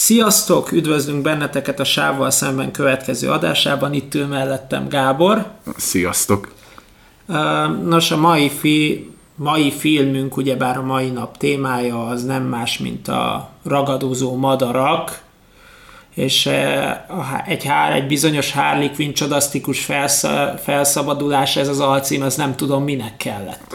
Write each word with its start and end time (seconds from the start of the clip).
Sziasztok, 0.00 0.72
üdvözlünk 0.72 1.22
benneteket 1.22 1.80
a 1.80 1.84
Sávval 1.84 2.30
szemben 2.30 2.70
következő 2.70 3.30
adásában, 3.30 3.94
itt 3.94 4.14
ül 4.14 4.26
mellettem 4.26 4.88
Gábor. 4.88 5.50
Sziasztok! 5.76 6.54
Nos, 7.84 8.10
a 8.10 8.16
mai, 8.16 8.48
fi, 8.48 9.10
mai 9.34 9.72
filmünk, 9.72 10.36
ugyebár 10.36 10.76
a 10.76 10.82
mai 10.82 11.10
nap 11.10 11.36
témája 11.36 12.06
az 12.06 12.24
nem 12.24 12.42
más, 12.42 12.78
mint 12.78 13.08
a 13.08 13.50
ragadozó 13.64 14.36
madarak, 14.36 15.22
és 16.14 16.46
egy, 17.46 17.66
egy 17.92 18.06
bizonyos 18.06 18.52
Harley 18.52 18.90
Quinn 18.90 19.12
csodasztikus 19.12 19.84
felsz, 19.84 20.24
felszabadulás, 20.62 21.56
ez 21.56 21.68
az 21.68 21.80
alcím, 21.80 22.22
az 22.22 22.34
nem 22.34 22.56
tudom 22.56 22.84
minek 22.84 23.16
kellett 23.16 23.74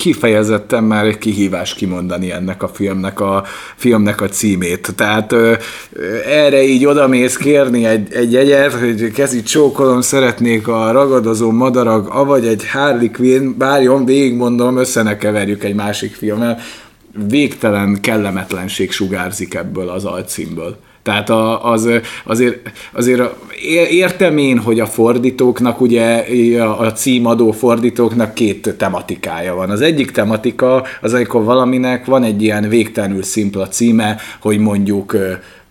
kifejezetten 0.00 0.84
már 0.84 1.04
egy 1.04 1.18
kihívás 1.18 1.74
kimondani 1.74 2.32
ennek 2.32 2.62
a 2.62 2.68
filmnek 2.68 3.20
a, 3.20 3.44
filmnek 3.76 4.20
a 4.20 4.28
címét. 4.28 4.92
Tehát 4.96 5.32
ö, 5.32 5.54
erre 6.26 6.62
így 6.62 6.86
odamész 6.86 7.36
kérni 7.36 7.84
egy, 7.84 8.12
egy 8.12 8.32
jegyet, 8.32 8.72
hogy 8.72 9.12
kezit 9.12 9.46
csókolom, 9.46 10.00
szeretnék 10.00 10.68
a 10.68 10.90
ragadozó 10.90 11.50
madarag, 11.50 12.08
avagy 12.10 12.46
egy 12.46 12.68
Harley 12.68 13.10
Quinn, 13.10 13.56
bárjon, 13.58 14.04
végigmondom, 14.04 14.76
össze 14.76 15.02
ne 15.02 15.16
keverjük 15.16 15.64
egy 15.64 15.74
másik 15.74 16.14
filmmel, 16.14 16.58
végtelen 17.28 18.00
kellemetlenség 18.00 18.92
sugárzik 18.92 19.54
ebből 19.54 19.88
az 19.88 20.04
alcímből. 20.04 20.76
Tehát 21.02 21.30
a, 21.30 21.70
az, 21.70 21.88
azért, 22.24 22.70
azért 22.92 23.22
értem 23.90 24.38
én, 24.38 24.58
hogy 24.58 24.80
a 24.80 24.86
fordítóknak, 24.86 25.80
ugye 25.80 26.24
a 26.58 26.92
címadó 26.92 27.50
fordítóknak 27.50 28.34
két 28.34 28.74
tematikája 28.78 29.54
van. 29.54 29.70
Az 29.70 29.80
egyik 29.80 30.10
tematika 30.10 30.84
az, 31.00 31.14
amikor 31.14 31.44
valaminek 31.44 32.04
van 32.04 32.22
egy 32.24 32.42
ilyen 32.42 32.68
végtelenül 32.68 33.22
szimpla 33.22 33.68
címe, 33.68 34.16
hogy 34.40 34.58
mondjuk 34.58 35.16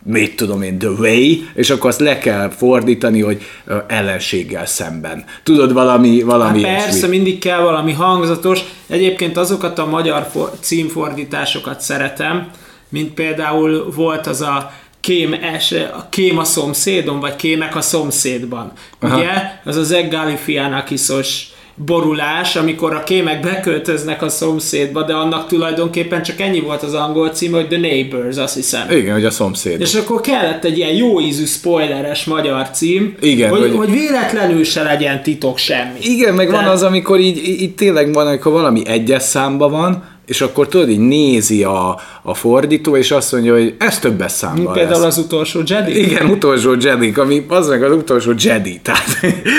mit 0.02 0.36
tudom 0.36 0.62
én, 0.62 0.78
The 0.78 0.88
Way, 0.88 1.34
és 1.54 1.70
akkor 1.70 1.90
azt 1.90 2.00
le 2.00 2.18
kell 2.18 2.48
fordítani, 2.48 3.20
hogy 3.20 3.42
ellenséggel 3.86 4.66
szemben. 4.66 5.24
Tudod, 5.42 5.72
valami, 5.72 6.22
valami 6.22 6.62
hát 6.62 6.84
persze, 6.84 7.06
mindig 7.06 7.38
kell 7.38 7.60
valami 7.60 7.92
hangzatos. 7.92 8.60
Egyébként 8.86 9.36
azokat 9.36 9.78
a 9.78 9.86
magyar 9.86 10.26
címfordításokat 10.60 11.80
szeretem, 11.80 12.50
mint 12.88 13.14
például 13.14 13.92
volt 13.94 14.26
az 14.26 14.40
a 14.40 14.70
kém, 15.00 15.32
es, 15.32 15.74
kém 16.10 16.38
a 16.38 16.44
szomszédon, 16.44 17.20
vagy 17.20 17.36
kémek 17.36 17.76
a 17.76 17.80
szomszédban. 17.80 18.72
Aha. 19.00 19.16
Ugye? 19.16 19.30
Az 19.64 19.76
az 19.76 19.92
Eggalifianakiszos 19.92 21.48
borulás, 21.84 22.56
amikor 22.56 22.94
a 22.94 23.04
kémek 23.04 23.40
beköltöznek 23.40 24.22
a 24.22 24.28
szomszédba, 24.28 25.02
de 25.02 25.12
annak 25.14 25.46
tulajdonképpen 25.46 26.22
csak 26.22 26.40
ennyi 26.40 26.60
volt 26.60 26.82
az 26.82 26.94
angol 26.94 27.28
cím, 27.28 27.52
hogy 27.52 27.68
The 27.68 27.78
Neighbors, 27.78 28.36
azt 28.36 28.54
hiszem. 28.54 28.90
Igen, 28.90 29.12
hogy 29.12 29.24
a 29.24 29.30
szomszéd. 29.30 29.80
És 29.80 29.94
akkor 29.94 30.20
kellett 30.20 30.64
egy 30.64 30.76
ilyen 30.76 30.94
jó 30.94 31.20
ízű 31.20 31.44
spoileres 31.44 32.24
magyar 32.24 32.70
cím, 32.70 33.14
Igen, 33.20 33.50
hogy, 33.50 33.60
hogy, 33.60 33.76
hogy 33.76 33.90
véletlenül 33.90 34.64
se 34.64 34.82
legyen 34.82 35.22
titok 35.22 35.58
semmi. 35.58 35.98
Igen, 36.00 36.34
meg 36.34 36.46
de... 36.50 36.52
van 36.52 36.64
az, 36.64 36.82
amikor 36.82 37.20
így, 37.20 37.48
így 37.48 37.74
tényleg 37.74 38.12
van, 38.12 38.26
amikor 38.26 38.52
valami 38.52 38.82
egyes 38.86 39.22
számba 39.22 39.68
van, 39.68 40.04
és 40.30 40.40
akkor 40.40 40.68
tudod, 40.68 40.90
így 40.90 40.98
nézi 40.98 41.64
a, 41.64 42.00
a 42.22 42.34
fordító, 42.34 42.96
és 42.96 43.10
azt 43.10 43.32
mondja, 43.32 43.52
hogy 43.52 43.74
ez 43.78 43.98
többes 43.98 44.32
számban 44.32 44.72
Például 44.72 45.00
lesz. 45.00 45.16
az 45.16 45.24
utolsó 45.24 45.60
Jedi? 45.66 46.00
Igen, 46.00 46.26
utolsó 46.26 46.74
Jedi, 46.80 47.12
ami 47.16 47.44
az 47.48 47.68
meg 47.68 47.82
az 47.82 47.92
utolsó 47.92 48.32
Jedi. 48.38 48.80
Tehát 48.84 49.06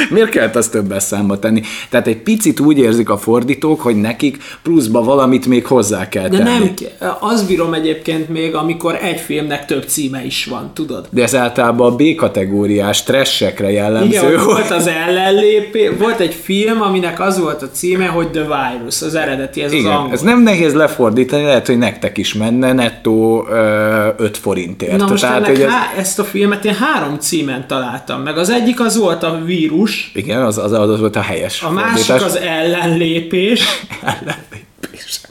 miért 0.09 0.29
kellett 0.29 0.55
azt 0.55 0.71
többes 0.71 1.03
számba 1.03 1.39
tenni? 1.39 1.61
Tehát 1.89 2.07
egy 2.07 2.17
picit 2.17 2.59
úgy 2.59 2.77
érzik 2.77 3.09
a 3.09 3.17
fordítók, 3.17 3.81
hogy 3.81 3.95
nekik 3.95 4.37
pluszba 4.63 5.03
valamit 5.03 5.45
még 5.45 5.65
hozzá 5.65 6.09
kell 6.09 6.29
tenni. 6.29 6.43
De 6.43 6.43
nem, 6.43 7.15
az 7.19 7.43
bírom 7.43 7.73
egyébként 7.73 8.29
még, 8.29 8.55
amikor 8.55 8.99
egy 9.01 9.19
filmnek 9.19 9.65
több 9.65 9.83
címe 9.87 10.25
is 10.25 10.45
van, 10.45 10.71
tudod? 10.73 11.07
De 11.09 11.23
ez 11.23 11.35
általában 11.35 11.91
a 11.91 11.95
B-kategóriás 11.95 13.03
tressekre 13.03 13.71
jellemző. 13.71 14.27
Igen, 14.27 14.45
volt 14.45 14.71
az 14.71 14.87
ellenlépé, 14.87 15.89
volt 15.99 16.19
egy 16.19 16.33
film, 16.33 16.81
aminek 16.81 17.19
az 17.19 17.39
volt 17.39 17.61
a 17.61 17.69
címe, 17.71 18.05
hogy 18.05 18.29
The 18.29 18.41
Virus, 18.41 19.01
az 19.01 19.15
eredeti, 19.15 19.61
ez 19.61 19.71
Igen, 19.71 19.91
az 19.91 19.97
angol. 19.97 20.11
ez 20.13 20.21
nem 20.21 20.41
nehéz 20.41 20.59
lefordítani, 20.69 21.43
lehet, 21.43 21.67
hogy 21.67 21.77
nektek 21.77 22.17
is 22.17 22.33
menne 22.33 22.73
nettó 22.73 23.47
5 24.17 24.37
forintért. 24.37 24.97
Na 24.97 25.07
most 25.07 25.21
Tehát, 25.21 25.47
hogy 25.47 25.61
ez... 25.61 25.69
há- 25.69 25.97
ezt 25.97 26.19
a 26.19 26.23
filmet 26.23 26.65
én 26.65 26.73
három 26.75 27.17
címen 27.19 27.67
találtam 27.67 28.21
meg. 28.21 28.37
Az 28.37 28.49
egyik 28.49 28.79
az 28.79 28.97
volt 28.97 29.23
a 29.23 29.41
vírus. 29.45 30.11
Igen, 30.13 30.41
az, 30.41 30.57
az, 30.57 30.71
az 30.71 30.99
volt 30.99 31.15
a 31.15 31.21
helyes 31.21 31.61
A 31.63 31.71
másik 31.71 32.13
az 32.13 32.35
ellenlépés. 32.35 33.63
ellenlépés. 34.01 35.21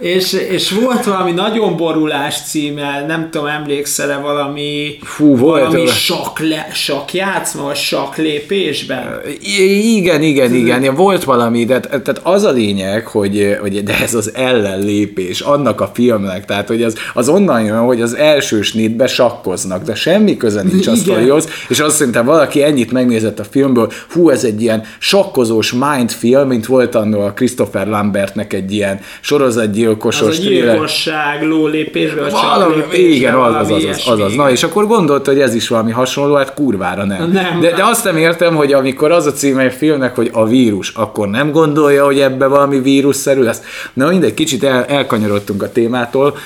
És, 0.00 0.32
és 0.32 0.70
volt 0.70 1.04
valami 1.04 1.32
nagyon 1.32 1.76
borulás 1.76 2.42
címe, 2.42 3.04
nem 3.06 3.28
tudom, 3.30 3.46
emlékszel-e 3.46 4.16
valami, 4.16 4.98
Fú, 5.02 5.36
volt 5.36 5.66
valami 5.66 5.86
sok, 5.86 6.38
le, 6.38 6.68
sok 6.72 7.12
játszma, 7.12 7.62
vagy 7.62 7.76
sok 7.76 8.16
lépésben? 8.16 9.20
Igen, 9.40 10.22
igen, 10.22 10.54
igen, 10.54 10.94
volt 10.94 11.24
valami, 11.24 11.64
de 11.64 11.80
tehát 11.80 12.20
az 12.22 12.42
a 12.42 12.50
lényeg, 12.50 13.06
hogy, 13.06 13.56
hogy 13.60 13.82
de 13.82 13.98
ez 14.02 14.14
az 14.14 14.34
ellenlépés 14.34 15.40
annak 15.40 15.80
a 15.80 15.90
filmnek, 15.94 16.44
tehát 16.44 16.68
hogy 16.68 16.82
az, 16.82 16.96
az 17.14 17.28
onnan 17.28 17.64
jön, 17.64 17.78
hogy 17.78 18.00
az 18.00 18.14
első 18.14 18.62
snitbe 18.62 19.06
sakkoznak, 19.06 19.84
de 19.84 19.94
semmi 19.94 20.36
köze 20.36 20.62
nincs 20.62 20.86
a 20.86 20.94
sztorihoz, 20.94 21.48
és 21.68 21.80
azt 21.80 21.96
szerintem 21.96 22.24
valaki 22.24 22.62
ennyit 22.62 22.92
megnézett 22.92 23.38
a 23.38 23.44
filmből, 23.44 23.92
hú, 24.10 24.30
ez 24.30 24.44
egy 24.44 24.62
ilyen 24.62 24.82
sakkozós 24.98 25.72
mindfilm, 25.72 26.48
mint 26.48 26.66
volt 26.66 26.94
annól 26.94 27.24
a 27.24 27.32
Christopher 27.32 27.86
Lambertnek 27.86 28.52
egy 28.52 28.72
ilyen 28.72 29.00
sorozat 29.20 29.70
gyilkosos 29.86 30.28
az 30.28 30.38
a 30.38 30.42
gyilkosság, 30.42 31.42
lólépésbe, 31.42 32.20
vagy 32.20 32.32
valami, 32.32 32.74
Igen, 32.92 33.34
az 33.34 33.54
az, 33.54 33.70
az, 33.70 33.84
az, 33.84 34.08
az, 34.08 34.20
az. 34.20 34.34
Na, 34.34 34.50
és 34.50 34.62
akkor 34.62 34.86
gondolta, 34.86 35.30
hogy 35.30 35.40
ez 35.40 35.54
is 35.54 35.68
valami 35.68 35.90
hasonló, 35.90 36.34
hát 36.34 36.54
kurvára 36.54 37.04
nem. 37.04 37.30
nem 37.30 37.60
de, 37.60 37.70
de 37.70 37.84
azt 37.84 38.04
nem 38.04 38.16
értem, 38.16 38.54
hogy 38.54 38.72
amikor 38.72 39.10
az 39.10 39.26
a 39.26 39.32
címe 39.32 39.62
egy 39.62 39.72
filmnek, 39.72 40.14
hogy 40.14 40.30
a 40.32 40.46
vírus, 40.46 40.92
akkor 40.94 41.28
nem 41.28 41.50
gondolja, 41.50 42.04
hogy 42.04 42.20
ebbe 42.20 42.46
valami 42.46 42.80
vírusszerű 42.80 43.42
lesz. 43.42 43.60
Na 43.92 44.08
mindegy, 44.08 44.34
kicsit 44.34 44.64
el, 44.64 44.84
elkanyarodtunk 44.84 45.62
a 45.62 45.72
témától. 45.72 46.36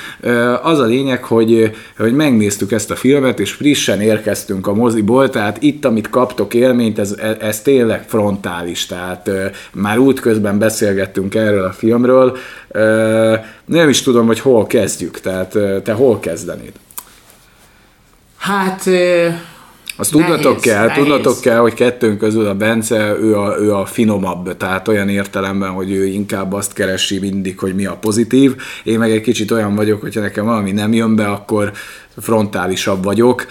Az 0.63 0.79
a 0.79 0.85
lényeg, 0.85 1.25
hogy, 1.25 1.71
hogy 1.99 2.13
megnéztük 2.13 2.73
ezt 2.73 2.91
a 2.91 2.97
filmet, 2.97 3.41
és 3.41 3.53
frissen 3.53 4.01
érkeztünk 4.01 4.67
a 4.67 4.75
moziból, 4.75 5.31
tehát 5.31 5.63
itt, 5.63 5.85
amit 5.85 6.11
kaptok 6.11 6.55
élményt, 6.55 6.99
ez, 6.99 7.15
ez 7.41 7.61
tényleg 7.61 8.05
frontális, 8.09 8.87
tehát 8.87 9.31
már 9.73 9.99
útközben 9.99 10.59
beszélgettünk 10.59 11.35
erről 11.35 11.65
a 11.65 11.73
filmről, 11.73 12.37
nem 13.65 13.89
is 13.89 14.03
tudom, 14.03 14.27
hogy 14.27 14.41
hol 14.41 14.67
kezdjük, 14.67 15.21
tehát 15.21 15.59
te 15.83 15.93
hol 15.93 16.21
kezdenéd? 16.21 16.73
Hát... 18.37 18.89
Azt 19.97 20.11
tudnatok 20.11 20.45
nehéz, 20.45 20.63
kell, 20.63 20.87
nehéz. 20.87 21.03
tudnatok 21.03 21.41
kell, 21.41 21.59
hogy 21.59 21.75
kettőnk 21.75 22.19
közül 22.19 22.47
a 22.47 22.55
Bence, 22.55 23.17
ő 23.21 23.37
a, 23.39 23.57
ő 23.59 23.75
a 23.75 23.85
finomabb, 23.85 24.57
tehát 24.57 24.89
olyan 24.89 25.09
értelemben, 25.09 25.71
hogy 25.71 25.91
ő 25.91 26.05
inkább 26.05 26.53
azt 26.53 26.73
keresi 26.73 27.19
mindig, 27.19 27.59
hogy 27.59 27.75
mi 27.75 27.87
a 27.87 27.97
pozitív. 27.97 28.57
Én 28.85 28.99
meg 28.99 29.11
egy 29.11 29.21
kicsit 29.21 29.51
olyan 29.51 29.75
vagyok, 29.75 30.01
hogyha 30.01 30.21
nekem 30.21 30.45
valami 30.45 30.73
nem 30.73 30.93
jön 30.93 31.17
be, 31.17 31.29
akkor 31.29 31.73
frontálisabb 32.17 33.05
vagyok. 33.05 33.47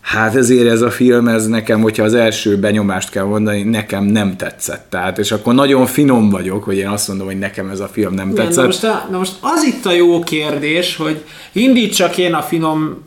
Hát 0.00 0.34
ezért 0.34 0.68
ez 0.68 0.80
a 0.80 0.90
film, 0.90 1.28
ez 1.28 1.46
nekem, 1.46 1.80
hogyha 1.80 2.04
az 2.04 2.14
első 2.14 2.56
benyomást 2.56 3.10
kell 3.10 3.24
mondani, 3.24 3.62
nekem 3.62 4.04
nem 4.04 4.36
tetszett. 4.36 4.86
Tehát, 4.90 5.18
és 5.18 5.32
akkor 5.32 5.54
nagyon 5.54 5.86
finom 5.86 6.30
vagyok, 6.30 6.64
hogy 6.64 6.76
én 6.76 6.88
azt 6.88 7.08
mondom, 7.08 7.26
hogy 7.26 7.38
nekem 7.38 7.68
ez 7.68 7.80
a 7.80 7.88
film 7.92 8.14
nem 8.14 8.34
tetszett. 8.34 8.56
Na 8.56 8.64
most, 8.64 8.84
a, 8.84 9.06
na 9.10 9.18
most 9.18 9.32
az 9.40 9.62
itt 9.62 9.86
a 9.86 9.92
jó 9.92 10.18
kérdés, 10.18 10.96
hogy 10.96 11.24
indítsak 11.52 12.18
én 12.18 12.34
a 12.34 12.42
finom, 12.42 13.04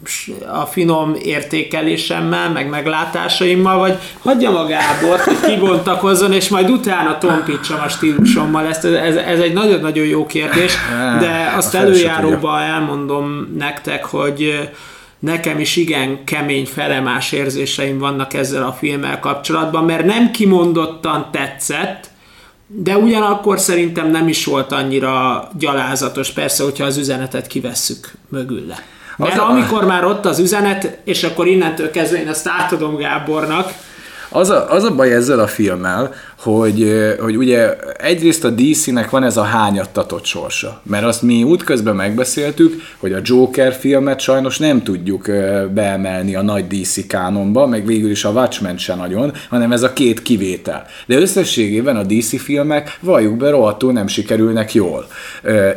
a 0.53 0.65
finom 0.65 1.15
értékelésemmel, 1.23 2.51
meg 2.51 2.69
meglátásaimmal, 2.69 3.77
vagy 3.77 3.97
hagyjam 4.19 4.55
a 4.55 4.65
Gábort, 4.65 5.23
hogy 5.23 5.39
kibontakozzon, 5.39 6.33
és 6.33 6.49
majd 6.49 6.69
utána 6.69 7.17
tompítsam 7.17 7.79
a 7.85 7.89
stílusommal. 7.89 8.65
Ezt, 8.65 8.85
ez, 8.85 9.15
ez 9.15 9.39
egy 9.39 9.53
nagyon-nagyon 9.53 10.05
jó 10.05 10.25
kérdés, 10.25 10.73
de 11.23 11.53
azt 11.55 11.75
előjáróban 11.75 12.61
elmondom 12.61 13.55
nektek, 13.57 14.05
hogy 14.05 14.69
nekem 15.23 15.59
is 15.59 15.75
igen 15.75 16.23
kemény 16.23 16.66
felemás 16.66 17.31
érzéseim 17.31 17.97
vannak 17.99 18.34
ezzel 18.34 18.64
a 18.64 18.72
filmmel 18.72 19.20
kapcsolatban, 19.20 19.85
mert 19.85 20.05
nem 20.05 20.31
kimondottan 20.31 21.28
tetszett, 21.31 22.09
de 22.67 22.97
ugyanakkor 22.97 23.59
szerintem 23.59 24.09
nem 24.09 24.28
is 24.28 24.46
volt 24.46 24.72
annyira 24.72 25.47
gyalázatos, 25.58 26.31
persze, 26.31 26.64
hogyha 26.64 26.85
az 26.85 26.97
üzenetet 26.97 27.47
kivesszük 27.47 28.11
mögülle. 28.29 28.75
Mert 29.17 29.34
az 29.34 29.40
amikor 29.40 29.85
már 29.85 30.05
ott 30.05 30.25
az 30.25 30.40
üzenet, 30.40 30.97
és 31.03 31.23
akkor 31.23 31.47
innentől 31.47 31.91
kezdve 31.91 32.20
én 32.20 32.28
azt 32.28 32.47
átadom 32.47 32.96
Gábornak, 32.96 33.73
Az 34.35 34.50
a, 34.50 34.70
az 34.70 34.84
a 34.84 34.96
baj 34.96 35.14
ezzel 35.14 35.40
a 35.40 35.47
filmmel, 35.47 36.14
hogy, 36.38 36.94
hogy 37.20 37.38
ugye 37.38 37.76
egyrészt 37.97 38.44
a 38.44 38.50
DC-nek 38.50 39.09
van 39.09 39.24
ez 39.24 39.38
a 39.38 39.44
hányattatott 39.44 40.26
sorsa, 40.26 40.82
mert 40.84 41.03
azt 41.03 41.22
mi 41.22 41.44
útközben 41.44 41.96
megbeszéltük, 41.96 42.82
hogy 42.97 43.14
a 43.14 43.20
Joker 43.24 43.74
filmet 43.74 44.20
sajnos 44.20 44.58
nem 44.58 44.84
tudjuk 44.84 45.32
beemelni 45.74 46.35
a 46.35 46.41
nagy 46.41 46.68
DC 46.68 47.08
kánonba, 47.08 47.68
meg 47.68 47.85
végül 47.85 48.09
is 48.09 48.24
a 48.24 48.30
Watchmen 48.30 48.78
se 48.78 48.96
nagyon, 48.96 49.34
hanem 49.50 49.72
ez 49.72 49.84
a 49.84 49.94
két 49.94 50.22
kivétel. 50.22 50.85
De 51.06 51.16
összességében 51.16 51.96
a 51.96 52.03
DC 52.03 52.41
filmek 52.41 52.97
valljuk 53.02 53.38
be 53.38 53.50
rohadtul 53.50 53.91
nem 53.91 54.08
sikerülnek 54.08 54.74
jól. 54.74 55.08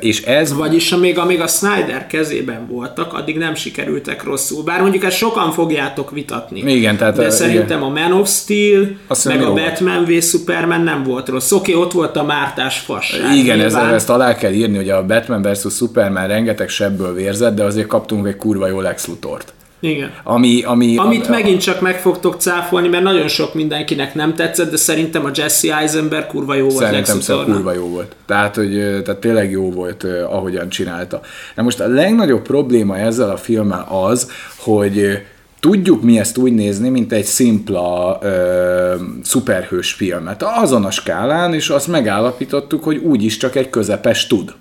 És 0.01 0.23
ez... 0.23 0.55
Vagyis 0.55 0.93
amíg, 0.93 1.19
amíg 1.19 1.41
a 1.41 1.47
Snyder 1.47 2.07
kezében 2.07 2.67
voltak, 2.71 3.13
addig 3.13 3.39
nem 3.39 3.55
sikerültek 3.55 4.23
rosszul. 4.23 4.63
Bár 4.63 4.81
mondjuk 4.81 5.05
ezt 5.05 5.17
sokan 5.17 5.53
fogjátok 5.53 6.11
vitatni. 6.11 6.73
Igen, 6.73 6.97
tehát... 6.97 7.17
De 7.17 7.31
szerintem 7.31 7.79
igen. 7.79 7.91
a 7.91 8.01
Man 8.01 8.13
of 8.13 8.29
Steel, 8.47 8.87
Azt 9.07 9.25
meg 9.25 9.43
a 9.43 9.47
jó 9.47 9.55
Batman 9.55 10.05
v 10.05 10.23
Superman 10.23 10.81
nem 10.81 11.03
volt 11.03 11.29
rossz. 11.29 11.53
Oké, 11.53 11.75
ott 11.75 11.93
volt 11.93 12.17
a 12.17 12.23
Mártás 12.23 12.79
fasság. 12.79 13.37
Igen, 13.37 13.61
ezzel 13.61 13.95
ezt 13.95 14.11
alá 14.11 14.35
kell 14.35 14.53
írni, 14.53 14.77
hogy 14.77 14.91
a 14.91 15.07
Batman 15.07 15.43
vs. 15.43 15.75
Superman 15.75 16.27
rengeteg 16.27 16.69
sebből 16.69 17.15
vérzett, 17.15 17.55
de 17.55 17.65
azért 17.65 17.87
kaptunk 17.87 18.27
egy 18.27 18.37
kurva 18.37 18.67
jó 18.67 18.81
Lex 18.81 19.07
Luthort. 19.07 19.53
Igen. 19.81 20.11
Ami, 20.23 20.63
ami, 20.63 20.97
Amit 20.97 21.27
a, 21.27 21.31
megint 21.31 21.61
csak 21.61 21.81
meg 21.81 22.01
fogtok 22.01 22.41
cáfolni, 22.41 22.89
mert 22.89 23.03
nagyon 23.03 23.29
sok 23.29 23.55
mindenkinek 23.55 24.15
nem 24.15 24.35
tetszett, 24.35 24.71
de 24.71 24.77
szerintem 24.77 25.25
a 25.25 25.31
Jesse 25.35 25.77
Eisenberg 25.77 26.27
kurva 26.27 26.55
jó 26.55 26.69
volt 26.69 26.85
Szerintem 26.85 27.17
Luthornak. 27.17 27.55
kurva 27.55 27.73
jó 27.73 27.89
volt. 27.89 28.17
Tehát, 28.27 28.55
hogy 28.55 28.71
tehát 29.05 29.21
tényleg 29.21 29.51
jó 29.51 29.71
volt, 29.71 30.07
ahogyan 30.31 30.69
csinálta. 30.69 31.21
Na 31.55 31.63
most 31.63 31.81
a 31.81 31.89
legnagyobb 31.89 32.43
probléma 32.43 32.99
ezzel 32.99 33.31
a 33.31 33.37
filmmel 33.37 33.87
az, 33.91 34.31
hogy 34.57 35.23
tudjuk 35.67 36.03
mi 36.03 36.19
ezt 36.19 36.37
úgy 36.37 36.53
nézni, 36.53 36.89
mint 36.89 37.13
egy 37.13 37.25
szimpla 37.25 38.19
ö, 38.23 38.95
szuperhős 39.23 39.93
filmet. 39.93 40.43
Azon 40.43 40.85
a 40.85 40.91
skálán, 40.91 41.55
és 41.55 41.69
azt 41.69 41.87
megállapítottuk, 41.87 42.85
hogy 42.85 42.97
úgyis 42.97 43.37
csak 43.37 43.57
egy 43.57 43.71
közepes 43.71 44.27
tud. 44.27 44.55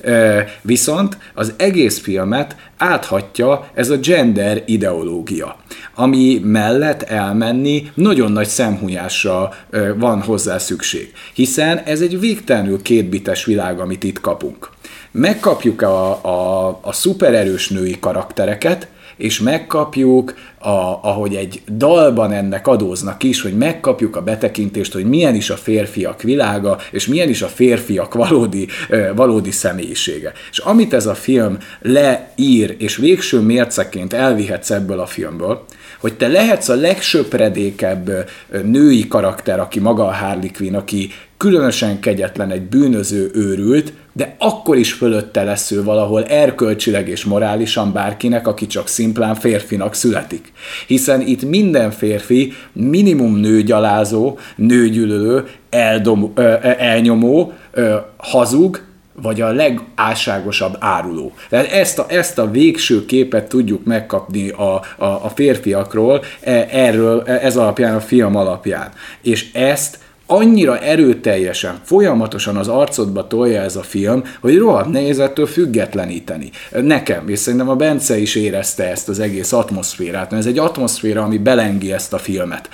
Ö, 0.00 0.38
Viszont 0.62 1.18
az 1.34 1.52
egész 1.56 2.00
filmet 2.00 2.56
áthatja 2.76 3.68
ez 3.74 3.90
a 3.90 3.96
gender 3.96 4.62
ideológia, 4.66 5.56
ami 5.94 6.40
mellett 6.44 7.02
elmenni 7.02 7.90
nagyon 7.94 8.32
nagy 8.32 8.48
szemhújásra 8.48 9.52
ö, 9.70 9.94
van 9.98 10.22
hozzá 10.22 10.58
szükség, 10.58 11.12
hiszen 11.34 11.78
ez 11.78 12.00
egy 12.00 12.20
végtelenül 12.20 12.82
kétbites 12.82 13.44
világ, 13.44 13.80
amit 13.80 14.04
itt 14.04 14.20
kapunk. 14.20 14.68
Megkapjuk 15.10 15.82
a, 15.82 16.24
a, 16.24 16.68
a 16.82 16.92
szupererős 16.92 17.68
női 17.68 17.96
karaktereket, 18.00 18.88
és 19.16 19.40
megkapjuk, 19.40 20.34
a, 20.58 20.98
ahogy 21.02 21.34
egy 21.34 21.62
dalban 21.72 22.32
ennek 22.32 22.66
adóznak 22.66 23.22
is, 23.22 23.40
hogy 23.40 23.56
megkapjuk 23.56 24.16
a 24.16 24.22
betekintést, 24.22 24.92
hogy 24.92 25.04
milyen 25.04 25.34
is 25.34 25.50
a 25.50 25.56
férfiak 25.56 26.22
világa, 26.22 26.78
és 26.90 27.06
milyen 27.06 27.28
is 27.28 27.42
a 27.42 27.48
férfiak 27.48 28.14
valódi, 28.14 28.68
valódi 29.14 29.50
személyisége. 29.50 30.32
És 30.50 30.58
amit 30.58 30.94
ez 30.94 31.06
a 31.06 31.14
film 31.14 31.58
leír, 31.80 32.76
és 32.78 32.96
végső 32.96 33.40
mérceként 33.40 34.12
elvihetsz 34.12 34.70
ebből 34.70 35.00
a 35.00 35.06
filmből, 35.06 35.64
hogy 36.00 36.14
te 36.14 36.28
lehetsz 36.28 36.68
a 36.68 36.74
legsöpredékebb 36.74 38.28
női 38.64 39.08
karakter, 39.08 39.60
aki 39.60 39.80
maga 39.80 40.06
a 40.06 40.12
Harley 40.12 40.50
Quinn, 40.56 40.74
aki 40.74 41.10
különösen 41.36 42.00
kegyetlen, 42.00 42.50
egy 42.50 42.62
bűnöző 42.62 43.30
őrült, 43.34 43.92
de 44.16 44.36
akkor 44.38 44.76
is 44.76 44.92
fölötte 44.92 45.42
lesz 45.42 45.70
ő 45.70 45.82
valahol 45.82 46.24
erkölcsileg 46.24 47.08
és 47.08 47.24
morálisan 47.24 47.92
bárkinek, 47.92 48.46
aki 48.46 48.66
csak 48.66 48.88
szimplán 48.88 49.34
férfinak 49.34 49.94
születik. 49.94 50.52
Hiszen 50.86 51.20
itt 51.20 51.42
minden 51.42 51.90
férfi 51.90 52.52
minimum 52.72 53.36
nőgyalázó, 53.36 54.38
nőgyűlölő, 54.56 55.48
eldom, 55.70 56.32
ö, 56.34 56.54
elnyomó, 56.78 57.52
ö, 57.72 57.96
hazug, 58.16 58.80
vagy 59.22 59.40
a 59.40 59.52
legálságosabb 59.52 60.76
áruló. 60.80 61.32
Tehát 61.48 61.72
ezt 61.72 61.98
a, 61.98 62.06
ezt 62.08 62.38
a 62.38 62.50
végső 62.50 63.06
képet 63.06 63.48
tudjuk 63.48 63.84
megkapni 63.84 64.48
a, 64.48 64.74
a, 64.96 65.04
a 65.04 65.30
férfiakról, 65.34 66.24
e- 66.40 66.68
erről, 66.70 67.22
ez 67.22 67.56
alapján, 67.56 67.94
a 67.94 68.00
film 68.00 68.36
alapján. 68.36 68.92
És 69.22 69.52
ezt 69.52 69.98
annyira 70.26 70.78
erőteljesen, 70.78 71.80
folyamatosan 71.84 72.56
az 72.56 72.68
arcodba 72.68 73.26
tolja 73.26 73.62
ez 73.62 73.76
a 73.76 73.82
film, 73.82 74.22
hogy 74.40 74.58
rohadt 74.58 74.90
nehéz 74.90 75.18
ettől 75.18 75.46
függetleníteni. 75.46 76.50
Nekem, 76.82 77.28
és 77.28 77.38
szerintem 77.38 77.68
a 77.68 77.76
Bence 77.76 78.18
is 78.18 78.34
érezte 78.34 78.90
ezt 78.90 79.08
az 79.08 79.20
egész 79.20 79.52
atmoszférát, 79.52 80.30
mert 80.30 80.42
ez 80.42 80.48
egy 80.48 80.58
atmoszféra, 80.58 81.22
ami 81.22 81.38
belengi 81.38 81.92
ezt 81.92 82.12
a 82.12 82.18
filmet. 82.18 82.68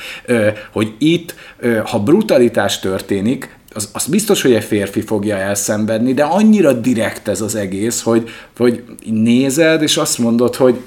Hogy 0.73 0.95
itt, 0.99 1.35
ha 1.85 1.99
brutalitás 1.99 2.81
történik, 2.81 3.61
az, 3.75 3.89
az 3.93 4.07
biztos, 4.07 4.43
hogy 4.43 4.53
egy 4.53 4.65
férfi 4.65 5.01
fogja 5.01 5.37
elszenvedni, 5.37 6.15
de 6.15 6.23
annyira 6.23 6.73
direkt 6.73 7.29
ez 7.29 7.41
az 7.41 7.55
egész, 7.55 8.03
hogy, 8.03 8.29
hogy 8.57 8.85
nézed, 9.05 9.83
és 9.83 9.97
azt 9.97 10.19
mondod, 10.19 10.55
hogy 10.55 10.81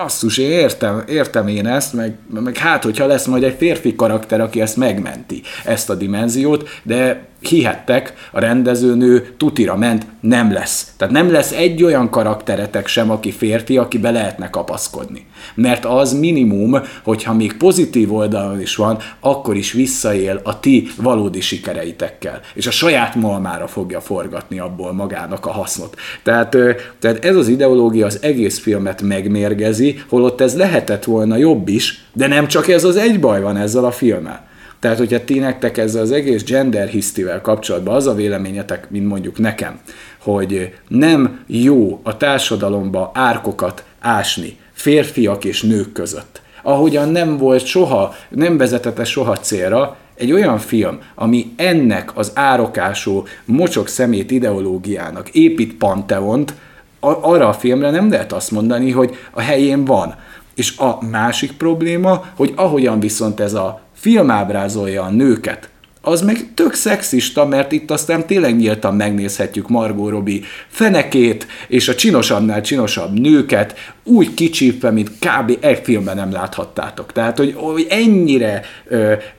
basszus, 0.00 0.38
én 0.38 0.50
értem, 0.50 1.04
értem 1.08 1.48
én 1.48 1.66
ezt, 1.66 1.92
meg, 1.92 2.16
meg 2.30 2.56
hát, 2.56 2.82
hogyha 2.82 3.06
lesz 3.06 3.26
majd 3.26 3.42
egy 3.42 3.56
férfi 3.58 3.94
karakter, 3.94 4.40
aki 4.40 4.60
ezt 4.60 4.76
megmenti, 4.76 5.42
ezt 5.64 5.90
a 5.90 5.94
dimenziót, 5.94 6.68
de 6.82 7.26
hihettek, 7.46 8.12
a 8.32 8.40
rendezőnő 8.40 9.34
tutira 9.36 9.76
ment, 9.76 10.06
nem 10.20 10.52
lesz. 10.52 10.92
Tehát 10.96 11.14
nem 11.14 11.30
lesz 11.30 11.52
egy 11.52 11.82
olyan 11.82 12.10
karakteretek 12.10 12.86
sem, 12.86 13.10
aki 13.10 13.30
férfi, 13.30 13.76
akibe 13.76 14.10
lehetne 14.10 14.50
kapaszkodni. 14.50 15.26
Mert 15.54 15.84
az 15.84 16.12
minimum, 16.12 16.76
hogyha 17.02 17.34
még 17.34 17.56
pozitív 17.56 18.14
oldalon 18.14 18.60
is 18.60 18.76
van, 18.76 18.98
akkor 19.20 19.56
is 19.56 19.72
visszaél 19.72 20.40
a 20.42 20.60
ti 20.60 20.88
valódi 20.96 21.40
sikereitekkel. 21.40 22.40
És 22.54 22.66
a 22.66 22.70
saját 22.70 23.14
malmára 23.14 23.66
fogja 23.66 24.00
forgatni 24.00 24.58
abból 24.58 24.92
magának 24.92 25.46
a 25.46 25.50
hasznot. 25.50 25.96
Tehát, 26.22 26.56
tehát 26.98 27.24
ez 27.24 27.36
az 27.36 27.48
ideológia 27.48 28.06
az 28.06 28.18
egész 28.22 28.58
filmet 28.58 29.02
megmérgezi, 29.02 30.02
holott 30.08 30.40
ez 30.40 30.56
lehetett 30.56 31.04
volna 31.04 31.36
jobb 31.36 31.68
is, 31.68 32.04
de 32.12 32.26
nem 32.26 32.46
csak 32.46 32.68
ez 32.68 32.84
az 32.84 32.96
egy 32.96 33.20
baj 33.20 33.40
van 33.40 33.56
ezzel 33.56 33.84
a 33.84 33.90
filmmel. 33.90 34.52
Tehát, 34.84 34.98
hogyha 34.98 35.24
ti 35.24 35.38
nektek 35.38 35.76
ezzel 35.78 36.02
az 36.02 36.10
egész 36.10 36.44
gender 36.44 36.88
hisztivel 36.88 37.40
kapcsolatban 37.40 37.94
az 37.94 38.06
a 38.06 38.14
véleményetek, 38.14 38.90
mint 38.90 39.06
mondjuk 39.06 39.38
nekem, 39.38 39.80
hogy 40.18 40.74
nem 40.88 41.44
jó 41.46 42.00
a 42.02 42.16
társadalomba 42.16 43.10
árkokat 43.14 43.84
ásni 44.00 44.56
férfiak 44.72 45.44
és 45.44 45.62
nők 45.62 45.92
között, 45.92 46.40
ahogyan 46.62 47.08
nem 47.08 47.36
volt 47.36 47.64
soha, 47.64 48.14
nem 48.28 48.56
vezetette 48.56 49.04
soha 49.04 49.36
célra, 49.36 49.96
egy 50.14 50.32
olyan 50.32 50.58
film, 50.58 50.98
ami 51.14 51.52
ennek 51.56 52.16
az 52.16 52.30
árokásó, 52.34 53.26
mocsok 53.44 53.88
szemét 53.88 54.30
ideológiának 54.30 55.28
épít 55.28 55.74
panteont, 55.74 56.54
arra 57.00 57.48
a 57.48 57.52
filmre 57.52 57.90
nem 57.90 58.10
lehet 58.10 58.32
azt 58.32 58.50
mondani, 58.50 58.90
hogy 58.90 59.16
a 59.30 59.40
helyén 59.40 59.84
van. 59.84 60.14
És 60.54 60.76
a 60.76 60.98
másik 61.10 61.52
probléma, 61.52 62.24
hogy 62.36 62.52
ahogyan 62.56 63.00
viszont 63.00 63.40
ez 63.40 63.54
a 63.54 63.83
film 64.04 64.30
ábrázolja 64.30 65.02
a 65.02 65.10
nőket, 65.10 65.68
az 66.00 66.22
meg 66.22 66.46
tök 66.54 66.74
szexista, 66.74 67.46
mert 67.46 67.72
itt 67.72 67.90
aztán 67.90 68.26
tényleg 68.26 68.56
nyíltan 68.56 68.94
megnézhetjük 68.94 69.68
Margot 69.68 70.10
Robbie 70.10 70.40
fenekét, 70.68 71.46
és 71.68 71.88
a 71.88 71.94
csinosabbnál 71.94 72.60
csinosabb 72.60 73.20
nőket 73.20 73.74
úgy 74.02 74.34
kicsípve, 74.34 74.90
mint 74.90 75.10
kb. 75.10 75.56
egy 75.60 75.80
filmben 75.82 76.16
nem 76.16 76.32
láthattátok. 76.32 77.12
Tehát, 77.12 77.38
hogy, 77.38 77.54
hogy 77.56 77.86
ennyire, 77.88 78.62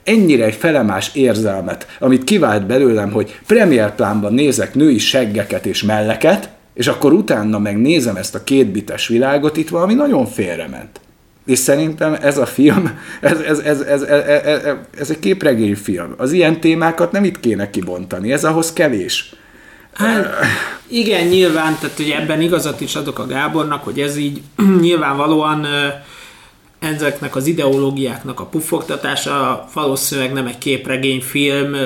ennyire 0.04 0.44
egy 0.44 0.54
felemás 0.54 1.10
érzelmet, 1.14 1.96
amit 1.98 2.24
kivált 2.24 2.66
belőlem, 2.66 3.10
hogy 3.10 3.38
premier 3.46 3.94
plánban 3.94 4.34
nézek 4.34 4.74
női 4.74 4.98
seggeket 4.98 5.66
és 5.66 5.82
melleket, 5.82 6.48
és 6.74 6.86
akkor 6.86 7.12
utána 7.12 7.58
meg 7.58 7.80
nézem 7.80 8.16
ezt 8.16 8.34
a 8.34 8.44
kétbites 8.44 9.08
világot, 9.08 9.56
itt 9.56 9.68
valami 9.68 9.94
nagyon 9.94 10.26
félrement. 10.26 11.00
És 11.46 11.58
szerintem 11.58 12.16
ez 12.20 12.38
a 12.38 12.46
film, 12.46 12.98
ez, 13.20 13.40
ez, 13.40 13.58
ez, 13.58 13.80
ez, 13.80 14.02
ez, 14.02 14.22
ez, 14.44 14.62
ez 14.98 15.10
egy 15.10 15.18
képregényfilm. 15.18 16.14
Az 16.16 16.32
ilyen 16.32 16.60
témákat 16.60 17.12
nem 17.12 17.24
itt 17.24 17.40
kéne 17.40 17.70
kibontani, 17.70 18.32
ez 18.32 18.44
ahhoz 18.44 18.72
kevés. 18.72 19.34
Hát, 19.92 20.34
igen, 20.86 21.26
nyilván, 21.26 21.76
tehát 21.80 21.98
ugye 21.98 22.20
ebben 22.20 22.40
igazat 22.40 22.80
is 22.80 22.94
adok 22.94 23.18
a 23.18 23.26
Gábornak, 23.26 23.84
hogy 23.84 24.00
ez 24.00 24.16
így 24.16 24.42
nyilvánvalóan 24.80 25.66
ezeknek 26.78 27.36
az 27.36 27.46
ideológiáknak 27.46 28.40
a 28.40 28.44
puffogtatása 28.44 29.68
valószínűleg 29.74 30.32
nem 30.32 30.46
egy 30.46 30.58
képregényfilm 30.58 31.76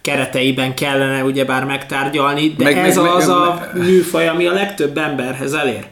kereteiben 0.00 0.74
kellene 0.74 1.24
ugyebár 1.24 1.64
megtárgyalni, 1.64 2.54
de 2.56 2.64
meg, 2.64 2.76
ez 2.76 2.96
meg, 2.96 3.10
az 3.10 3.26
meg, 3.26 3.36
a 3.36 3.70
műfaj, 3.74 4.28
ami 4.28 4.46
a 4.46 4.52
legtöbb 4.52 4.98
emberhez 4.98 5.52
elér. 5.52 5.86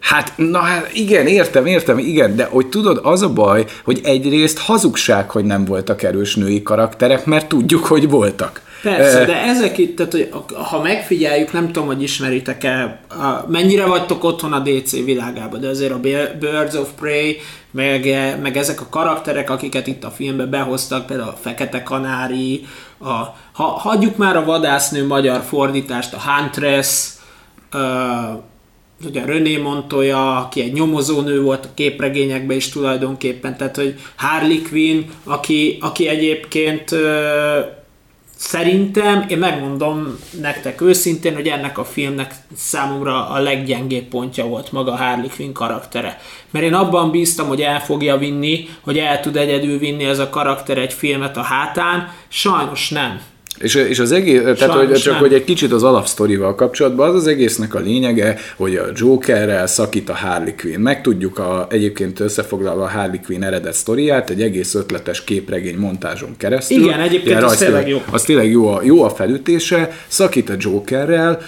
Hát, 0.00 0.32
na 0.36 0.58
hát 0.58 0.90
igen, 0.94 1.26
értem, 1.26 1.66
értem, 1.66 1.98
igen, 1.98 2.36
de 2.36 2.44
hogy 2.44 2.66
tudod, 2.66 3.00
az 3.02 3.22
a 3.22 3.32
baj, 3.32 3.64
hogy 3.84 4.00
egyrészt 4.04 4.58
hazugság, 4.58 5.30
hogy 5.30 5.44
nem 5.44 5.64
voltak 5.64 6.02
erős 6.02 6.34
női 6.34 6.62
karakterek, 6.62 7.24
mert 7.24 7.48
tudjuk, 7.48 7.84
hogy 7.84 8.08
voltak. 8.08 8.60
Persze, 8.82 9.24
de 9.24 9.42
ezek 9.42 9.78
itt, 9.78 9.96
tehát, 9.96 10.12
hogy 10.12 10.28
ha 10.70 10.82
megfigyeljük, 10.82 11.52
nem 11.52 11.66
tudom, 11.66 11.86
hogy 11.86 12.02
ismeritek-e, 12.02 13.00
mennyire 13.48 13.86
vagytok 13.86 14.24
otthon 14.24 14.52
a 14.52 14.58
DC 14.58 14.90
világában, 14.90 15.60
de 15.60 15.68
azért 15.68 15.92
a 15.92 16.00
Birds 16.38 16.74
of 16.74 16.88
Prey, 17.00 17.36
meg, 17.70 18.04
meg 18.42 18.56
ezek 18.56 18.80
a 18.80 18.86
karakterek, 18.90 19.50
akiket 19.50 19.86
itt 19.86 20.04
a 20.04 20.10
filmbe 20.10 20.44
behoztak, 20.44 21.06
például 21.06 21.28
a 21.28 21.38
Fekete 21.40 21.82
Kanári, 21.82 22.66
a, 22.98 23.10
ha, 23.52 23.64
hagyjuk 23.64 24.16
már 24.16 24.36
a 24.36 24.44
vadásznő 24.44 25.06
magyar 25.06 25.42
fordítást, 25.42 26.14
a 26.14 26.20
Huntress, 26.30 27.08
ugye 29.04 29.24
René 29.24 29.56
Montoya, 29.56 30.36
aki 30.36 30.60
egy 30.60 30.72
nyomozónő 30.72 31.42
volt 31.42 31.64
a 31.64 31.74
képregényekben 31.74 32.56
is 32.56 32.68
tulajdonképpen, 32.68 33.56
tehát 33.56 33.76
hogy 33.76 33.94
Harley 34.16 34.62
Quinn, 34.62 35.02
aki, 35.24 35.78
aki 35.80 36.08
egyébként 36.08 36.90
uh, 36.90 37.00
Szerintem, 38.44 39.24
én 39.28 39.38
megmondom 39.38 40.18
nektek 40.40 40.80
őszintén, 40.80 41.34
hogy 41.34 41.46
ennek 41.46 41.78
a 41.78 41.84
filmnek 41.84 42.34
számomra 42.56 43.28
a 43.28 43.38
leggyengébb 43.38 44.04
pontja 44.04 44.46
volt 44.46 44.72
maga 44.72 44.96
Harley 44.96 45.28
Quinn 45.36 45.52
karaktere. 45.52 46.20
Mert 46.50 46.64
én 46.64 46.74
abban 46.74 47.10
bíztam, 47.10 47.46
hogy 47.46 47.60
el 47.60 47.80
fogja 47.80 48.16
vinni, 48.16 48.68
hogy 48.80 48.98
el 48.98 49.20
tud 49.20 49.36
egyedül 49.36 49.78
vinni 49.78 50.04
ez 50.04 50.18
a 50.18 50.30
karakter 50.30 50.78
egy 50.78 50.92
filmet 50.92 51.36
a 51.36 51.42
hátán, 51.42 52.08
sajnos 52.28 52.88
nem. 52.90 53.20
És, 53.62 53.74
és 53.74 53.98
az 53.98 54.12
egész, 54.12 54.40
Sajnos 54.40 54.58
tehát 54.58 54.74
hogy, 54.74 54.92
csak 54.92 55.12
nem. 55.12 55.22
hogy 55.22 55.32
egy 55.34 55.44
kicsit 55.44 55.72
az 55.72 55.82
alapsztorival 55.82 56.54
kapcsolatban, 56.54 57.08
az 57.08 57.14
az 57.14 57.26
egésznek 57.26 57.74
a 57.74 57.78
lényege, 57.78 58.36
hogy 58.56 58.76
a 58.76 58.86
Jokerrel 58.94 59.66
szakít 59.66 60.08
a 60.08 60.14
Harley 60.14 60.54
Quinn. 60.56 60.80
Megtudjuk 60.80 61.38
a, 61.38 61.66
egyébként 61.70 62.20
összefoglalva 62.20 62.82
a 62.82 62.88
Harley 62.88 63.20
Quinn 63.24 63.42
eredet 63.42 63.74
sztoriát, 63.74 64.30
egy 64.30 64.42
egész 64.42 64.74
ötletes 64.74 65.24
képregény 65.24 65.76
montázson 65.76 66.34
keresztül. 66.36 66.82
Igen, 66.82 67.00
egyébként 67.00 67.42
az 67.42 67.56
tényleg 67.56 67.88
jó. 67.88 68.02
Az 68.10 68.22
tényleg 68.22 68.50
jó 68.50 68.68
a, 68.68 68.82
jó 68.82 69.02
a 69.02 69.10
felütése, 69.10 69.90
szakít 70.06 70.50
a 70.50 70.54
Jokerrel, 70.58 71.38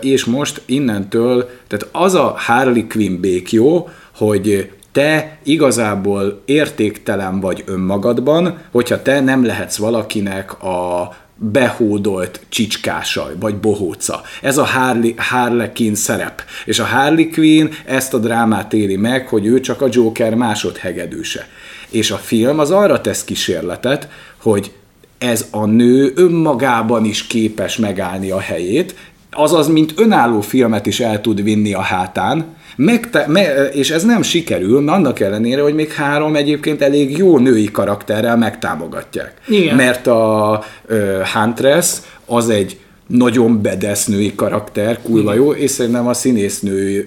és 0.00 0.24
most 0.24 0.60
innentől, 0.64 1.48
tehát 1.66 1.88
az 1.92 2.14
a 2.14 2.34
Harley 2.38 2.86
Quinn 2.88 3.20
békjó, 3.20 3.88
hogy 4.16 4.70
te 4.92 5.38
igazából 5.42 6.42
értéktelen 6.44 7.40
vagy 7.40 7.64
önmagadban, 7.66 8.58
hogyha 8.70 9.02
te 9.02 9.20
nem 9.20 9.44
lehetsz 9.44 9.76
valakinek 9.76 10.62
a 10.62 11.10
behódolt 11.36 12.40
csicskásaj, 12.48 13.32
vagy 13.40 13.56
bohóca. 13.56 14.22
Ez 14.42 14.58
a 14.58 14.64
Harley, 14.64 15.12
Harlequin 15.16 15.94
szerep. 15.94 16.42
És 16.64 16.78
a 16.78 16.84
Harley 16.84 17.30
Quinn 17.30 17.68
ezt 17.84 18.14
a 18.14 18.18
drámát 18.18 18.72
éli 18.72 18.96
meg, 18.96 19.28
hogy 19.28 19.46
ő 19.46 19.60
csak 19.60 19.80
a 19.80 19.88
Joker 19.90 20.34
másodhegedűse. 20.34 21.48
És 21.90 22.10
a 22.10 22.16
film 22.16 22.58
az 22.58 22.70
arra 22.70 23.00
tesz 23.00 23.24
kísérletet, 23.24 24.08
hogy 24.42 24.72
ez 25.18 25.46
a 25.50 25.66
nő 25.66 26.12
önmagában 26.14 27.04
is 27.04 27.26
képes 27.26 27.76
megállni 27.76 28.30
a 28.30 28.40
helyét, 28.40 28.94
azaz, 29.30 29.68
mint 29.68 29.94
önálló 29.96 30.40
filmet 30.40 30.86
is 30.86 31.00
el 31.00 31.20
tud 31.20 31.42
vinni 31.42 31.74
a 31.74 31.80
hátán, 31.80 32.54
Megte- 32.76 33.26
me- 33.26 33.74
és 33.74 33.90
ez 33.90 34.04
nem 34.04 34.22
sikerül, 34.22 34.88
annak 34.88 35.20
ellenére, 35.20 35.62
hogy 35.62 35.74
még 35.74 35.92
három 35.92 36.36
egyébként 36.36 36.82
elég 36.82 37.18
jó 37.18 37.38
női 37.38 37.70
karakterrel 37.70 38.36
megtámogatják. 38.36 39.34
Igen. 39.48 39.76
Mert 39.76 40.06
a 40.06 40.64
uh, 40.88 41.20
Huntress 41.34 41.96
az 42.26 42.48
egy 42.48 42.78
nagyon 43.06 43.62
bedesznői 43.62 44.34
karakter, 44.34 44.98
kurva 45.02 45.34
jó, 45.34 45.52
és 45.52 45.70
szerintem 45.70 46.06
a 46.06 46.14
színésznő, 46.14 47.04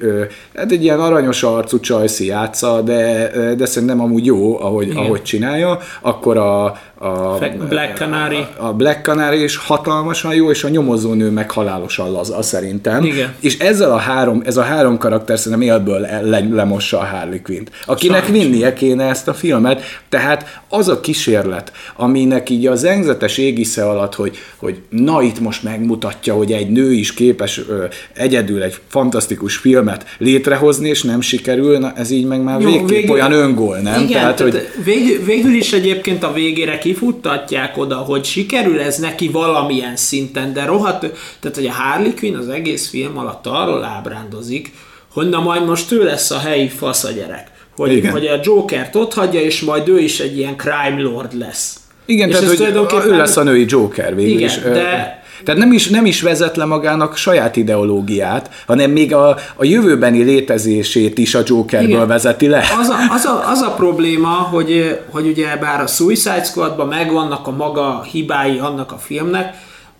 hát 0.55 0.71
egy 0.71 0.83
ilyen 0.83 0.99
aranyos 0.99 1.43
arcú 1.43 1.79
csajszi 1.79 2.25
játsza, 2.25 2.81
de, 2.81 3.31
de 3.57 3.65
szerintem 3.65 4.01
amúgy 4.01 4.25
jó, 4.25 4.59
ahogy, 4.61 4.91
ahogy 4.95 5.21
csinálja, 5.21 5.79
akkor 6.01 6.37
a, 6.37 6.77
a 6.99 7.37
Black 7.69 7.97
Canary. 7.97 8.45
A 8.57 8.73
Black 8.73 9.05
Canary 9.05 9.43
is 9.43 9.57
hatalmasan 9.57 10.33
jó, 10.33 10.49
és 10.49 10.63
a 10.63 10.69
nyomozónő 10.69 11.29
meg 11.29 11.51
halálosan 11.51 12.11
laza 12.11 12.41
szerintem. 12.41 13.03
Igen. 13.03 13.35
És 13.39 13.57
ezzel 13.57 13.91
a 13.91 13.97
három, 13.97 14.41
ez 14.45 14.57
a 14.57 14.61
három 14.61 14.97
karakter 14.97 15.39
szerintem 15.39 15.67
élből 15.67 15.99
le, 16.23 16.39
lemossa 16.51 16.99
a 16.99 17.05
Harley 17.05 17.41
Quinn-t. 17.41 17.71
Akinek 17.85 18.25
Sajnos. 18.25 18.41
vinnie 18.41 18.73
kéne 18.73 19.03
ezt 19.03 19.27
a 19.27 19.33
filmet, 19.33 19.81
tehát 20.09 20.61
az 20.69 20.87
a 20.87 20.99
kísérlet, 20.99 21.71
aminek 21.95 22.49
így 22.49 22.67
az 22.67 22.83
engzetes 22.83 23.37
égisze 23.37 23.85
alatt, 23.85 24.15
hogy, 24.15 24.37
hogy 24.55 24.81
na 24.89 25.21
itt 25.21 25.39
most 25.39 25.63
megmutatja, 25.63 26.33
hogy 26.33 26.51
egy 26.51 26.69
nő 26.69 26.91
is 26.91 27.13
képes 27.13 27.61
ö, 27.69 27.85
egyedül 28.13 28.63
egy 28.63 28.79
fantasztikus 28.87 29.55
filmet 29.55 30.05
létrehozni, 30.17 30.89
és 30.89 31.03
nem 31.03 31.21
sikerül, 31.21 31.77
na 31.77 31.93
ez 31.95 32.11
így 32.11 32.25
meg 32.25 32.41
már 32.41 32.57
végképp 32.57 32.87
végül, 32.87 33.11
olyan 33.11 33.31
öngól, 33.31 33.77
nem? 33.77 34.01
Igen, 34.01 34.19
tehát, 34.19 34.35
tehát 34.35 34.53
hogy... 34.53 34.83
végül, 34.83 35.25
végül 35.25 35.53
is 35.53 35.73
egyébként 35.73 36.23
a 36.23 36.33
végére 36.33 36.77
kifuttatják 36.89 37.77
oda, 37.77 37.95
hogy 37.95 38.25
sikerül 38.25 38.79
ez 38.79 38.97
neki 38.97 39.27
valamilyen 39.27 39.95
szinten, 39.95 40.53
de 40.53 40.65
rohadt, 40.65 40.99
tehát 41.39 41.55
hogy 41.55 41.65
a 41.65 41.71
Harley 41.71 42.13
Quinn 42.13 42.35
az 42.35 42.47
egész 42.47 42.89
film 42.89 43.17
alatt 43.17 43.47
arról 43.47 43.83
ábrándozik, 43.83 44.71
hogy 45.13 45.29
na 45.29 45.39
majd 45.39 45.65
most 45.65 45.91
ő 45.91 46.03
lesz 46.03 46.31
a 46.31 46.39
helyi 46.39 46.67
fasz 46.67 47.03
a 47.03 47.11
gyerek. 47.11 47.51
Hogy, 47.75 47.93
Igen. 47.93 48.11
hogy 48.11 48.27
a 48.27 48.39
Jokert 48.43 48.95
ott 48.95 49.13
hagyja, 49.13 49.41
és 49.41 49.61
majd 49.61 49.87
ő 49.87 49.99
is 49.99 50.19
egy 50.19 50.37
ilyen 50.37 50.55
crime 50.57 51.01
lord 51.01 51.37
lesz. 51.37 51.79
Igen, 52.05 52.27
és 52.27 52.33
tehát 52.33 52.47
hogy 52.47 52.57
tulajdonképpen... 52.57 53.07
ő 53.07 53.17
lesz 53.17 53.37
a 53.37 53.43
női 53.43 53.65
Joker 53.67 54.15
végül 54.15 54.31
Igen, 54.31 54.49
is. 54.49 54.55
de 54.55 55.23
tehát 55.43 55.59
nem 55.59 55.73
is, 55.73 55.89
nem 55.89 56.05
is 56.05 56.21
vezet 56.21 56.57
le 56.57 56.65
magának 56.65 57.17
saját 57.17 57.55
ideológiát, 57.55 58.49
hanem 58.67 58.91
még 58.91 59.13
a, 59.13 59.37
a 59.55 59.63
jövőbeni 59.63 60.23
létezését 60.23 61.17
is 61.17 61.35
a 61.35 61.41
Jokerből 61.45 61.89
Igen. 61.89 62.07
vezeti 62.07 62.47
le. 62.47 62.63
Az 62.79 62.89
a, 62.89 62.95
az, 63.13 63.25
a, 63.25 63.49
az 63.49 63.61
a 63.61 63.71
probléma, 63.71 64.29
hogy, 64.29 64.99
hogy 65.09 65.27
ugye 65.27 65.57
bár 65.57 65.81
a 65.81 65.87
Suicide 65.87 66.43
Squadban 66.43 66.87
megvannak 66.87 67.47
a 67.47 67.51
maga 67.51 68.03
hibái 68.11 68.57
annak 68.57 68.91
a 68.91 68.97
filmnek, 68.97 69.55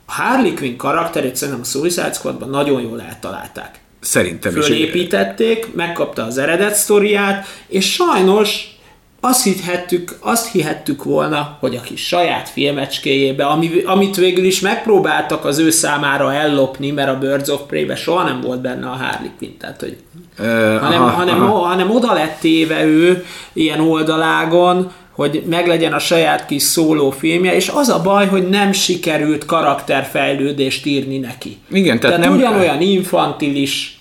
a 0.05 0.12
Harley 0.12 0.53
Quinn 0.53 0.75
karakterét 0.75 1.36
szerintem 1.36 1.63
a 1.63 1.67
Suicide 1.67 2.13
Squadban 2.13 2.50
nagyon 2.50 2.81
jól 2.81 3.01
eltalálták. 3.01 3.79
Szerintem 4.00 4.58
is. 4.58 4.65
Fölépítették, 4.65 5.75
megkapta 5.75 6.24
az 6.24 6.38
eredet 6.38 6.75
sztoriát, 6.75 7.46
és 7.67 7.91
sajnos 7.93 8.78
azt 9.21 9.43
hihettük, 9.43 10.17
azt 10.19 10.51
hihettük 10.51 11.03
volna, 11.03 11.57
hogy 11.59 11.75
a 11.75 11.81
kis 11.81 12.07
saját 12.07 12.49
filmecskéjébe, 12.49 13.45
ami, 13.45 13.69
amit 13.85 14.15
végül 14.15 14.45
is 14.45 14.59
megpróbáltak 14.59 15.45
az 15.45 15.57
ő 15.57 15.69
számára 15.69 16.33
ellopni, 16.33 16.91
mert 16.91 17.09
a 17.09 17.17
Birds 17.17 17.49
of 17.49 17.61
Prey-be 17.67 17.95
soha 17.95 18.23
nem 18.23 18.41
volt 18.41 18.61
benne 18.61 18.85
a 18.85 18.95
Harley 18.95 19.31
Quinn, 19.38 19.57
tehát 19.59 19.79
hogy 19.79 19.97
uh, 20.39 20.45
hanem, 20.79 21.01
aha, 21.01 21.09
hanem, 21.09 21.41
aha. 21.41 21.57
hanem 21.57 21.91
oda 21.91 22.13
lett 22.13 22.39
téve 22.39 22.85
ő 22.85 23.25
ilyen 23.53 23.79
oldalágon, 23.79 24.91
hogy 25.11 25.43
meglegyen 25.49 25.93
a 25.93 25.99
saját 25.99 26.45
kis 26.45 26.61
szóló 26.61 27.09
filmje, 27.09 27.55
és 27.55 27.71
az 27.73 27.89
a 27.89 28.01
baj, 28.01 28.27
hogy 28.27 28.49
nem 28.49 28.71
sikerült 28.71 29.45
karakterfejlődést 29.45 30.85
írni 30.85 31.17
neki. 31.17 31.57
Igen, 31.71 31.99
tehát, 31.99 32.15
tehát 32.15 32.31
nem... 32.31 32.39
ugyanolyan 32.39 32.81
infantilis, 32.81 33.99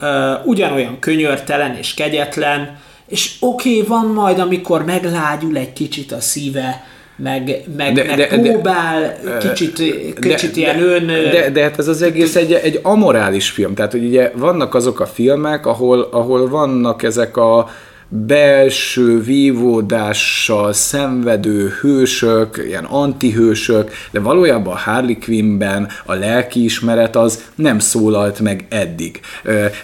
uh, 0.00 0.46
ugyanolyan 0.46 0.98
könyörtelen 0.98 1.76
és 1.76 1.94
kegyetlen, 1.94 2.78
és 3.10 3.36
oké, 3.40 3.76
okay, 3.76 3.88
van 3.88 4.06
majd, 4.06 4.38
amikor 4.38 4.84
meglágyul 4.84 5.56
egy 5.56 5.72
kicsit 5.72 6.12
a 6.12 6.20
szíve, 6.20 6.84
meg, 7.16 7.62
meg, 7.76 7.94
de, 7.94 8.04
meg 8.04 8.16
de, 8.16 8.26
próbál 8.26 9.18
de, 9.24 9.38
kicsit, 9.38 9.72
kicsit 10.20 10.54
de, 10.54 10.60
ilyen 10.60 10.78
de, 10.78 10.84
ön... 10.84 11.06
De, 11.06 11.50
de 11.50 11.62
hát 11.62 11.78
ez 11.78 11.88
az 11.88 12.02
egész 12.02 12.36
egy, 12.36 12.52
egy 12.52 12.80
amorális 12.82 13.50
film, 13.50 13.74
tehát 13.74 13.92
hogy 13.92 14.04
ugye 14.04 14.32
vannak 14.34 14.74
azok 14.74 15.00
a 15.00 15.06
filmek, 15.06 15.66
ahol, 15.66 16.08
ahol 16.12 16.48
vannak 16.48 17.02
ezek 17.02 17.36
a 17.36 17.68
belső 18.12 19.22
vívódással 19.22 20.72
szenvedő 20.72 21.72
hősök, 21.80 22.62
ilyen 22.66 22.84
antihősök, 22.84 23.90
de 24.10 24.20
valójában 24.20 24.72
a 24.72 24.78
Harley 24.78 25.18
Quinnben 25.18 25.88
a 26.04 26.14
lelkiismeret 26.14 27.16
az 27.16 27.44
nem 27.54 27.78
szólalt 27.78 28.40
meg 28.40 28.66
eddig. 28.68 29.20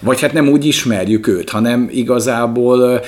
Vagy 0.00 0.20
hát 0.20 0.32
nem 0.32 0.48
úgy 0.48 0.64
ismerjük 0.64 1.26
őt, 1.26 1.50
hanem 1.50 1.88
igazából 1.92 3.00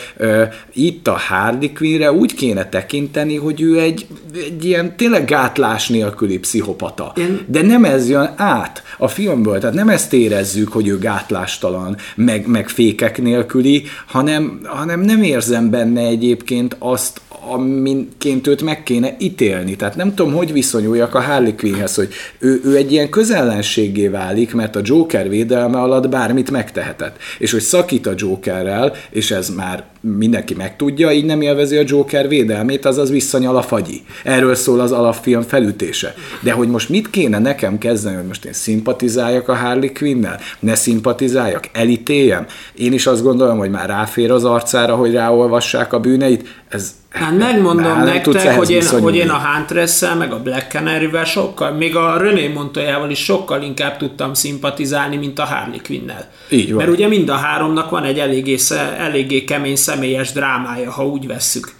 itt 0.73 1.09
a 1.09 1.19
Harley 1.29 1.73
Quinnre 1.75 2.13
úgy 2.13 2.35
kéne 2.35 2.69
tekinteni, 2.69 3.37
hogy 3.37 3.61
ő 3.61 3.79
egy, 3.81 4.07
egy 4.35 4.65
ilyen 4.65 4.97
tényleg 4.97 5.25
gátlás 5.25 5.89
nélküli 5.89 6.39
pszichopata. 6.39 7.13
De 7.47 7.63
nem 7.63 7.85
ez 7.85 8.09
jön 8.09 8.33
át 8.37 8.83
a 8.99 9.09
filmből, 9.09 9.59
tehát 9.59 9.75
nem 9.75 9.89
ezt 9.89 10.13
érezzük, 10.13 10.73
hogy 10.73 10.89
ő 10.89 10.99
gátlástalan, 10.99 11.97
meg, 12.15 12.47
meg 12.47 12.69
fékek 12.69 13.23
nélküli, 13.23 13.85
hanem, 14.07 14.61
hanem 14.65 15.01
nem 15.09 15.23
érzem 15.23 15.71
benne 15.71 16.01
egyébként 16.01 16.77
azt, 16.79 17.21
aminként 17.51 18.47
őt 18.47 18.63
meg 18.63 18.83
kéne 18.83 19.17
ítélni. 19.19 19.77
Tehát 19.77 19.97
nem 19.97 20.15
tudom, 20.15 20.33
hogy 20.33 20.53
viszonyuljak 20.53 21.15
a 21.15 21.21
Harley 21.21 21.55
Quinnhez, 21.55 21.95
hogy 21.95 22.09
ő, 22.39 22.61
ő 22.65 22.77
egy 22.77 22.93
ilyen 22.93 23.11
közellenségé 23.11 24.09
válik, 24.09 24.55
mert 24.55 24.77
a 24.77 24.81
Joker 24.83 25.29
védelme 25.29 25.79
alatt 25.79 26.09
bármit 26.09 26.51
megtehetett. 26.51 27.17
És 27.39 27.51
hogy 27.51 27.61
szakít 27.61 28.07
a 28.07 28.15
Jokerrel, 28.17 28.93
és 29.11 29.31
ez 29.31 29.49
már 29.49 29.85
mindenki 30.01 30.55
megtudja, 30.55 31.13
így 31.13 31.25
nem 31.25 31.41
élvezi 31.41 31.77
a 31.77 31.83
Joker 31.87 32.29
védelmét, 32.29 32.85
azaz 32.85 33.11
visszanyal 33.11 33.57
a 33.57 33.63
fagyi. 33.63 34.03
Erről 34.25 34.55
szól 34.55 34.81
az 34.81 34.93
alapfilm 34.93 35.43
felütése. 35.43 36.15
De 36.41 36.53
hogy 36.53 36.69
most 36.69 36.89
mit 36.89 37.11
kéne 37.11 37.39
nekem 37.39 37.79
kezdeni, 37.79 38.17
hogy 38.17 38.27
most 38.27 38.45
én 38.45 38.53
szimpatizáljak 38.53 39.49
a 39.49 39.55
Harley 39.55 39.93
Quinn-nel, 39.93 40.39
ne 40.61 40.75
szimpatizáljak, 40.75 41.69
elítéljem? 41.73 42.47
Én 42.75 42.93
is 42.93 43.07
azt 43.07 43.23
gondolom, 43.23 43.59
hogy 43.59 43.71
már 43.71 43.89
ráfér 43.89 44.31
az 44.31 44.45
arcára, 44.45 44.95
hogy 44.95 45.13
ráolvassák 45.13 45.93
a 45.93 46.01
bűneit. 46.01 46.49
Ez, 46.69 46.95
Hát 47.11 47.39
megmondom 47.39 48.03
nektek, 48.03 48.57
hogy 48.57 48.71
én, 48.71 48.87
hogy 49.01 49.17
én 49.17 49.29
a 49.29 49.39
huntress 49.39 50.05
meg 50.19 50.33
a 50.33 50.43
Black 50.43 50.71
Canary-vel 50.71 51.25
sokkal, 51.25 51.73
még 51.73 51.97
a 51.97 52.17
René 52.17 52.49
Montoyával 52.49 53.11
is 53.11 53.25
sokkal 53.25 53.63
inkább 53.63 53.97
tudtam 53.97 54.35
szimpatizálni, 54.35 55.17
mint 55.17 55.39
a 55.39 55.45
Harley 55.45 55.81
Quinn-nel. 55.87 56.31
Így 56.49 56.69
van. 56.69 56.77
Mert 56.77 56.97
ugye 56.97 57.09
mind 57.09 57.29
a 57.29 57.35
háromnak 57.35 57.91
van 57.91 58.05
egy 58.05 58.19
eléggé, 58.19 58.57
eléggé 58.99 59.45
kemény 59.45 59.77
személyes 59.99 60.33
drámája, 60.33 60.91
ha 60.91 61.07
úgy 61.07 61.27
vesszük. 61.27 61.73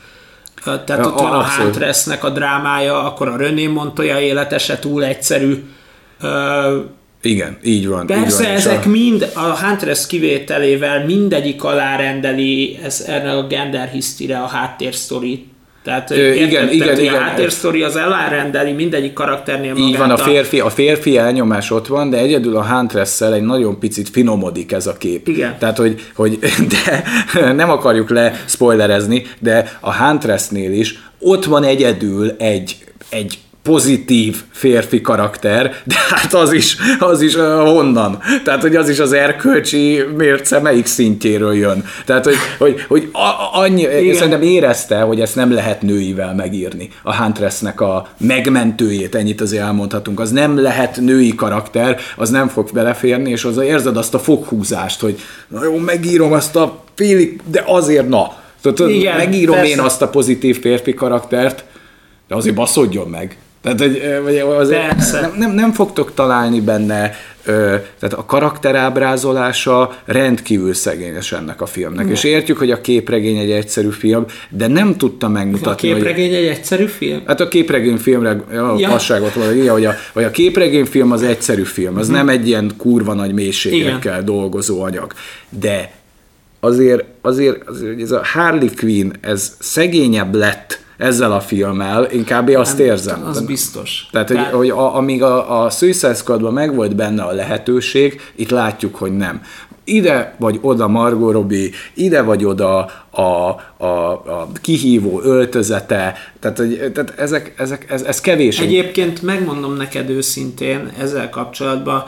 Tehát 0.65 0.89
ja, 0.89 1.07
ott 1.07 1.21
van 1.21 1.33
a 1.33 1.45
Huntressnek 1.45 2.25
a 2.25 2.31
drámája, 2.31 3.05
akkor 3.05 3.29
a 3.29 3.37
René 3.37 3.67
Montoya 3.67 4.21
élete 4.21 4.59
se 4.59 4.79
túl 4.79 5.05
egyszerű. 5.05 5.65
Igen, 7.23 7.59
így 7.63 7.89
van. 7.89 8.07
Persze 8.07 8.41
így 8.41 8.49
van. 8.49 8.57
ezek 8.57 8.85
a... 8.85 8.89
mind 8.89 9.31
a 9.35 9.65
Huntress 9.65 10.07
kivételével 10.07 11.05
mindegyik 11.05 11.65
alárendeli 11.65 12.79
ez, 12.83 13.05
erre 13.07 13.31
a 13.31 13.47
gender 13.47 13.89
history 13.89 14.33
a 14.33 14.47
háttérsztorit. 14.47 15.48
Tehát 15.89 16.11
Ö, 16.11 16.15
érted, 16.15 16.49
igen, 16.49 16.71
igen, 16.71 16.99
igen, 16.99 17.15
a 17.15 17.19
háttérsztori 17.19 17.83
az 17.83 17.97
elárendeli 17.97 18.73
mindegyik 18.73 19.13
karakternél 19.13 19.73
magát. 19.73 19.89
Így 19.89 19.97
van, 19.97 20.11
a 20.11 20.17
férfi, 20.17 20.61
a 20.61 20.71
férfi 20.71 21.17
elnyomás 21.17 21.71
ott 21.71 21.87
van, 21.87 22.11
de 22.11 22.17
egyedül 22.17 22.57
a 22.57 22.65
huntress 22.65 23.21
egy 23.21 23.43
nagyon 23.43 23.79
picit 23.79 24.09
finomodik 24.09 24.73
ez 24.73 24.87
a 24.87 24.97
kép. 24.97 25.29
Igen. 25.29 25.59
Tehát, 25.59 25.77
hogy, 25.77 26.01
hogy 26.15 26.39
de 26.73 27.03
nem 27.53 27.71
akarjuk 27.71 28.11
le 28.11 28.43
spoilerezni, 28.47 29.27
de 29.39 29.79
a 29.81 29.95
Huntressnél 29.95 30.73
is 30.73 30.99
ott 31.19 31.45
van 31.45 31.65
egyedül 31.65 32.35
egy, 32.39 32.77
egy 33.09 33.39
pozitív 33.69 34.43
férfi 34.51 35.01
karakter, 35.01 35.75
de 35.85 35.95
hát 36.11 36.35
az 36.35 36.53
is, 36.53 36.77
az 36.99 37.23
is 37.23 37.35
uh, 37.35 37.43
honnan? 37.45 38.19
Tehát, 38.45 38.61
hogy 38.61 38.77
az 38.77 38.89
is 38.89 38.99
az 38.99 39.13
erkölcsi 39.13 40.05
mérce 40.17 40.61
melyik 40.61 40.87
szintjéről 40.87 41.55
jön. 41.55 41.85
Tehát, 42.05 42.25
hogy, 42.25 42.37
hogy, 42.59 42.85
hogy 42.89 43.09
a, 43.13 43.59
annyi, 43.61 43.83
Igen. 43.83 44.15
szerintem 44.15 44.43
érezte, 44.43 45.01
hogy 45.01 45.21
ezt 45.21 45.35
nem 45.35 45.53
lehet 45.53 45.83
nőivel 45.83 46.35
megírni. 46.35 46.89
A 47.03 47.17
Huntressnek 47.17 47.81
a 47.81 48.09
megmentőjét, 48.19 49.15
ennyit 49.15 49.41
azért 49.41 49.63
elmondhatunk. 49.63 50.21
Az 50.21 50.31
nem 50.31 50.63
lehet 50.63 51.01
női 51.01 51.35
karakter, 51.35 52.01
az 52.17 52.31
nem 52.31 52.49
fog 52.49 52.71
beleférni, 52.73 53.31
és 53.31 53.45
az 53.45 53.59
érzed 53.59 53.97
azt 53.97 54.15
a 54.15 54.19
foghúzást, 54.19 55.01
hogy 55.01 55.19
na 55.49 55.65
jó, 55.65 55.77
megírom 55.77 56.33
azt 56.33 56.57
a 56.57 56.85
félig, 56.95 57.41
de 57.51 57.63
azért 57.67 58.09
na. 58.09 58.37
Tehát, 58.63 58.93
Igen, 58.93 59.17
megírom 59.17 59.55
persze. 59.55 59.71
én 59.71 59.81
azt 59.81 60.03
a 60.03 60.09
pozitív 60.09 60.61
férfi 60.61 60.95
karaktert, 60.95 61.65
de 62.29 62.35
azért 62.35 62.55
baszodjon 62.55 63.09
meg. 63.09 63.37
Tehát, 63.63 63.81
hogy, 63.81 64.03
vagy 64.23 64.37
azért 64.37 65.13
nem, 65.13 65.35
nem, 65.37 65.51
nem 65.51 65.73
fogtok 65.73 66.15
találni 66.15 66.61
benne, 66.61 67.15
ö, 67.45 67.75
tehát 67.99 68.15
a 68.15 68.25
karakterábrázolása 68.27 69.99
rendkívül 70.05 70.75
szegényes 70.75 71.33
ennek 71.33 71.61
a 71.61 71.67
filmnek. 71.67 72.05
Nem. 72.05 72.13
És 72.13 72.25
értjük, 72.25 72.59
hogy 72.59 72.71
a 72.71 72.81
képregény 72.81 73.37
egy 73.37 73.51
egyszerű 73.51 73.89
film, 73.89 74.25
de 74.49 74.67
nem 74.67 74.97
tudta 74.97 75.29
megmutatni. 75.29 75.91
A 75.91 75.95
képregény 75.95 76.29
hogy, 76.29 76.37
egy 76.37 76.47
egyszerű 76.47 76.87
film? 76.87 77.23
Hát 77.27 77.41
a 77.41 77.49
képregény 77.49 77.97
filmre 77.97 78.37
ja. 78.53 78.89
passágot 78.89 79.33
van, 79.33 79.47
hogy, 79.47 79.87
a, 79.87 79.95
hogy 80.13 80.25
a 80.25 80.31
képregény 80.31 80.87
film 80.87 81.13
az 81.13 81.23
egyszerű 81.23 81.63
film, 81.63 81.97
az 81.97 82.07
hmm. 82.07 82.15
nem 82.15 82.29
egy 82.29 82.49
ilyen 82.49 82.73
kurva 82.77 83.15
nagy 83.15 83.33
mélységekkel 83.33 84.13
Igen. 84.13 84.25
dolgozó 84.25 84.83
anyag. 84.83 85.13
De 85.49 85.93
azért, 86.61 87.05
azért, 87.21 87.69
azért 87.69 88.01
ez 88.01 88.11
a 88.11 88.23
Harley 88.25 88.69
Quinn, 88.77 89.11
ez 89.21 89.57
szegényebb 89.59 90.35
lett, 90.35 90.87
ezzel 90.99 91.33
a 91.33 91.41
filmmel, 91.41 92.09
inkább 92.13 92.49
azt 92.49 92.79
érzem. 92.79 93.27
Az 93.27 93.41
biztos. 93.41 94.07
Tehát, 94.11 94.29
hogy, 94.29 94.47
hogy 94.53 94.71
a, 94.71 94.97
amíg 94.97 95.23
a, 95.23 95.65
a 95.65 95.71
Suicide 95.71 96.15
Squadban 96.15 96.53
meg 96.53 96.75
volt 96.75 96.97
benne 96.97 97.23
a 97.23 97.33
lehetőség, 97.33 98.21
itt 98.35 98.51
látjuk, 98.51 98.95
hogy 98.97 99.17
nem. 99.17 99.43
Ide 99.85 100.35
vagy 100.39 100.59
oda 100.61 100.89
Margot 100.89 101.33
Robbie, 101.33 101.69
ide 101.95 102.23
vagy 102.23 102.45
oda 102.45 102.79
a, 103.11 103.21
a, 103.77 103.87
a 103.87 104.49
kihívó 104.63 105.21
öltözete, 105.23 106.15
tehát, 106.41 106.59
hogy, 106.59 106.91
tehát 106.95 107.15
ezek, 107.17 107.55
ezek, 107.57 107.87
ez, 107.91 108.03
ez 108.03 108.21
kevés. 108.21 108.61
Egyébként 108.61 109.23
megmondom 109.23 109.77
neked 109.77 110.11
őszintén 110.11 110.93
ezzel 110.99 111.29
kapcsolatban, 111.31 112.05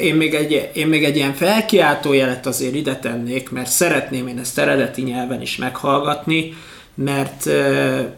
én 0.00 0.14
még 0.14 0.34
egy, 0.34 0.70
én 0.74 0.86
még 0.86 1.04
egy 1.04 1.16
ilyen 1.16 1.34
felkiáltó 1.34 2.12
jelet 2.12 2.46
azért 2.46 2.74
ide 2.74 2.96
tennék, 2.96 3.50
mert 3.50 3.70
szeretném 3.70 4.26
én 4.26 4.38
ezt 4.38 4.58
eredeti 4.58 5.02
nyelven 5.02 5.40
is 5.40 5.56
meghallgatni, 5.56 6.52
mert 6.94 7.46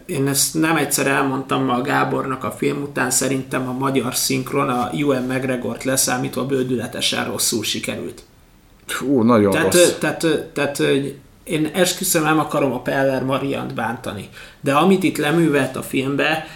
én 0.06 0.26
ezt 0.26 0.54
nem 0.54 0.76
egyszer 0.76 1.06
elmondtam 1.06 1.64
ma 1.64 1.74
a 1.74 1.82
Gábornak 1.82 2.44
a 2.44 2.50
film 2.50 2.82
után, 2.82 3.10
szerintem 3.10 3.68
a 3.68 3.72
magyar 3.72 4.14
szinkron 4.14 4.68
a 4.68 4.90
UN 4.92 5.22
McGregort 5.22 5.84
leszámítva 5.84 6.46
bődületesen 6.46 7.24
rosszul 7.24 7.64
sikerült. 7.64 8.22
Hú, 8.98 9.22
nagyon 9.22 9.50
tehát, 9.50 9.74
rossz. 9.74 9.92
Tehát, 9.98 10.18
tehát, 10.18 10.44
tehát 10.52 10.82
én 11.44 11.70
esküszöm, 11.74 12.22
nem 12.22 12.38
akarom 12.38 12.72
a 12.72 12.80
Peller 12.80 13.24
Mariant 13.24 13.74
bántani, 13.74 14.28
de 14.60 14.72
amit 14.72 15.02
itt 15.02 15.16
leművelt 15.16 15.76
a 15.76 15.82
filmbe, 15.82 16.46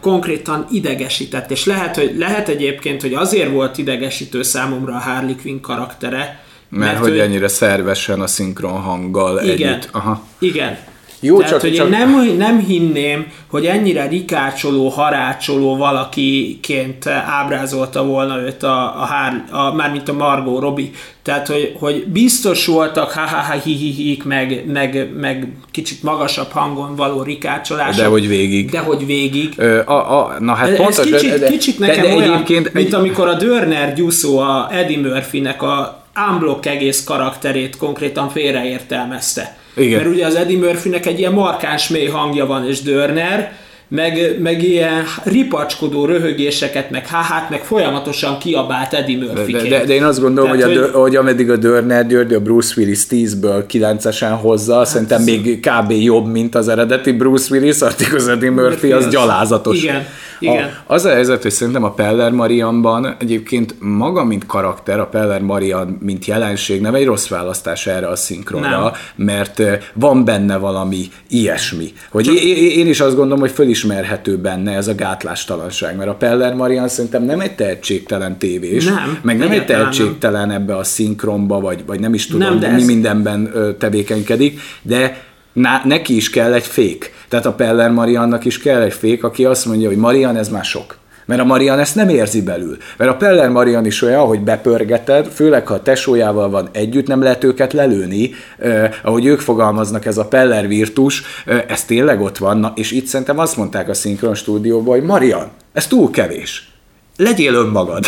konkrétan 0.00 0.66
idegesített, 0.70 1.50
és 1.50 1.64
lehet, 1.64 1.96
hogy, 1.96 2.14
lehet 2.18 2.48
egyébként, 2.48 3.00
hogy 3.00 3.14
azért 3.14 3.50
volt 3.50 3.78
idegesítő 3.78 4.42
számomra 4.42 4.94
a 4.94 4.98
Harley 4.98 5.36
Quinn 5.36 5.60
karaktere, 5.60 6.42
mert, 6.68 6.92
mert 6.92 6.98
hogy 6.98 7.16
ő... 7.16 7.20
ennyire 7.20 7.48
szervesen 7.48 8.20
a 8.20 8.26
szinkron 8.26 8.80
hanggal 8.80 9.42
igen, 9.42 9.72
együtt. 9.72 9.88
Aha. 9.92 10.22
Igen, 10.38 10.78
jó, 11.20 11.36
Tehát, 11.36 11.52
csak, 11.52 11.60
hogy 11.60 11.74
csak... 11.74 11.84
én 11.84 11.90
nem, 11.90 12.36
nem 12.36 12.58
hinném, 12.58 13.26
hogy 13.46 13.66
ennyire 13.66 14.08
rikácsoló, 14.08 14.88
harácsoló 14.88 15.76
valakiként 15.76 17.06
ábrázolta 17.06 18.04
volna 18.04 18.40
őt 18.40 18.62
a, 18.62 19.02
a, 19.02 19.04
hár, 19.04 19.44
a 19.50 19.74
mármint 19.74 20.08
a 20.08 20.12
Margot 20.12 20.60
Robbie. 20.60 20.90
Tehát, 21.22 21.46
hogy, 21.46 21.74
hogy 21.78 22.06
biztos 22.06 22.66
voltak 22.66 23.10
ha 23.10 23.20
ha 23.20 23.36
ha 23.36 23.52
hi 23.52 23.72
hi 23.72 23.90
hi 23.90 24.22
meg, 24.24 24.64
meg, 24.66 25.08
meg 25.16 25.48
kicsit 25.70 26.02
magasabb 26.02 26.50
hangon 26.50 26.96
való 26.96 27.22
rikácsolás. 27.22 27.96
De 27.96 28.06
hogy 28.06 28.28
végig. 28.28 28.70
De 28.70 28.78
hogy 28.78 29.06
végig. 29.06 29.52
Ö, 29.56 29.80
a, 29.84 30.18
a, 30.18 30.36
na 30.38 30.54
hát 30.54 30.68
ez 30.68 30.76
pontos, 30.76 31.10
kicsit, 31.10 31.38
de, 31.38 31.48
kicsit 31.48 31.78
nekem 31.78 32.02
de, 32.02 32.08
de 32.08 32.14
olyan, 32.14 32.32
egyébként, 32.32 32.72
mint 32.72 32.94
amikor 32.94 33.28
a 33.28 33.34
Dörner 33.34 33.94
Gyuszó 33.94 34.38
a 34.38 34.68
Eddie 34.72 35.00
Murphy-nek 35.00 35.62
a 35.62 36.02
unblock 36.30 36.66
egész 36.66 37.04
karakterét 37.04 37.76
konkrétan 37.76 38.28
félreértelmezte 38.28 39.57
igen. 39.78 39.98
Mert 39.98 40.14
ugye 40.14 40.26
az 40.26 40.34
Eddie 40.34 40.58
Murphynek 40.58 41.06
egy 41.06 41.18
ilyen 41.18 41.32
markáns 41.32 41.88
mély 41.88 42.06
hangja 42.06 42.46
van, 42.46 42.66
és 42.66 42.82
Dörner, 42.82 43.52
meg, 43.88 44.36
meg 44.40 44.62
ilyen 44.62 45.04
ripacskodó 45.24 46.04
röhögéseket, 46.04 46.90
meg 46.90 47.06
háhát, 47.06 47.50
meg 47.50 47.64
folyamatosan 47.64 48.38
kiabált 48.38 48.94
Eddie 48.94 49.18
murphy 49.18 49.52
de, 49.52 49.62
de, 49.62 49.84
de, 49.84 49.94
én 49.94 50.04
azt 50.04 50.20
gondolom, 50.20 50.58
Tehát, 50.58 50.66
hogy, 50.66 50.76
a, 50.76 50.82
hogy, 50.82 50.90
hogy 50.92 51.16
ameddig 51.16 51.50
a 51.50 51.56
Dörner 51.56 52.06
György 52.06 52.32
a 52.32 52.40
Bruce 52.40 52.74
Willis 52.76 53.00
10-ből 53.10 53.64
9-esen 53.72 54.36
hozza, 54.40 54.76
hát 54.76 54.86
szerintem 54.86 55.18
ez... 55.18 55.24
még 55.24 55.60
kb. 55.60 55.90
jobb, 55.90 56.26
mint 56.26 56.54
az 56.54 56.68
eredeti 56.68 57.12
Bruce 57.12 57.54
Willis, 57.54 57.80
addig 57.80 58.14
az 58.14 58.28
Eddie 58.28 58.50
Murphy, 58.50 58.92
az, 58.92 59.04
az 59.04 59.12
gyalázatos. 59.12 59.82
Igen. 59.82 60.06
Igen. 60.38 60.64
A, 60.86 60.94
az 60.94 61.04
a 61.04 61.10
helyzet, 61.10 61.42
hogy 61.42 61.50
szerintem 61.50 61.84
a 61.84 61.90
Peller 61.90 62.30
Marianban 62.30 63.16
egyébként 63.18 63.74
maga, 63.78 64.24
mint 64.24 64.46
karakter, 64.46 65.00
a 65.00 65.06
Peller 65.06 65.40
Marian, 65.40 65.98
mint 66.00 66.24
jelenség 66.24 66.80
nem 66.80 66.94
egy 66.94 67.04
rossz 67.04 67.28
választás 67.28 67.86
erre 67.86 68.08
a 68.08 68.16
szinkronra, 68.16 68.80
nem. 68.80 68.92
mert 69.26 69.62
van 69.92 70.24
benne 70.24 70.56
valami 70.56 71.08
ilyesmi. 71.28 71.92
Hogy 72.10 72.24
Csak... 72.24 72.34
én, 72.34 72.70
én 72.70 72.86
is 72.86 73.00
azt 73.00 73.14
gondolom, 73.14 73.40
hogy 73.40 73.50
fölismerhető 73.50 74.36
benne 74.36 74.72
ez 74.72 74.88
a 74.88 74.94
gátlástalanság, 74.94 75.96
mert 75.96 76.10
a 76.10 76.14
Peller 76.14 76.54
Marian 76.54 76.88
szerintem 76.88 77.22
nem 77.22 77.40
egy 77.40 77.54
tehetségtelen 77.54 78.38
tévés, 78.38 78.84
nem, 78.84 79.18
meg 79.22 79.38
nem 79.38 79.50
egy 79.50 79.66
tehetségtelen 79.66 80.46
nem. 80.46 80.60
ebbe 80.60 80.76
a 80.76 80.84
szinkronba, 80.84 81.60
vagy, 81.60 81.82
vagy 81.86 82.00
nem 82.00 82.14
is 82.14 82.26
tudom, 82.26 82.48
nem, 82.48 82.58
de 82.58 82.68
mi 82.68 82.80
ez... 82.80 82.86
mindenben 82.86 83.52
tevékenykedik, 83.78 84.60
de 84.82 85.26
na, 85.52 85.80
neki 85.84 86.16
is 86.16 86.30
kell 86.30 86.52
egy 86.52 86.66
fék. 86.66 87.14
Tehát 87.28 87.46
a 87.46 87.52
Peller 87.52 87.90
Mariannak 87.90 88.44
is 88.44 88.58
kell 88.58 88.80
egy 88.80 88.92
fék, 88.92 89.24
aki 89.24 89.44
azt 89.44 89.66
mondja, 89.66 89.88
hogy 89.88 89.96
Marian, 89.96 90.36
ez 90.36 90.48
már 90.48 90.64
sok. 90.64 90.96
Mert 91.28 91.40
a 91.40 91.44
Marian 91.44 91.78
ezt 91.78 91.94
nem 91.94 92.08
érzi 92.08 92.42
belül. 92.42 92.76
Mert 92.96 93.10
a 93.10 93.16
Peller 93.16 93.48
Marian 93.48 93.86
is 93.86 94.02
olyan, 94.02 94.26
hogy 94.26 94.40
bepörgeted, 94.40 95.26
főleg 95.26 95.66
ha 95.66 95.74
a 95.74 95.82
tesójával 95.82 96.50
van 96.50 96.68
együtt, 96.72 97.06
nem 97.06 97.22
lehet 97.22 97.44
őket 97.44 97.72
lelőni, 97.72 98.30
eh, 98.58 98.90
ahogy 99.02 99.26
ők 99.26 99.40
fogalmaznak, 99.40 100.06
ez 100.06 100.18
a 100.18 100.24
Peller 100.24 100.68
virtus, 100.68 101.22
eh, 101.46 101.64
ez 101.68 101.84
tényleg 101.84 102.20
ott 102.20 102.38
van, 102.38 102.58
Na, 102.58 102.72
és 102.76 102.90
itt 102.90 103.06
szerintem 103.06 103.38
azt 103.38 103.56
mondták 103.56 103.88
a 103.88 103.94
szinkron 103.94 104.34
stúdióban, 104.34 104.98
hogy 104.98 105.06
Marian, 105.06 105.50
ez 105.72 105.86
túl 105.86 106.10
kevés 106.10 106.72
legyél 107.16 107.54
önmagad. 107.54 108.04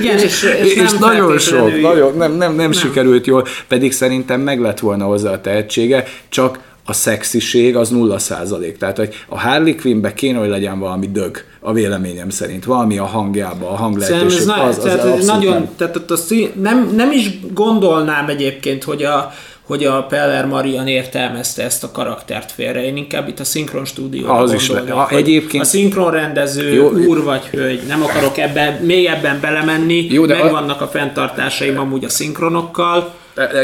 Igen, 0.00 0.18
és, 0.28 0.42
és, 0.42 0.74
és 0.74 0.92
nagyon 0.92 1.38
sok, 1.38 1.80
nagyon, 1.80 2.16
nem, 2.16 2.32
nem, 2.32 2.36
nem, 2.36 2.54
nem 2.54 2.72
sikerült 2.72 3.26
jól, 3.26 3.46
pedig 3.68 3.92
szerintem 3.92 4.40
meg 4.40 4.60
lett 4.60 4.78
volna 4.78 5.04
hozzá 5.04 5.32
a 5.32 5.40
tehetsége, 5.40 6.04
csak 6.28 6.58
a 6.84 6.92
szexiség 6.92 7.76
az 7.76 7.88
nulla 7.88 8.18
százalék. 8.18 8.76
Tehát, 8.78 8.96
hogy 8.96 9.14
a 9.28 9.40
Harley 9.40 9.74
Quinnbe 9.76 10.14
kéne, 10.14 10.38
hogy 10.38 10.48
legyen 10.48 10.78
valami 10.78 11.08
dög, 11.12 11.44
a 11.60 11.72
véleményem 11.72 12.30
szerint. 12.30 12.64
Valami 12.64 12.98
a 12.98 13.04
hangjában, 13.04 13.72
a 13.72 13.76
hanglehetőség. 13.76 14.38
Ez 14.40 14.48
az, 14.48 14.78
az, 14.78 14.84
az, 14.84 15.04
az 15.18 15.26
nagyon, 15.26 15.52
nem. 15.52 15.68
tehát 15.76 16.10
azt 16.10 16.34
nem, 16.60 16.92
nem 16.96 17.12
is 17.12 17.30
gondolnám 17.52 18.28
egyébként, 18.28 18.84
hogy 18.84 19.02
a, 19.02 19.32
hogy 19.62 19.84
a 19.84 20.02
Peller 20.06 20.46
Marian 20.46 20.86
értelmezte 20.86 21.62
ezt 21.62 21.84
a 21.84 21.90
karaktert 21.90 22.52
félre. 22.52 22.84
Én 22.84 22.96
inkább 22.96 23.28
itt 23.28 23.40
a 23.40 23.44
szinkron 23.44 23.84
stúdióra 23.84 24.32
Az 24.32 24.52
is 24.52 24.70
le- 24.70 24.90
hogy 24.90 25.16
egyébként- 25.18 25.62
A 25.62 25.66
szinkron 25.66 26.10
rendező, 26.10 26.72
Jó. 26.72 26.90
úr 26.90 27.22
vagy 27.22 27.44
hölgy, 27.44 27.82
nem 27.88 28.02
akarok 28.02 28.38
ebben, 28.38 28.72
mélyebben 28.82 29.38
belemenni, 29.40 30.06
Jó, 30.10 30.26
de 30.26 30.34
a- 30.34 30.42
megvannak 30.42 30.80
a 30.80 30.86
fenntartásaim 30.86 31.78
amúgy 31.78 32.04
a 32.04 32.08
szinkronokkal, 32.08 33.14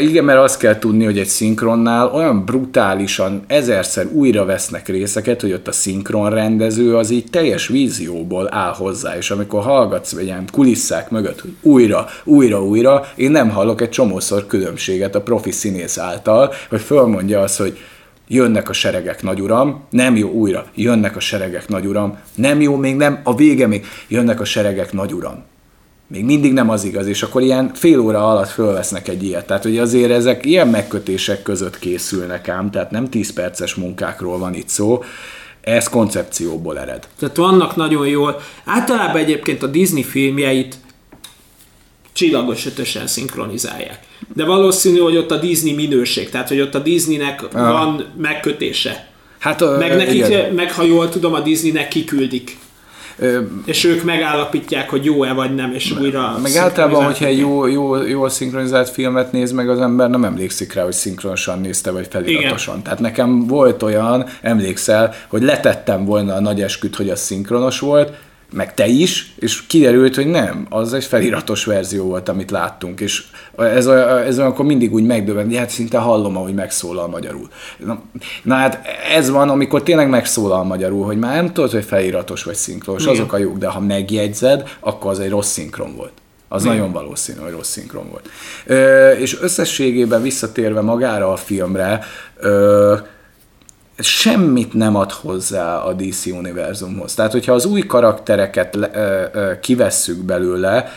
Igen, 0.01 0.23
mert 0.23 0.39
azt 0.39 0.59
kell 0.59 0.79
tudni, 0.79 1.05
hogy 1.05 1.19
egy 1.19 1.27
szinkronnál 1.27 2.07
olyan 2.13 2.45
brutálisan 2.45 3.43
ezerszer 3.47 4.05
újra 4.05 4.45
vesznek 4.45 4.87
részeket, 4.87 5.41
hogy 5.41 5.53
ott 5.53 5.67
a 5.67 5.71
szinkron 5.71 6.29
rendező 6.29 6.95
az 6.95 7.09
így 7.09 7.29
teljes 7.29 7.67
vízióból 7.67 8.53
áll 8.53 8.73
hozzá, 8.73 9.17
és 9.17 9.31
amikor 9.31 9.63
hallgatsz 9.63 10.13
egy 10.13 10.23
ilyen 10.23 10.45
kulisszák 10.51 11.09
mögött, 11.09 11.41
hogy 11.41 11.55
újra, 11.61 12.07
újra, 12.23 12.63
újra, 12.63 13.05
én 13.15 13.31
nem 13.31 13.49
hallok 13.49 13.81
egy 13.81 13.89
csomószor 13.89 14.47
különbséget 14.47 15.15
a 15.15 15.21
profi 15.21 15.51
színész 15.51 15.97
által, 15.97 16.53
hogy 16.69 16.81
fölmondja 16.81 17.39
azt, 17.39 17.57
hogy 17.57 17.77
jönnek 18.27 18.69
a 18.69 18.73
seregek, 18.73 19.23
nagyuram, 19.23 19.83
nem 19.89 20.15
jó 20.15 20.29
újra, 20.29 20.65
jönnek 20.75 21.15
a 21.15 21.19
seregek, 21.19 21.67
nagyuram, 21.67 22.17
nem 22.35 22.61
jó, 22.61 22.75
még 22.75 22.95
nem, 22.95 23.19
a 23.23 23.35
vége 23.35 23.67
még, 23.67 23.85
jönnek 24.07 24.39
a 24.39 24.45
seregek, 24.45 24.93
nagyuram 24.93 25.43
még 26.11 26.23
mindig 26.23 26.53
nem 26.53 26.69
az 26.69 26.83
igaz, 26.83 27.07
és 27.07 27.23
akkor 27.23 27.41
ilyen 27.41 27.71
fél 27.73 27.99
óra 27.99 28.29
alatt 28.29 28.49
fölvesznek 28.49 29.07
egy 29.07 29.23
ilyet. 29.23 29.45
Tehát, 29.45 29.63
hogy 29.63 29.77
azért 29.77 30.11
ezek 30.11 30.45
ilyen 30.45 30.67
megkötések 30.67 31.41
között 31.41 31.79
készülnek 31.79 32.47
ám, 32.47 32.71
tehát 32.71 32.91
nem 32.91 33.09
10 33.09 33.33
perces 33.33 33.75
munkákról 33.75 34.37
van 34.37 34.53
itt 34.53 34.67
szó, 34.67 35.03
ez 35.61 35.89
koncepcióból 35.89 36.79
ered. 36.79 37.07
Tehát 37.19 37.35
vannak 37.35 37.75
nagyon 37.75 38.07
jól. 38.07 38.41
Általában 38.65 39.21
egyébként 39.21 39.63
a 39.63 39.67
Disney 39.67 40.03
filmjeit 40.03 40.75
csillagos 42.13 42.65
ötösen 42.65 43.07
szinkronizálják. 43.07 43.99
De 44.35 44.45
valószínű, 44.45 44.99
hogy 44.99 45.17
ott 45.17 45.31
a 45.31 45.37
Disney 45.37 45.73
minőség, 45.73 46.29
tehát 46.29 46.47
hogy 46.47 46.61
ott 46.61 46.75
a 46.75 46.79
Disneynek 46.79 47.43
Ah. 47.43 47.71
van 47.71 48.05
megkötése. 48.17 49.09
Hát, 49.39 49.77
Meg, 49.77 49.95
nekik, 49.95 50.13
igen. 50.25 50.53
meg 50.53 50.71
ha 50.71 50.83
jól 50.83 51.09
tudom, 51.09 51.33
a 51.33 51.39
Disneynek 51.39 51.87
kiküldik. 51.87 52.57
És 53.65 53.83
ők 53.83 54.03
megállapítják, 54.03 54.89
hogy 54.89 55.05
jó-e 55.05 55.33
vagy 55.33 55.55
nem, 55.55 55.73
és 55.73 55.91
újra 55.91 56.37
Meg 56.41 56.55
általában, 56.55 57.05
hogyha 57.05 57.25
egy 57.25 57.39
jó, 57.39 57.67
jó, 57.67 57.95
jól 57.95 58.29
szinkronizált 58.29 58.89
filmet 58.89 59.31
néz 59.31 59.51
meg 59.51 59.69
az 59.69 59.79
ember, 59.79 60.09
nem 60.09 60.23
emlékszik 60.23 60.73
rá, 60.73 60.83
hogy 60.83 60.93
szinkronosan 60.93 61.59
nézte, 61.59 61.91
vagy 61.91 62.07
feliratosan. 62.09 62.73
Igen. 62.73 62.83
Tehát 62.83 62.99
nekem 62.99 63.47
volt 63.47 63.83
olyan, 63.83 64.25
emlékszel, 64.41 65.13
hogy 65.27 65.41
letettem 65.41 66.05
volna 66.05 66.33
a 66.33 66.39
nagy 66.39 66.61
esküt, 66.61 66.95
hogy 66.95 67.09
az 67.09 67.19
szinkronos 67.19 67.79
volt, 67.79 68.13
meg 68.51 68.73
te 68.73 68.87
is, 68.87 69.33
és 69.39 69.65
kiderült, 69.67 70.15
hogy 70.15 70.27
nem, 70.27 70.65
az 70.69 70.93
egy 70.93 71.03
feliratos 71.03 71.65
verzió 71.65 72.05
volt, 72.05 72.29
amit 72.29 72.51
láttunk, 72.51 72.99
és 72.99 73.23
ez, 73.57 73.87
ez 74.25 74.39
olyankor 74.39 74.65
mindig 74.65 74.93
úgy 74.93 75.03
megdöbbent, 75.03 75.47
hogy 75.47 75.57
hát 75.57 75.69
szinte 75.69 75.97
hallom, 75.97 76.37
ahogy 76.37 76.53
megszólal 76.53 77.07
magyarul. 77.07 77.47
Na, 77.77 78.01
na 78.43 78.55
hát 78.55 78.87
ez 79.13 79.29
van, 79.29 79.49
amikor 79.49 79.83
tényleg 79.83 80.09
megszólal 80.09 80.63
magyarul, 80.63 81.05
hogy 81.05 81.17
már 81.17 81.35
nem 81.35 81.53
tudod, 81.53 81.71
hogy 81.71 81.85
feliratos 81.85 82.43
vagy 82.43 82.55
szinkronos, 82.55 83.05
azok 83.05 83.33
a 83.33 83.37
jók, 83.37 83.57
de 83.57 83.67
ha 83.67 83.79
megjegyzed, 83.79 84.69
akkor 84.79 85.11
az 85.11 85.19
egy 85.19 85.29
rossz 85.29 85.51
szinkron 85.51 85.95
volt. 85.95 86.11
Az 86.47 86.63
Igen. 86.63 86.75
nagyon 86.75 86.91
valószínű, 86.91 87.39
hogy 87.39 87.51
rossz 87.51 87.69
szinkron 87.69 88.09
volt. 88.09 88.29
Ö, 88.65 89.11
és 89.11 89.41
összességében 89.41 90.21
visszatérve 90.21 90.81
magára 90.81 91.31
a 91.31 91.35
filmre, 91.35 91.99
ö, 92.37 92.95
semmit 94.01 94.73
nem 94.73 94.95
ad 94.95 95.11
hozzá 95.11 95.77
a 95.77 95.93
DC 95.93 96.25
univerzumhoz. 96.25 97.13
Tehát, 97.13 97.31
hogyha 97.31 97.53
az 97.53 97.65
új 97.65 97.81
karaktereket 97.81 98.75
le, 98.75 98.89
ö, 98.93 99.23
ö, 99.39 99.59
kivesszük 99.59 100.23
belőle, 100.23 100.89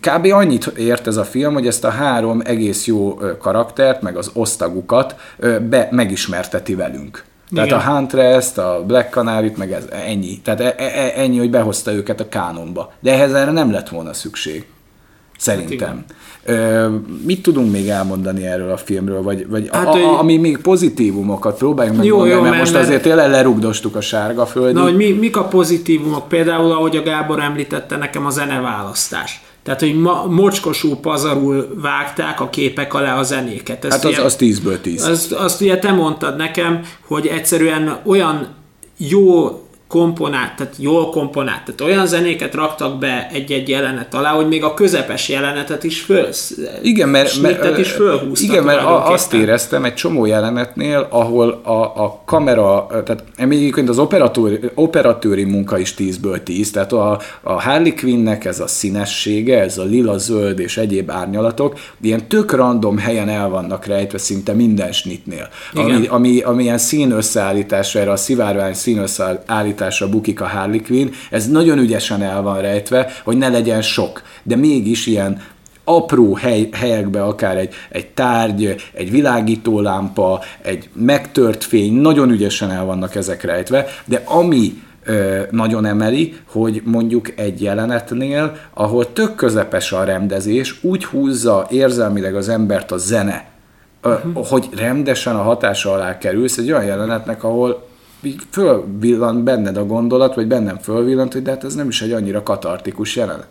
kb. 0.00 0.26
annyit 0.32 0.66
ért 0.66 1.06
ez 1.06 1.16
a 1.16 1.24
film, 1.24 1.52
hogy 1.52 1.66
ezt 1.66 1.84
a 1.84 1.90
három 1.90 2.42
egész 2.44 2.86
jó 2.86 3.18
karaktert, 3.38 4.02
meg 4.02 4.16
az 4.16 4.30
osztagukat 4.32 5.16
be, 5.68 5.88
megismerteti 5.90 6.74
velünk. 6.74 7.24
Tehát 7.54 7.66
Igen. 7.66 7.78
a 7.78 7.82
Huntress-t, 7.82 8.58
a 8.58 8.82
Black 8.86 9.12
Canary-t, 9.12 9.56
meg 9.56 9.72
ez, 9.72 9.84
ennyi. 10.06 10.40
Tehát 10.42 10.60
e, 10.60 10.74
e, 10.76 11.12
ennyi, 11.16 11.38
hogy 11.38 11.50
behozta 11.50 11.92
őket 11.92 12.20
a 12.20 12.28
kánonba. 12.28 12.92
De 13.00 13.12
ehhez 13.12 13.32
erre 13.32 13.50
nem 13.50 13.72
lett 13.72 13.88
volna 13.88 14.12
szükség. 14.12 14.66
Szerintem. 15.38 16.04
Ö, 16.44 16.86
mit 17.26 17.42
tudunk 17.42 17.72
még 17.72 17.88
elmondani 17.88 18.46
erről 18.46 18.70
a 18.70 18.76
filmről, 18.76 19.22
vagy, 19.22 19.48
vagy 19.48 19.68
Hát, 19.72 19.84
hát, 19.84 19.92
hogy- 19.92 20.02
a, 20.02 20.14
a, 20.14 20.18
ami 20.18 20.36
még 20.36 20.58
pozitívumokat 20.58 21.56
próbáljunk 21.58 21.96
meg 21.98 22.06
Jó, 22.06 22.16
mondani, 22.16 22.34
jó, 22.36 22.40
mert, 22.42 22.50
mert- 22.54 22.62
most 22.64 22.74
mert- 22.76 22.86
azért 22.86 23.02
tényleg 23.02 23.30
lerugdostuk 23.30 23.96
a 23.96 24.00
sárga 24.00 24.46
földi. 24.46 24.72
Na, 24.72 24.82
hogy 24.82 24.96
mi, 24.96 25.10
mik 25.10 25.36
a 25.36 25.44
pozitívumok? 25.44 26.28
Például, 26.28 26.72
ahogy 26.72 26.96
a 26.96 27.02
Gábor 27.02 27.40
említette 27.40 27.96
nekem 27.96 28.26
a 28.26 28.30
zeneválasztás. 28.30 29.42
Tehát, 29.62 29.80
hogy 29.80 29.94
ma, 30.00 30.26
mocskosú, 30.30 30.94
pazarul 30.94 31.68
vágták 31.82 32.40
a 32.40 32.48
képek 32.48 32.94
alá 32.94 33.18
a 33.18 33.22
zenéket. 33.22 33.84
Ezt 33.84 33.92
hát 33.94 34.04
az, 34.04 34.10
ugye- 34.10 34.22
az 34.22 34.36
10-ből 34.40 34.80
10. 34.80 35.02
Azt, 35.08 35.32
azt 35.32 35.60
ugye 35.60 35.78
te 35.78 35.92
mondtad 35.92 36.36
nekem, 36.36 36.80
hogy 37.06 37.26
egyszerűen 37.26 37.96
olyan 38.04 38.48
jó 38.96 39.58
komponált, 39.94 40.56
tehát 40.56 40.74
jól 40.78 41.10
komponált, 41.10 41.62
tehát 41.64 41.80
olyan 41.80 42.06
zenéket 42.06 42.54
raktak 42.54 42.98
be 42.98 43.28
egy-egy 43.32 43.68
jelenet 43.68 44.14
alá, 44.14 44.30
hogy 44.30 44.48
még 44.48 44.64
a 44.64 44.74
közepes 44.74 45.28
jelenetet 45.28 45.84
is 45.84 46.00
föl, 46.00 46.28
Igen, 46.82 47.08
mert, 47.08 47.28
snittet 47.28 47.78
is 47.78 47.90
fölhúztak 47.90 48.50
igen, 48.50 48.64
mert 48.64 48.80
azt 48.84 49.32
éreztem 49.32 49.84
egy 49.84 49.94
csomó 49.94 50.26
jelenetnél, 50.26 51.06
ahol 51.10 51.60
a, 51.62 51.82
a 52.04 52.22
kamera, 52.24 52.86
tehát 53.04 53.24
egyébként 53.36 53.88
az 53.88 53.98
operatőri, 53.98 54.60
operatőri 54.74 55.44
munka 55.44 55.78
is 55.78 55.94
10-ből 55.98 56.42
10, 56.42 56.70
tehát 56.70 56.92
a, 56.92 57.20
a 57.42 57.62
Harley 57.62 57.94
Quinnnek 57.94 58.44
ez 58.44 58.60
a 58.60 58.66
színessége, 58.66 59.60
ez 59.60 59.78
a 59.78 59.84
lila, 59.84 60.18
zöld 60.18 60.58
és 60.58 60.76
egyéb 60.76 61.10
árnyalatok, 61.10 61.78
ilyen 62.00 62.28
tök 62.28 62.52
random 62.52 62.98
helyen 62.98 63.28
el 63.28 63.48
vannak 63.48 63.86
rejtve 63.86 64.18
szinte 64.18 64.52
minden 64.52 64.92
snitnél. 64.92 65.48
Igen. 65.72 65.84
Ami, 65.84 66.06
ami, 66.06 66.40
ami 66.40 66.62
ilyen 66.62 66.78
szín 66.78 67.10
összeállításra, 67.10 68.00
erre 68.00 68.10
a 68.10 68.16
szivárvány 68.16 68.74
szín 68.74 68.98
összeállításra 69.84 70.08
bukik 70.08 70.40
a 70.40 70.46
Harley 70.46 70.82
Quinn, 70.82 71.10
ez 71.30 71.48
nagyon 71.48 71.78
ügyesen 71.78 72.22
el 72.22 72.42
van 72.42 72.60
rejtve, 72.60 73.10
hogy 73.24 73.36
ne 73.36 73.48
legyen 73.48 73.82
sok, 73.82 74.22
de 74.42 74.56
mégis 74.56 75.06
ilyen 75.06 75.42
apró 75.84 76.34
hely, 76.34 76.68
helyekbe, 76.72 77.22
akár 77.22 77.56
egy, 77.56 77.74
egy 77.88 78.06
tárgy, 78.06 78.74
egy 78.92 79.10
világítólámpa, 79.10 80.40
egy 80.62 80.88
megtört 80.92 81.64
fény, 81.64 81.92
nagyon 81.92 82.30
ügyesen 82.30 82.70
el 82.70 82.84
vannak 82.84 83.14
ezek 83.14 83.42
rejtve, 83.42 83.86
de 84.04 84.22
ami 84.24 84.82
ö, 85.04 85.40
nagyon 85.50 85.84
emeli, 85.84 86.34
hogy 86.50 86.82
mondjuk 86.84 87.38
egy 87.38 87.62
jelenetnél, 87.62 88.56
ahol 88.74 89.12
tök 89.12 89.34
közepes 89.34 89.92
a 89.92 90.04
rendezés, 90.04 90.78
úgy 90.82 91.04
húzza 91.04 91.66
érzelmileg 91.70 92.34
az 92.34 92.48
embert 92.48 92.92
a 92.92 92.98
zene, 92.98 93.44
ö, 94.02 94.14
hogy 94.34 94.68
rendesen 94.76 95.36
a 95.36 95.42
hatása 95.42 95.92
alá 95.92 96.18
kerülsz 96.18 96.58
egy 96.58 96.72
olyan 96.72 96.84
jelenetnek, 96.84 97.44
ahol 97.44 97.92
így 98.24 98.42
fölvillant 98.50 99.42
benned 99.42 99.76
a 99.76 99.86
gondolat, 99.86 100.34
vagy 100.34 100.46
bennem 100.46 100.78
fölvillant, 100.78 101.32
hogy 101.32 101.42
de 101.42 101.50
hát 101.50 101.64
ez 101.64 101.74
nem 101.74 101.88
is 101.88 102.02
egy 102.02 102.12
annyira 102.12 102.42
katartikus 102.42 103.16
jelenet. 103.16 103.48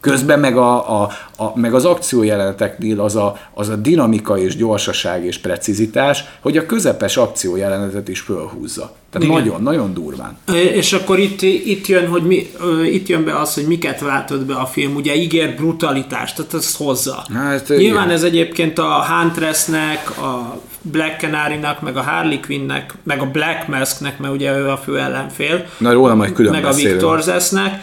Közben 0.00 0.40
meg, 0.40 0.56
a, 0.56 1.00
a, 1.02 1.10
a, 1.36 1.58
meg 1.58 1.74
az 1.74 1.84
akciójeleneteknél 1.84 3.00
az 3.00 3.16
a, 3.16 3.38
az 3.54 3.68
a 3.68 3.76
dinamika 3.76 4.38
és 4.38 4.56
gyorsaság 4.56 5.24
és 5.24 5.38
precizitás, 5.38 6.24
hogy 6.40 6.56
a 6.56 6.66
közepes 6.66 7.16
akciójelenetet 7.16 8.08
is 8.08 8.20
fölhúzza. 8.20 8.92
Tehát 9.10 9.28
Igen. 9.28 9.42
nagyon, 9.42 9.62
nagyon 9.62 9.94
durván. 9.94 10.38
És 10.72 10.92
akkor 10.92 11.18
itt, 11.18 11.42
itt, 11.42 11.86
jön, 11.86 12.08
hogy 12.08 12.22
mi, 12.22 12.50
itt 12.84 13.06
jön 13.08 13.24
be 13.24 13.38
az, 13.38 13.54
hogy 13.54 13.66
miket 13.66 14.00
váltott 14.00 14.44
be 14.44 14.54
a 14.54 14.66
film. 14.66 14.94
Ugye 14.94 15.14
ígér 15.14 15.54
brutalitást, 15.54 16.36
tehát 16.36 16.54
ezt 16.54 16.76
hozza. 16.76 17.24
Hát, 17.34 17.68
Nyilván 17.68 18.04
igen. 18.04 18.16
ez 18.16 18.22
egyébként 18.22 18.78
a 18.78 19.04
Huntressnek, 19.04 20.18
a 20.18 20.60
Black 20.82 21.20
Canary-nak, 21.20 21.80
meg 21.80 21.96
a 21.96 22.02
Harley 22.02 22.40
Quinnnek, 22.40 22.94
meg 23.02 23.20
a 23.20 23.26
Black 23.26 23.68
Masknek, 23.68 24.18
mert 24.18 24.34
ugye 24.34 24.56
ő 24.56 24.68
a 24.68 24.76
fő 24.76 24.98
ellenfél, 24.98 25.66
Na 25.78 25.92
róla 25.92 26.14
majd 26.14 26.32
külön 26.32 26.52
meg 26.52 26.64
a. 26.64 26.72
Victor 26.72 27.22
Zesznek. 27.22 27.82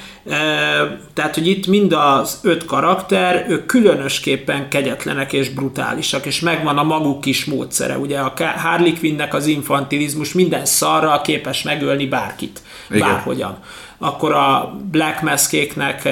Tehát, 1.13 1.33
hogy 1.33 1.47
itt 1.47 1.67
mind 1.67 1.93
az 1.93 2.39
öt 2.43 2.65
karakter, 2.65 3.45
ők 3.49 3.65
különösképpen 3.65 4.69
kegyetlenek 4.69 5.33
és 5.33 5.49
brutálisak, 5.49 6.25
és 6.25 6.39
megvan 6.39 6.77
a 6.77 6.83
maguk 6.83 7.21
kis 7.21 7.45
módszere. 7.45 7.97
Ugye 7.97 8.19
a 8.19 8.33
Harley 8.57 8.93
Quinnnek 8.93 9.33
az 9.33 9.45
infantilizmus 9.45 10.33
minden 10.33 10.65
szarral 10.65 11.21
képes 11.21 11.63
megölni 11.63 12.05
bárkit, 12.05 12.61
Igen. 12.89 13.07
bárhogyan. 13.07 13.57
Akkor 13.97 14.31
a 14.31 14.77
Black 14.91 15.21
Maskéknek 15.21 16.09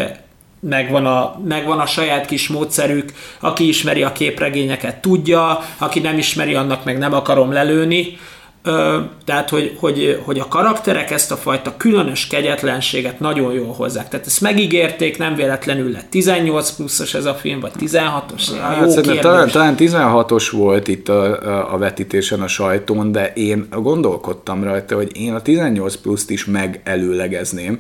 megvan 0.69 1.06
a, 1.06 1.39
megvan 1.47 1.80
a 1.80 1.86
saját 1.86 2.25
kis 2.25 2.47
módszerük, 2.47 3.12
aki 3.39 3.67
ismeri 3.67 4.04
a 4.04 4.12
képregényeket 4.12 5.01
tudja, 5.01 5.60
aki 5.78 5.99
nem 5.99 6.17
ismeri, 6.17 6.56
annak 6.56 6.84
meg 6.84 6.97
nem 6.97 7.13
akarom 7.13 7.51
lelőni. 7.51 8.17
Ö, 8.63 8.99
tehát, 9.25 9.49
hogy, 9.49 9.75
hogy, 9.80 10.21
hogy 10.25 10.39
a 10.39 10.47
karakterek 10.47 11.12
ezt 11.12 11.32
a 11.32 11.36
fajta 11.36 11.78
különös 11.78 12.28
kegyetlenséget 12.28 13.19
nagyon 13.19 13.54
jól 13.54 13.73
hozzák. 13.73 14.10
Tehát 14.10 14.25
ezt 14.25 14.41
megígérték, 14.41 15.17
nem 15.17 15.36
véletlenül 15.36 15.91
lett 15.91 16.10
18 16.10 16.71
pluszos 16.71 17.13
ez 17.13 17.25
a 17.25 17.34
film, 17.34 17.60
vagy 17.60 17.71
16-os. 17.80 18.43
Hát, 18.62 19.06
jó 19.06 19.13
talán, 19.13 19.49
talán 19.49 19.75
16-os 19.78 20.47
volt 20.51 20.88
itt 20.88 21.10
a, 21.10 21.41
a, 21.41 21.73
a 21.73 21.78
vetítésen 21.78 22.41
a 22.41 22.47
sajtón, 22.47 23.12
de 23.12 23.34
én 23.34 23.67
gondolkodtam 23.71 24.63
rajta, 24.63 24.95
hogy 24.95 25.17
én 25.17 25.34
a 25.34 25.41
18 25.41 25.95
pluszt 25.95 26.30
is 26.30 26.45
megelőlegezném 26.45 27.80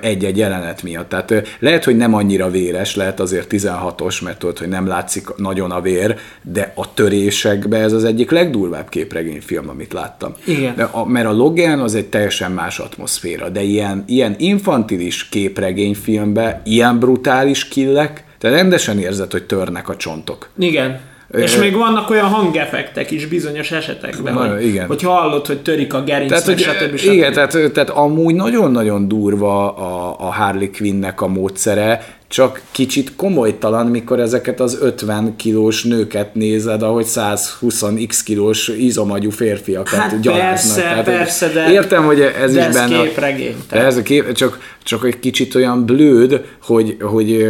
egy-egy 0.00 0.36
jelenet 0.36 0.82
miatt. 0.82 1.08
Tehát 1.08 1.56
lehet, 1.58 1.84
hogy 1.84 1.96
nem 1.96 2.14
annyira 2.14 2.50
véres, 2.50 2.94
lehet 2.94 3.20
azért 3.20 3.46
16-os, 3.50 4.22
mert 4.22 4.38
tudod, 4.38 4.58
hogy 4.58 4.68
nem 4.68 4.86
látszik 4.86 5.34
nagyon 5.36 5.70
a 5.70 5.80
vér, 5.80 6.16
de 6.42 6.72
a 6.74 6.94
törésekben 6.94 7.82
ez 7.82 7.92
az 7.92 8.04
egyik 8.04 8.30
legdurvább 8.30 8.88
képregényfilm, 8.88 9.68
amit 9.68 9.92
láttam. 9.92 10.32
Igen. 10.44 10.74
De 10.76 10.82
a, 10.82 11.04
mert 11.04 11.26
a 11.26 11.32
Logan 11.32 11.80
az 11.80 11.94
egy 11.94 12.06
teljesen 12.06 12.52
más 12.52 12.78
atmoszféra, 12.78 13.48
de 13.48 13.62
ilyen, 13.62 14.04
ilyen 14.06 14.34
infantilis 14.38 15.28
képregényfilmben 15.28 16.60
ilyen 16.64 16.98
brutális 16.98 17.68
killek, 17.68 18.24
te 18.38 18.50
rendesen 18.50 18.98
érzed, 18.98 19.32
hogy 19.32 19.44
törnek 19.44 19.88
a 19.88 19.96
csontok. 19.96 20.48
Igen. 20.58 21.00
És 21.36 21.56
még 21.56 21.76
vannak 21.76 22.10
olyan 22.10 22.26
hangeffektek 22.26 23.10
is 23.10 23.26
bizonyos 23.26 23.70
esetekben, 23.70 24.34
Na, 24.34 24.48
hogy, 24.48 24.66
igen. 24.66 24.86
hogy 24.86 25.02
hallod, 25.02 25.46
hogy 25.46 25.62
törik 25.62 25.94
a 25.94 26.02
gerinc, 26.02 26.30
tehát, 26.30 26.44
hogy, 26.44 26.58
stb. 26.58 26.96
stb. 26.96 27.12
Igen, 27.12 27.32
tehát, 27.32 27.72
tehát 27.72 27.90
amúgy 27.90 28.34
nagyon-nagyon 28.34 29.08
durva 29.08 29.74
a, 29.74 30.16
a 30.18 30.32
Harley 30.32 30.70
Quinnnek 30.70 31.20
a 31.20 31.26
módszere, 31.26 32.04
csak 32.28 32.60
kicsit 32.70 33.16
komolytalan, 33.16 33.86
mikor 33.86 34.20
ezeket 34.20 34.60
az 34.60 34.78
50 34.80 35.36
kilós 35.36 35.82
nőket 35.84 36.34
nézed, 36.34 36.82
ahogy 36.82 37.06
120x 37.08 38.20
kilós 38.24 38.68
izomagyú 38.68 39.30
férfiakat 39.30 39.98
hát 39.98 40.20
gyaláznak. 40.20 40.48
Persze, 40.50 40.80
Tehát, 40.80 41.04
persze, 41.04 41.48
de 41.48 41.70
értem, 41.72 42.04
hogy 42.04 42.20
ez 42.20 42.52
de 42.52 42.60
is 42.60 42.66
ez 42.66 42.74
benne. 42.74 43.02
képregény. 43.02 43.56
Ez 43.68 44.02
kép, 44.02 44.32
csak, 44.32 44.58
csak 44.84 45.06
egy 45.06 45.18
kicsit 45.18 45.54
olyan 45.54 45.84
blőd, 45.86 46.44
hogy, 46.62 46.96
hogy 47.00 47.46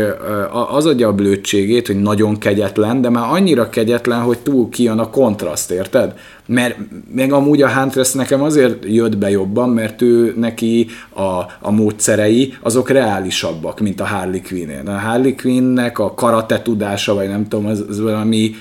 az 0.69 0.87
adja 0.87 1.09
a 1.09 1.13
blödségét, 1.13 1.87
hogy 1.87 2.01
nagyon 2.01 2.39
kegyetlen, 2.39 3.01
de 3.01 3.09
már 3.09 3.29
annyira 3.31 3.69
kegyetlen, 3.69 4.21
hogy 4.21 4.39
túl 4.39 4.69
kijön 4.69 4.99
a 4.99 5.11
kontraszt, 5.11 5.71
érted? 5.71 6.15
Mert 6.47 6.77
meg 7.15 7.33
amúgy 7.33 7.63
a 7.63 7.69
Huntress 7.69 8.13
nekem 8.13 8.43
azért 8.43 8.85
jött 8.85 9.17
be 9.17 9.31
jobban, 9.31 9.69
mert 9.69 10.03
ő 10.03 10.35
neki 10.37 10.87
a, 11.09 11.23
a 11.61 11.71
módszerei 11.71 12.55
azok 12.61 12.91
reálisabbak, 12.91 13.81
mint 13.81 14.01
a 14.01 14.07
Harley 14.07 14.41
Quinn. 14.49 14.87
A 14.87 14.99
Harley 14.99 15.35
Quinnnek 15.35 15.99
a 15.99 16.15
karate 16.15 16.63
tudása, 16.63 17.15
vagy 17.15 17.29
nem 17.29 17.49
tudom, 17.49 17.67
az, 17.67 17.85
az 17.89 18.01
valami 18.01 18.55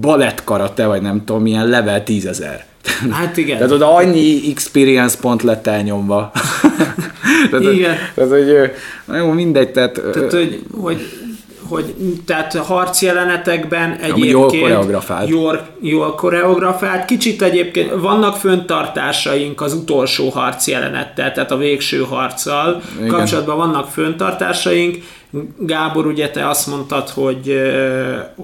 balett 0.00 0.44
karate, 0.44 0.86
vagy 0.86 1.02
nem 1.02 1.24
tudom, 1.24 1.42
milyen 1.42 1.68
level 1.68 2.02
tízezer. 2.02 2.64
Hát 3.10 3.36
igen. 3.36 3.56
Tehát 3.56 3.72
oda 3.72 3.94
annyi 3.94 4.40
experience 4.50 5.16
pont 5.20 5.42
lett 5.42 5.66
elnyomva. 5.66 6.30
tehát, 7.50 7.72
igen. 7.72 7.96
Tehát, 8.14 8.30
hogy 8.30 8.70
jó, 9.16 9.30
mindegy, 9.32 9.72
tehát... 9.72 10.00
Tehát, 10.12 10.32
hogy, 10.32 10.62
hogy 10.80 11.06
hogy 11.68 11.94
tehát 12.26 12.54
harc 12.54 13.02
jelenetekben 13.02 13.92
egyébként 13.92 14.30
jól 14.30 14.48
koreografált. 14.48 15.28
Jól, 15.28 15.66
jól 15.80 16.14
koreografált. 16.14 17.04
Kicsit 17.04 17.42
egyébként 17.42 17.92
vannak 18.00 18.36
föntartásaink 18.36 19.60
az 19.60 19.74
utolsó 19.74 20.28
harc 20.28 20.66
jelenettel, 20.66 21.32
tehát 21.32 21.50
a 21.50 21.56
végső 21.56 22.02
harccal 22.02 22.82
Igen. 22.96 23.08
kapcsolatban 23.08 23.56
vannak 23.56 23.88
föntartásaink. 23.88 24.96
Gábor, 25.58 26.06
ugye 26.06 26.30
te 26.30 26.48
azt 26.48 26.66
mondtad, 26.66 27.08
hogy, 27.08 27.60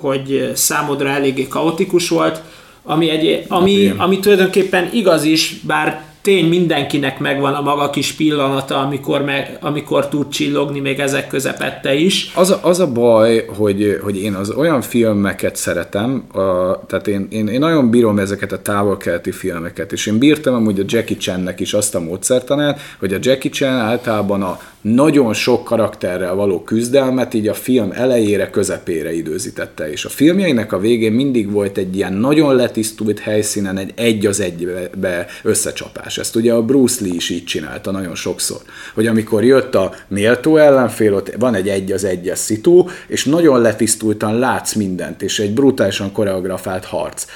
hogy 0.00 0.50
számodra 0.54 1.08
eléggé 1.08 1.48
kaotikus 1.48 2.08
volt, 2.08 2.42
ami, 2.82 3.10
egy, 3.10 3.44
ami, 3.48 3.94
ami 3.96 4.18
tulajdonképpen 4.18 4.88
igaz 4.92 5.24
is, 5.24 5.60
bár 5.66 6.02
tény 6.22 6.48
mindenkinek 6.48 7.18
megvan 7.18 7.54
a 7.54 7.60
maga 7.60 7.90
kis 7.90 8.12
pillanata, 8.12 8.78
amikor, 8.78 9.22
meg, 9.22 9.56
amikor 9.60 10.08
tud 10.08 10.28
csillogni, 10.28 10.80
még 10.80 10.98
ezek 10.98 11.26
közepette 11.26 11.94
is. 11.94 12.32
Az 12.34 12.50
a, 12.50 12.58
az 12.62 12.80
a 12.80 12.92
baj, 12.92 13.44
hogy, 13.56 13.98
hogy 14.02 14.22
én 14.22 14.34
az 14.34 14.50
olyan 14.50 14.80
filmeket 14.80 15.56
szeretem, 15.56 16.24
a, 16.32 16.40
tehát 16.86 17.08
én, 17.08 17.26
én, 17.30 17.48
én 17.48 17.58
nagyon 17.58 17.90
bírom 17.90 18.18
ezeket 18.18 18.52
a 18.52 18.62
távol-keleti 18.62 19.32
filmeket, 19.32 19.92
és 19.92 20.06
én 20.06 20.18
bírtam 20.18 20.54
amúgy 20.54 20.80
a 20.80 20.84
Jackie 20.86 21.16
Chan-nek 21.16 21.60
is 21.60 21.72
azt 21.72 21.94
a 21.94 22.00
módszertanát, 22.00 22.80
hogy 22.98 23.12
a 23.12 23.18
Jackie 23.20 23.50
Chan 23.50 23.74
általában 23.74 24.42
a 24.42 24.60
nagyon 24.82 25.34
sok 25.34 25.64
karakterrel 25.64 26.34
való 26.34 26.62
küzdelmet 26.62 27.34
így 27.34 27.48
a 27.48 27.54
film 27.54 27.90
elejére, 27.92 28.50
közepére 28.50 29.12
időzítette, 29.12 29.90
és 29.90 30.04
a 30.04 30.08
filmjeinek 30.08 30.72
a 30.72 30.78
végén 30.78 31.12
mindig 31.12 31.50
volt 31.50 31.78
egy 31.78 31.96
ilyen 31.96 32.12
nagyon 32.12 32.54
letisztult 32.54 33.18
helyszínen 33.18 33.78
egy 33.78 33.92
egy 33.94 34.26
az 34.26 34.40
egybe 34.40 35.26
összecsapás. 35.42 36.18
Ezt 36.18 36.36
ugye 36.36 36.52
a 36.52 36.62
Bruce 36.62 37.04
Lee 37.04 37.14
is 37.14 37.30
így 37.30 37.44
csinálta 37.44 37.90
nagyon 37.90 38.14
sokszor, 38.14 38.60
hogy 38.94 39.06
amikor 39.06 39.44
jött 39.44 39.74
a 39.74 39.92
méltó 40.08 40.56
ellenfél, 40.56 41.14
ott 41.14 41.34
van 41.38 41.54
egy 41.54 41.68
egy 41.68 41.92
az 41.92 42.04
egyes 42.04 42.38
szitu, 42.38 42.84
és 43.06 43.24
nagyon 43.24 43.60
letisztultan 43.60 44.38
látsz 44.38 44.74
mindent, 44.74 45.22
és 45.22 45.38
egy 45.38 45.54
brutálisan 45.54 46.12
koreografált 46.12 46.84
harc. 46.84 47.26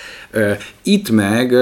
Itt 0.82 1.11
meg 1.11 1.54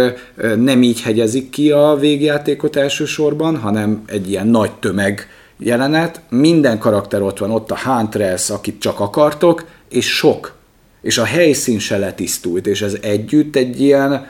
nem 0.56 0.82
így 0.82 1.00
hegyezik 1.00 1.50
ki 1.50 1.70
a 1.70 1.96
végjátékot 2.00 2.76
elsősorban, 2.76 3.56
hanem 3.56 4.02
egy 4.06 4.30
ilyen 4.30 4.46
nagy 4.46 4.72
tömeg 4.72 5.28
jelenet, 5.58 6.20
minden 6.28 6.78
karakter 6.78 7.22
ott 7.22 7.38
van, 7.38 7.50
ott 7.50 7.70
a 7.70 7.78
Huntress, 7.84 8.50
akit 8.50 8.80
csak 8.80 9.00
akartok, 9.00 9.64
és 9.88 10.06
sok. 10.06 10.54
És 11.02 11.18
a 11.18 11.24
helyszín 11.24 11.78
se 11.78 11.98
letisztult, 11.98 12.66
és 12.66 12.82
ez 12.82 12.96
együtt 13.02 13.56
egy 13.56 13.80
ilyen, 13.80 14.28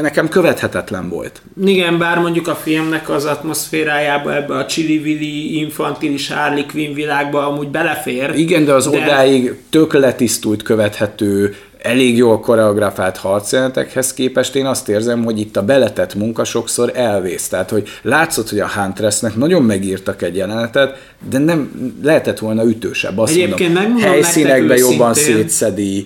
nekem 0.00 0.28
követhetetlen 0.28 1.08
volt. 1.08 1.42
Igen, 1.64 1.98
bár 1.98 2.18
mondjuk 2.18 2.48
a 2.48 2.54
filmnek 2.54 3.08
az 3.08 3.24
atmoszférájába, 3.24 4.34
ebbe 4.34 4.56
a 4.56 4.66
csili 4.66 5.58
infantilis 5.58 6.32
Harley 6.32 6.66
Quinn 6.66 6.94
világba 6.94 7.46
amúgy 7.46 7.68
belefér. 7.68 8.32
Igen, 8.34 8.64
de 8.64 8.72
az 8.72 8.88
de... 8.88 8.96
odáig 8.98 9.54
tök 9.70 9.92
letisztult, 9.92 10.62
követhető, 10.62 11.54
elég 11.84 12.16
jól 12.16 12.40
koreografált 12.40 13.16
harcjelenetekhez 13.16 14.14
képest 14.14 14.54
én 14.54 14.66
azt 14.66 14.88
érzem, 14.88 15.24
hogy 15.24 15.38
itt 15.38 15.56
a 15.56 15.62
beletett 15.62 16.14
munka 16.14 16.44
sokszor 16.44 16.90
elvész. 16.94 17.48
Tehát, 17.48 17.70
hogy 17.70 17.88
látszott, 18.02 18.48
hogy 18.48 18.58
a 18.58 18.68
Huntressnek 18.68 19.36
nagyon 19.36 19.62
megírtak 19.62 20.22
egy 20.22 20.36
jelenetet, 20.36 21.14
de 21.30 21.38
nem 21.38 21.70
lehetett 22.02 22.38
volna 22.38 22.64
ütősebb. 22.64 23.18
Azt 23.18 23.32
Egyébként 23.32 23.74
mondom, 23.74 23.96
helyszínekben 23.96 24.76
jobban 24.76 25.14
szétszedi, 25.14 26.04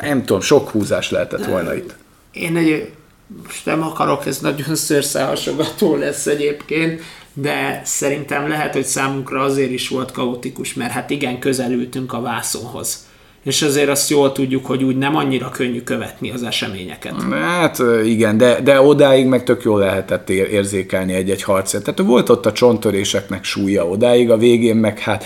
nem 0.00 0.24
tudom, 0.24 0.40
sok 0.40 0.70
húzás 0.70 1.10
lehetett 1.10 1.46
volna 1.46 1.74
itt. 1.74 1.94
Én 2.32 2.56
egy, 2.56 2.90
most 3.44 3.66
nem 3.66 3.82
akarok, 3.82 4.26
ez 4.26 4.38
nagyon 4.38 4.74
szőrszálhasogató 4.74 5.96
lesz 5.96 6.26
egyébként, 6.26 7.02
de 7.34 7.80
szerintem 7.84 8.48
lehet, 8.48 8.72
hogy 8.72 8.84
számunkra 8.84 9.42
azért 9.42 9.70
is 9.70 9.88
volt 9.88 10.12
kaotikus, 10.12 10.74
mert 10.74 10.92
hát 10.92 11.10
igen, 11.10 11.38
közelültünk 11.38 12.12
a 12.12 12.20
vászonhoz 12.20 13.08
és 13.44 13.62
azért 13.62 13.88
azt 13.88 14.10
jól 14.10 14.32
tudjuk, 14.32 14.66
hogy 14.66 14.82
úgy 14.82 14.96
nem 14.96 15.16
annyira 15.16 15.48
könnyű 15.48 15.80
követni 15.80 16.30
az 16.30 16.42
eseményeket. 16.42 17.14
Hát 17.32 17.82
igen, 18.04 18.36
de, 18.36 18.60
de 18.60 18.80
odáig 18.80 19.26
meg 19.26 19.44
tök 19.44 19.62
jól 19.62 19.78
lehetett 19.78 20.30
érzékelni 20.30 21.12
egy-egy 21.12 21.42
harcet. 21.42 21.82
Tehát 21.82 22.00
volt 22.00 22.28
ott 22.28 22.46
a 22.46 22.52
csontöréseknek 22.52 23.44
súlya 23.44 23.86
odáig, 23.86 24.30
a 24.30 24.36
végén 24.36 24.76
meg 24.76 24.98
hát 24.98 25.24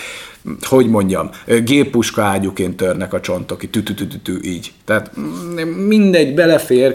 hogy 0.61 0.87
mondjam, 0.87 1.31
géppuska 1.65 2.23
ágyuként 2.23 2.77
törnek 2.77 3.13
a 3.13 3.21
csontok, 3.21 3.71
tü 3.71 3.83
tü 3.83 3.95
tü 3.95 4.07
tü 4.23 4.39
így. 4.43 4.73
Tehát 4.85 5.11
mindegy, 5.87 6.35
belefér 6.35 6.95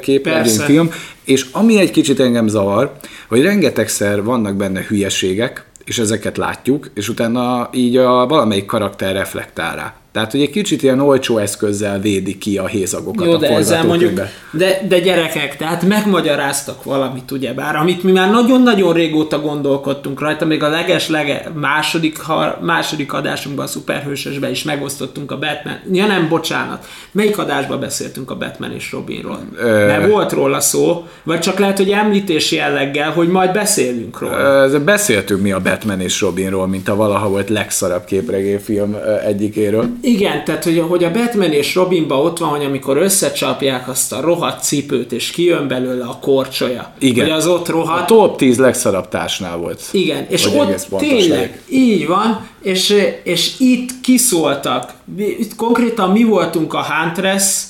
film, 0.65 0.91
és 1.23 1.45
ami 1.51 1.79
egy 1.79 1.91
kicsit 1.91 2.19
engem 2.19 2.47
zavar, 2.47 2.91
hogy 3.27 3.41
rengetegszer 3.41 4.23
vannak 4.23 4.55
benne 4.55 4.85
hülyeségek, 4.87 5.65
és 5.85 5.99
ezeket 5.99 6.37
látjuk, 6.37 6.91
és 6.93 7.09
utána 7.09 7.69
így 7.73 7.97
a 7.97 8.27
valamelyik 8.27 8.65
karakter 8.65 9.13
reflektál 9.13 9.75
rá. 9.75 9.98
Tehát, 10.11 10.31
hogy 10.31 10.41
egy 10.41 10.49
kicsit 10.49 10.83
ilyen 10.83 10.99
olcsó 10.99 11.37
eszközzel 11.37 11.99
védi 11.99 12.37
ki 12.37 12.57
a 12.57 12.67
hézagokat 12.67 13.25
Jó, 13.25 13.33
a 13.33 13.37
de 13.37 13.49
ezzel 13.49 13.83
mondjuk, 13.83 14.21
de, 14.51 14.81
de 14.87 14.99
gyerekek, 14.99 15.57
tehát 15.57 15.83
megmagyaráztak 15.83 16.83
valamit, 16.83 17.31
ugyebár, 17.31 17.75
amit 17.75 18.03
mi 18.03 18.11
már 18.11 18.31
nagyon-nagyon 18.31 18.93
régóta 18.93 19.39
gondolkodtunk 19.39 20.19
rajta, 20.19 20.45
még 20.45 20.63
a 20.63 20.69
leges-lege 20.69 21.51
második, 21.53 22.21
ha, 22.21 22.57
második 22.61 23.13
adásunkban 23.13 23.65
a 23.65 23.67
szuperhősösben 23.67 24.51
is 24.51 24.63
megosztottunk 24.63 25.31
a 25.31 25.37
Batman. 25.37 25.79
Ja 25.91 26.05
nem, 26.05 26.27
bocsánat. 26.29 26.85
Melyik 27.11 27.37
adásban 27.37 27.79
beszéltünk 27.79 28.31
a 28.31 28.35
Batman 28.35 28.71
és 28.71 28.91
Robinról? 28.91 29.39
Ö... 29.55 29.85
Mert 29.85 30.11
volt 30.11 30.31
róla 30.31 30.59
szó, 30.59 31.07
vagy 31.23 31.39
csak 31.39 31.59
lehet, 31.59 31.77
hogy 31.77 31.89
említési 31.89 32.55
jelleggel, 32.55 33.11
hogy 33.11 33.27
majd 33.27 33.51
beszélünk 33.51 34.19
róla. 34.19 34.37
Ö, 34.37 34.79
beszéltünk 34.79 35.41
mi 35.41 35.51
a 35.51 35.59
Batman 35.59 35.99
és 35.99 36.21
Robinról, 36.21 36.67
mint 36.67 36.89
a 36.89 36.95
valaha 36.95 37.29
volt 37.29 37.49
legszarabb 37.49 38.05
képregényfilm 38.05 38.97
egyikéről. 39.25 39.97
Igen, 40.01 40.43
tehát 40.43 40.63
hogy, 40.63 40.83
hogy 40.87 41.03
a 41.03 41.11
Batman 41.11 41.51
és 41.51 41.75
Robinba 41.75 42.21
ott 42.21 42.37
van, 42.37 42.49
hogy 42.49 42.63
amikor 42.63 42.97
összecsapják 42.97 43.87
azt 43.87 44.13
a 44.13 44.21
rohadt 44.21 44.63
cipőt, 44.63 45.11
és 45.11 45.31
kijön 45.31 45.67
belőle 45.67 46.05
a 46.05 46.17
korcsolya. 46.21 46.93
Igen. 46.99 47.25
Hogy 47.25 47.33
az 47.33 47.47
ott 47.47 47.67
rohadt. 47.69 48.01
A 48.11 48.15
top 48.15 48.37
10 48.37 48.57
legszarabb 48.57 49.07
társnál 49.07 49.57
volt. 49.57 49.81
Igen, 49.91 50.25
és 50.29 50.45
ott 50.45 50.97
tényleg, 50.97 51.61
így 51.69 52.07
van, 52.07 52.47
és, 52.61 52.95
és 53.23 53.59
itt 53.59 53.89
kiszóltak. 54.01 54.93
Itt 55.17 55.55
konkrétan 55.55 56.11
mi 56.11 56.23
voltunk 56.23 56.73
a 56.73 56.83
Huntress, 56.83 57.63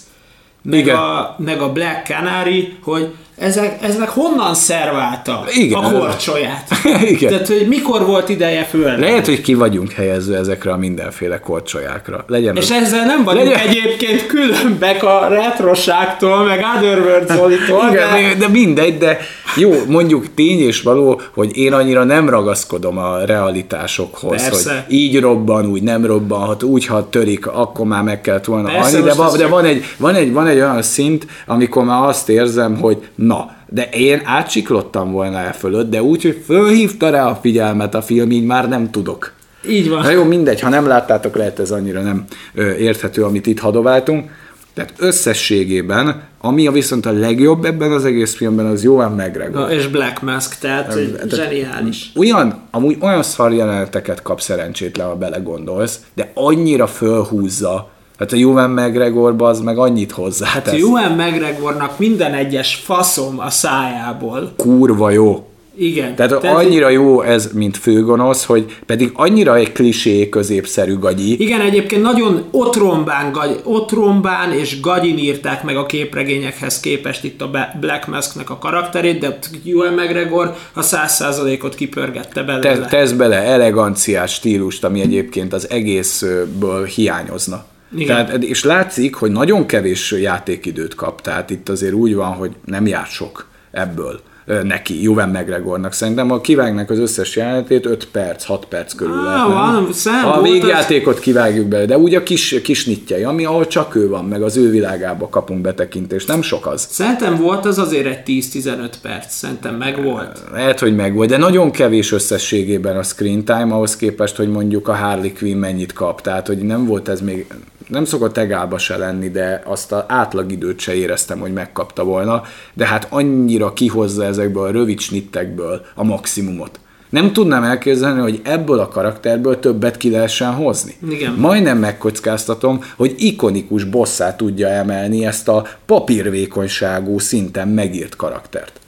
meg, 0.61 0.79
Igen. 0.79 0.95
a, 0.95 1.35
meg 1.37 1.61
a 1.61 1.71
Black 1.71 2.05
Canary, 2.05 2.77
hogy 2.81 3.13
ezek, 3.39 3.77
ezek 3.83 4.09
honnan 4.09 4.53
szerválta 4.53 5.43
Igen. 5.53 5.83
a 5.83 5.91
korcsolyát? 5.91 6.67
Igen. 7.11 7.29
Tehát, 7.29 7.47
hogy 7.47 7.65
mikor 7.67 8.05
volt 8.05 8.29
ideje 8.29 8.63
föl? 8.63 8.97
Lehet, 8.99 9.25
hogy 9.25 9.41
ki 9.41 9.53
vagyunk 9.53 9.91
helyezve 9.91 10.37
ezekre 10.37 10.71
a 10.71 10.77
mindenféle 10.77 11.39
korcsolyákra. 11.39 12.23
Legyen 12.27 12.55
És 12.55 12.63
az- 12.63 12.71
ezzel 12.71 13.05
nem 13.05 13.23
vagyunk 13.23 13.45
Legyen- 13.45 13.67
egyébként 13.67 14.25
különbek 14.25 15.03
a 15.03 15.27
retroságtól, 15.27 16.43
meg 16.43 16.65
Otherworld 16.75 17.27
Zolitól, 17.31 17.83
Igen, 17.91 18.09
de... 18.39 18.45
de 18.45 18.47
mindegy, 18.47 18.97
de 18.97 19.19
jó, 19.55 19.73
mondjuk 19.87 20.33
tény 20.33 20.59
és 20.59 20.81
való, 20.81 21.21
hogy 21.33 21.57
én 21.57 21.73
annyira 21.73 22.03
nem 22.03 22.29
ragaszkodom 22.29 22.97
a 22.97 23.25
realitásokhoz, 23.25 24.41
Persze. 24.43 24.83
hogy 24.87 24.95
így 24.95 25.19
robban, 25.19 25.65
úgy 25.65 25.81
nem 25.83 26.05
robbanhat, 26.05 26.63
úgy, 26.63 26.85
ha 26.85 27.09
törik, 27.09 27.47
akkor 27.47 27.85
már 27.85 28.03
meg 28.03 28.21
kellett 28.21 28.45
volna 28.45 28.67
Persze, 28.67 28.81
halni, 28.81 28.97
de, 28.97 29.03
most 29.05 29.17
va, 29.17 29.25
ez 29.25 29.33
de 29.33 29.47
van, 29.47 29.65
egy, 29.65 29.83
van, 29.97 30.15
egy, 30.15 30.33
van 30.33 30.47
egy 30.47 30.57
olyan 30.57 30.81
szint, 30.81 31.27
amikor 31.45 31.83
már 31.83 32.07
azt 32.07 32.29
érzem, 32.29 32.77
hogy 32.79 32.97
na, 33.29 33.55
de 33.67 33.89
én 33.89 34.21
átsiklottam 34.23 35.11
volna 35.11 35.37
el 35.37 35.53
fölött, 35.53 35.89
de 35.89 36.03
úgy, 36.03 36.21
hogy 36.21 36.41
fölhívta 36.45 37.09
rá 37.09 37.25
a 37.25 37.35
figyelmet 37.35 37.95
a 37.95 38.01
film, 38.01 38.31
így 38.31 38.45
már 38.45 38.69
nem 38.69 38.91
tudok. 38.91 39.33
Így 39.67 39.89
van. 39.89 40.01
Na 40.01 40.09
jó, 40.09 40.23
mindegy, 40.23 40.59
ha 40.59 40.69
nem 40.69 40.87
láttátok, 40.87 41.35
lehet 41.35 41.59
ez 41.59 41.71
annyira 41.71 42.01
nem 42.01 42.25
ö, 42.53 42.73
érthető, 42.73 43.23
amit 43.23 43.47
itt 43.47 43.59
hadováltunk. 43.59 44.29
Tehát 44.73 44.93
összességében, 44.97 46.23
ami 46.41 46.67
a 46.67 46.71
viszont 46.71 47.05
a 47.05 47.11
legjobb 47.11 47.65
ebben 47.65 47.91
az 47.91 48.05
egész 48.05 48.35
filmben, 48.35 48.65
az 48.65 48.83
Johan 48.83 49.11
McGregor. 49.11 49.71
És 49.71 49.87
Black 49.87 50.21
Mask, 50.21 50.59
tehát 50.59 50.87
tehát- 50.87 51.35
zseniális. 51.35 52.11
Olyan, 52.15 52.61
amúgy 52.71 52.97
olyan 53.01 53.23
szar 53.23 53.53
jeleneteket 53.53 54.21
kap 54.21 54.41
szerencsétlen, 54.41 55.07
ha 55.07 55.15
belegondolsz, 55.15 55.99
de 56.13 56.31
annyira 56.33 56.87
fölhúzza, 56.87 57.89
hát 58.19 58.31
a 58.31 58.35
Johan 58.35 58.69
McGregorba 58.69 59.47
az 59.47 59.59
meg 59.59 59.77
annyit 59.77 60.11
hozzá. 60.11 60.47
Hát 60.47 60.67
Ewan 60.67 61.11
McGregornak 61.11 61.99
minden 61.99 62.33
egyes 62.33 62.75
faszom 62.75 63.39
a 63.39 63.49
szájából. 63.49 64.53
kurva 64.57 65.09
jó. 65.09 65.43
Igen. 65.79 66.15
Tehát, 66.15 66.39
Tehát 66.39 66.57
annyira 66.57 66.89
jó 66.89 67.21
ez, 67.21 67.49
mint 67.53 67.77
főgonosz, 67.77 68.45
hogy 68.45 68.77
pedig 68.85 69.11
annyira 69.13 69.55
egy 69.55 69.71
klisé 69.71 70.29
középszerű 70.29 70.97
gagyi. 70.97 71.41
Igen, 71.41 71.61
egyébként 71.61 72.01
nagyon 72.01 72.43
otrombán, 72.51 73.31
gagy, 73.31 73.59
otrombán 73.63 74.51
és 74.51 74.79
gagyin 74.79 75.17
írták 75.17 75.63
meg 75.63 75.77
a 75.77 75.85
képregényekhez 75.85 76.79
képest 76.79 77.23
itt 77.23 77.41
a 77.41 77.49
Black 77.79 78.07
Masknek 78.07 78.49
a 78.49 78.57
karakterét, 78.57 79.19
de 79.19 79.39
Ewan 79.65 79.93
McGregor 79.93 80.55
a 80.73 80.81
száz 80.81 81.13
százalékot 81.13 81.75
kipörgette 81.75 82.43
belőle. 82.43 82.77
Te, 82.77 82.85
tesz 82.85 83.11
bele 83.11 83.37
eleganciás 83.37 84.33
stílust, 84.33 84.83
ami 84.83 85.01
egyébként 85.01 85.53
az 85.53 85.69
egészből 85.69 86.85
hiányozna. 86.85 87.65
Igen. 87.95 88.25
Tehát, 88.25 88.43
és 88.43 88.63
látszik, 88.63 89.15
hogy 89.15 89.31
nagyon 89.31 89.65
kevés 89.65 90.11
játékidőt 90.11 90.95
kap, 90.95 91.21
tehát 91.21 91.49
itt 91.49 91.69
azért 91.69 91.93
úgy 91.93 92.15
van, 92.15 92.31
hogy 92.31 92.51
nem 92.65 92.87
jár 92.87 93.05
sok 93.05 93.47
ebből 93.71 94.19
neki, 94.63 95.01
Juven 95.03 95.29
McGregornak. 95.29 95.93
Szerintem, 95.93 96.29
ha 96.29 96.41
kivágnak 96.41 96.89
az 96.89 96.99
összes 96.99 97.35
jelenetét, 97.35 97.85
5 97.85 98.07
perc, 98.11 98.43
6 98.45 98.65
perc 98.65 98.93
körül 98.93 99.23
lehet. 99.23 99.39
Ha 99.39 99.45
a 99.47 99.73
volt 99.73 99.89
az- 99.89 100.41
végjátékot 100.41 101.19
kivágjuk 101.19 101.67
bele, 101.67 101.85
de 101.85 101.97
úgy 101.97 102.15
a 102.15 102.23
kis, 102.23 102.61
kis 102.63 102.87
nyitjai, 102.87 103.23
ami 103.23 103.45
ahol 103.45 103.67
csak 103.67 103.95
ő 103.95 104.07
van, 104.07 104.25
meg 104.25 104.41
az 104.41 104.57
ő 104.57 104.69
világába 104.69 105.29
kapunk 105.29 105.61
betekintést, 105.61 106.27
nem 106.27 106.41
sok 106.41 106.67
az. 106.67 106.87
Szerintem 106.89 107.35
volt 107.35 107.65
az 107.65 107.77
azért 107.77 108.05
egy 108.05 108.23
10-15 108.25 108.89
perc, 109.01 109.33
szerintem 109.33 109.75
meg 109.75 110.03
volt. 110.03 110.43
Lehet, 110.53 110.79
hogy 110.79 110.95
meg 110.95 111.13
volt, 111.13 111.29
de 111.29 111.37
nagyon 111.37 111.71
kevés 111.71 112.11
összességében 112.11 112.97
a 112.97 113.03
screen 113.03 113.45
time, 113.45 113.73
ahhoz 113.73 113.95
képest, 113.95 114.35
hogy 114.35 114.49
mondjuk 114.49 114.87
a 114.87 114.95
Harley 114.95 115.33
Quinn 115.37 115.57
mennyit 115.57 115.93
kap. 115.93 116.21
Tehát, 116.21 116.47
hogy 116.47 116.57
nem 116.57 116.85
volt 116.85 117.07
ez 117.09 117.21
még, 117.21 117.45
nem 117.89 118.05
szokott 118.05 118.37
egálba 118.37 118.77
se 118.77 118.97
lenni, 118.97 119.29
de 119.29 119.61
azt 119.65 119.91
az 119.91 120.03
átlagidőt 120.07 120.79
se 120.79 120.93
éreztem, 120.93 121.39
hogy 121.39 121.53
megkapta 121.53 122.03
volna. 122.03 122.43
De 122.73 122.85
hát 122.85 123.07
annyira 123.09 123.73
kihozza 123.73 124.25
ezekből 124.25 124.63
a 124.63 124.71
rövid 124.71 124.99
snittekből 124.99 125.85
a 125.95 126.03
maximumot. 126.03 126.79
Nem 127.09 127.33
tudnám 127.33 127.63
elképzelni, 127.63 128.21
hogy 128.21 128.41
ebből 128.43 128.79
a 128.79 128.87
karakterből 128.87 129.59
többet 129.59 129.97
ki 129.97 130.09
lehessen 130.09 130.53
hozni. 130.53 130.95
Igen. 131.09 131.33
Majdnem 131.33 131.77
megkockáztatom, 131.77 132.83
hogy 132.97 133.15
ikonikus 133.17 133.83
bosszá 133.83 134.35
tudja 134.35 134.67
emelni 134.67 135.25
ezt 135.25 135.47
a 135.47 135.67
papírvékonyságú 135.85 137.19
szinten 137.19 137.67
megírt 137.67 138.15
karaktert. 138.15 138.79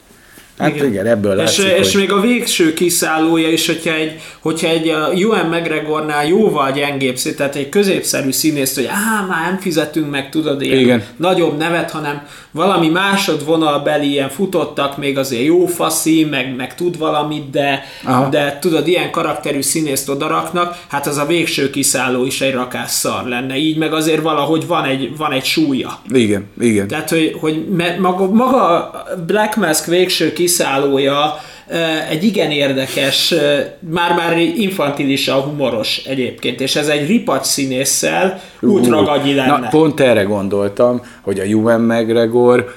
Hát 0.58 0.74
igen, 0.74 0.86
igen 0.86 1.06
ebből 1.06 1.32
és, 1.32 1.38
látszik, 1.38 1.78
és 1.78 1.92
hogy... 1.92 2.00
még 2.00 2.12
a 2.12 2.20
végső 2.20 2.74
kiszállója 2.74 3.48
is, 3.48 3.66
hogyha 3.66 3.94
egy, 3.94 4.20
hogyha 4.40 4.68
egy 4.68 4.88
uh, 4.88 5.20
Ewan 5.20 5.46
McGregornál 5.46 6.26
jóval 6.26 6.72
gyengébb, 6.72 7.16
tehát 7.36 7.56
egy 7.56 7.68
középszerű 7.68 8.30
színész, 8.30 8.74
hogy 8.74 8.84
á, 8.84 9.26
már 9.28 9.50
nem 9.50 9.58
fizetünk 9.60 10.10
meg, 10.10 10.30
tudod, 10.30 10.62
ilyen 10.62 10.78
Igen. 10.78 11.02
nagyobb 11.16 11.58
nevet, 11.58 11.90
hanem 11.90 12.26
valami 12.50 12.88
másodvonalbeli 12.88 14.10
ilyen 14.10 14.28
futottak, 14.28 14.98
még 14.98 15.18
azért 15.18 15.44
jó 15.44 15.66
faszi, 15.66 16.24
meg, 16.30 16.54
meg 16.56 16.74
tud 16.74 16.98
valamit, 16.98 17.50
de, 17.50 17.84
Aha. 18.04 18.28
de 18.28 18.58
tudod, 18.60 18.88
ilyen 18.88 19.10
karakterű 19.10 19.60
színészt 19.60 20.08
odaraknak, 20.08 20.78
hát 20.88 21.06
az 21.06 21.16
a 21.16 21.26
végső 21.26 21.70
kiszálló 21.70 22.24
is 22.24 22.40
egy 22.40 22.52
rakás 22.52 22.90
szar 22.90 23.26
lenne. 23.26 23.56
Így 23.56 23.76
meg 23.76 23.92
azért 23.92 24.22
valahogy 24.22 24.66
van 24.66 24.84
egy, 24.84 25.16
van 25.16 25.32
egy 25.32 25.44
súlya. 25.44 25.98
Igen, 26.08 26.44
igen. 26.60 26.86
Tehát, 26.88 27.08
hogy, 27.08 27.36
hogy 27.40 27.66
maga, 27.98 28.30
maga 28.30 28.90
a 28.90 29.04
Black 29.26 29.56
Mask 29.56 29.86
végső 29.86 30.32
kiszállója 30.42 31.40
egy 32.10 32.24
igen 32.24 32.50
érdekes, 32.50 33.34
már-már 33.78 34.38
infantilisan 34.38 35.40
humoros 35.40 36.02
egyébként, 36.06 36.60
és 36.60 36.76
ez 36.76 36.88
egy 36.88 37.06
ripacs 37.06 37.44
színésszel 37.46 38.40
ultra 38.60 39.02
gagyi 39.02 39.34
lenne. 39.34 39.58
Na, 39.58 39.68
pont 39.68 40.00
erre 40.00 40.22
gondoltam, 40.22 41.02
hogy 41.20 41.40
a 41.40 41.44
Juven 41.44 41.80
McGregor 41.80 42.74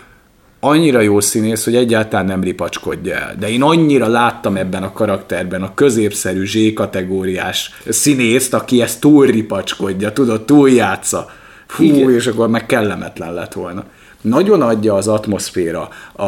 annyira 0.59 0.99
jó 0.99 1.19
színész, 1.19 1.63
hogy 1.63 1.75
egyáltalán 1.75 2.25
nem 2.25 2.43
ripacskodja 2.43 3.15
el. 3.15 3.35
De 3.39 3.49
én 3.49 3.61
annyira 3.61 4.07
láttam 4.07 4.55
ebben 4.55 4.83
a 4.83 4.91
karakterben 4.91 5.61
a 5.61 5.73
középszerű 5.73 6.45
Z-kategóriás 6.45 7.71
színészt, 7.89 8.53
aki 8.53 8.81
ezt 8.81 8.99
túl 8.99 9.25
ripacskodja, 9.25 10.11
tudod, 10.13 10.45
túl 10.45 10.69
játsza. 10.69 11.29
Fú, 11.67 11.83
Igen. 11.83 12.13
és 12.13 12.27
akkor 12.27 12.49
meg 12.49 12.65
kellemetlen 12.65 13.33
lett 13.33 13.53
volna. 13.53 13.83
Nagyon 14.25 14.61
adja 14.61 14.93
az 14.93 15.07
atmoszféra 15.07 15.89
a 16.13 16.25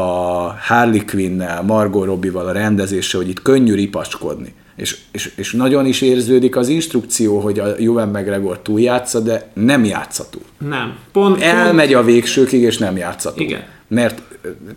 Harley 0.68 1.06
Quinn-nel, 1.06 1.62
Margot 1.62 2.06
Robbie-val 2.06 2.48
a 2.48 2.52
rendezése, 2.52 3.18
hogy 3.18 3.30
itt 3.30 3.42
könnyű 3.42 3.74
ripacskodni. 3.74 4.54
És, 4.76 4.98
és, 5.12 5.34
és 5.36 5.52
nagyon 5.52 5.86
is 5.86 6.02
érződik 6.02 6.56
az 6.56 6.68
instrukció, 6.68 7.40
hogy 7.40 7.60
a 7.60 7.68
Juven 7.80 8.08
McGregor 8.08 8.60
túl 8.60 8.80
játsza, 8.80 9.20
de 9.20 9.52
nem 9.54 9.86
játsza 9.86 10.26
túl. 10.30 10.42
Nem. 10.70 10.96
Pont, 11.12 11.38
pont 11.38 11.42
Elmegy 11.42 11.94
a 11.94 12.04
végsőkig, 12.04 12.62
és 12.62 12.78
nem 12.78 12.98
játsza 12.98 13.34
túl. 13.34 13.46
Igen. 13.46 13.64
Mert 13.88 14.22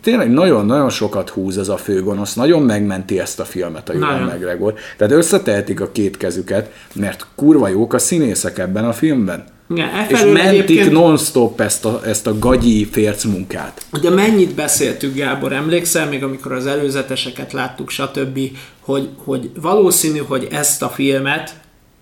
tényleg 0.01 0.31
nagyon-nagyon 0.31 0.91
sokat 0.91 1.29
húz 1.29 1.57
az 1.57 1.69
a 1.69 1.77
főgonosz, 1.77 2.35
nagyon 2.35 2.63
megmenti 2.63 3.19
ezt 3.19 3.41
a 3.41 3.45
filmet 3.45 3.89
a 3.89 3.93
Juven 3.93 4.21
Nagyon. 4.21 4.35
McGregor. 4.35 4.75
Tehát 4.97 5.13
összetehetik 5.13 5.81
a 5.81 5.93
két 5.93 6.17
kezüket, 6.17 6.73
mert 6.95 7.27
kurva 7.35 7.69
jók 7.69 7.95
a 7.95 7.99
színészek 7.99 8.59
ebben 8.59 8.85
a 8.85 8.93
filmben. 8.93 9.45
Igen, 9.71 9.89
e 9.89 10.07
És 10.09 10.25
mentik 10.33 10.91
non-stop 10.91 11.61
ezt 11.61 11.85
a, 11.85 12.01
ezt 12.05 12.27
a 12.27 12.39
gagyi 12.39 12.89
férc 12.91 13.25
munkát. 13.25 13.85
De 14.01 14.11
mennyit 14.11 14.55
beszéltük, 14.55 15.15
Gábor, 15.15 15.53
emlékszel 15.53 16.09
még, 16.09 16.23
amikor 16.23 16.53
az 16.53 16.67
előzeteseket 16.67 17.53
láttuk, 17.53 17.91
stb., 17.91 18.39
hogy, 18.81 19.09
hogy 19.25 19.51
valószínű, 19.61 20.19
hogy 20.19 20.49
ezt 20.51 20.83
a 20.83 20.89
filmet 20.89 21.55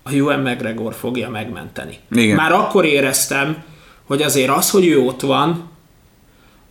a 0.03 0.13
Ewan 0.13 0.39
McGregor 0.39 0.93
fogja 0.93 1.29
megmenteni. 1.29 1.97
Igen. 2.11 2.35
Már 2.35 2.51
akkor 2.51 2.85
éreztem, 2.85 3.63
hogy 4.03 4.21
azért 4.21 4.49
az, 4.49 4.69
hogy 4.69 4.87
ő 4.87 4.99
ott 4.99 5.21
van, 5.21 5.69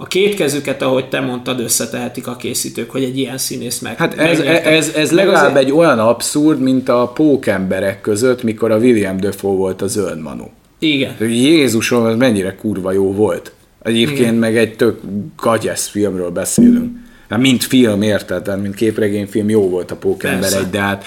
a 0.01 0.07
két 0.07 0.35
kezüket, 0.35 0.83
ahogy 0.83 1.09
te 1.09 1.21
mondtad, 1.21 1.61
összetehetik 1.61 2.27
a 2.27 2.37
készítők, 2.37 2.91
hogy 2.91 3.03
egy 3.03 3.19
ilyen 3.19 3.39
színész 3.39 3.79
meg. 3.79 3.97
Hát 3.97 4.19
ez, 4.19 4.41
ez, 4.41 4.93
ez 4.95 5.13
legalább 5.13 5.51
azért- 5.51 5.59
egy 5.59 5.73
olyan 5.73 5.99
abszurd, 5.99 6.61
mint 6.61 6.89
a 6.89 7.11
pókemberek 7.15 8.01
között, 8.01 8.43
mikor 8.43 8.71
a 8.71 8.77
William 8.77 9.21
Dafoe 9.21 9.57
volt 9.57 9.83
a 9.83 9.87
zöld 9.87 10.21
manó. 10.21 10.51
Igen. 10.79 11.17
Jézusom, 11.21 12.07
ez 12.07 12.17
mennyire 12.17 12.55
kurva 12.55 12.93
jó 12.93 13.13
volt. 13.13 13.53
Egyébként 13.83 14.21
Igen. 14.21 14.35
meg 14.35 14.57
egy 14.57 14.77
tök 14.77 15.01
gagyesz 15.37 15.89
filmről 15.89 16.31
beszélünk. 16.31 16.97
Hát 17.29 17.39
mint 17.39 17.65
film, 17.65 18.03
érted? 18.03 18.43
Tehát 18.43 18.61
mint 18.61 18.75
képregényfilm 18.75 19.49
jó 19.49 19.69
volt 19.69 19.91
a 19.91 19.97
Pókember 19.97 20.53
egy, 20.53 20.71
de 20.71 20.81
hát 20.81 21.05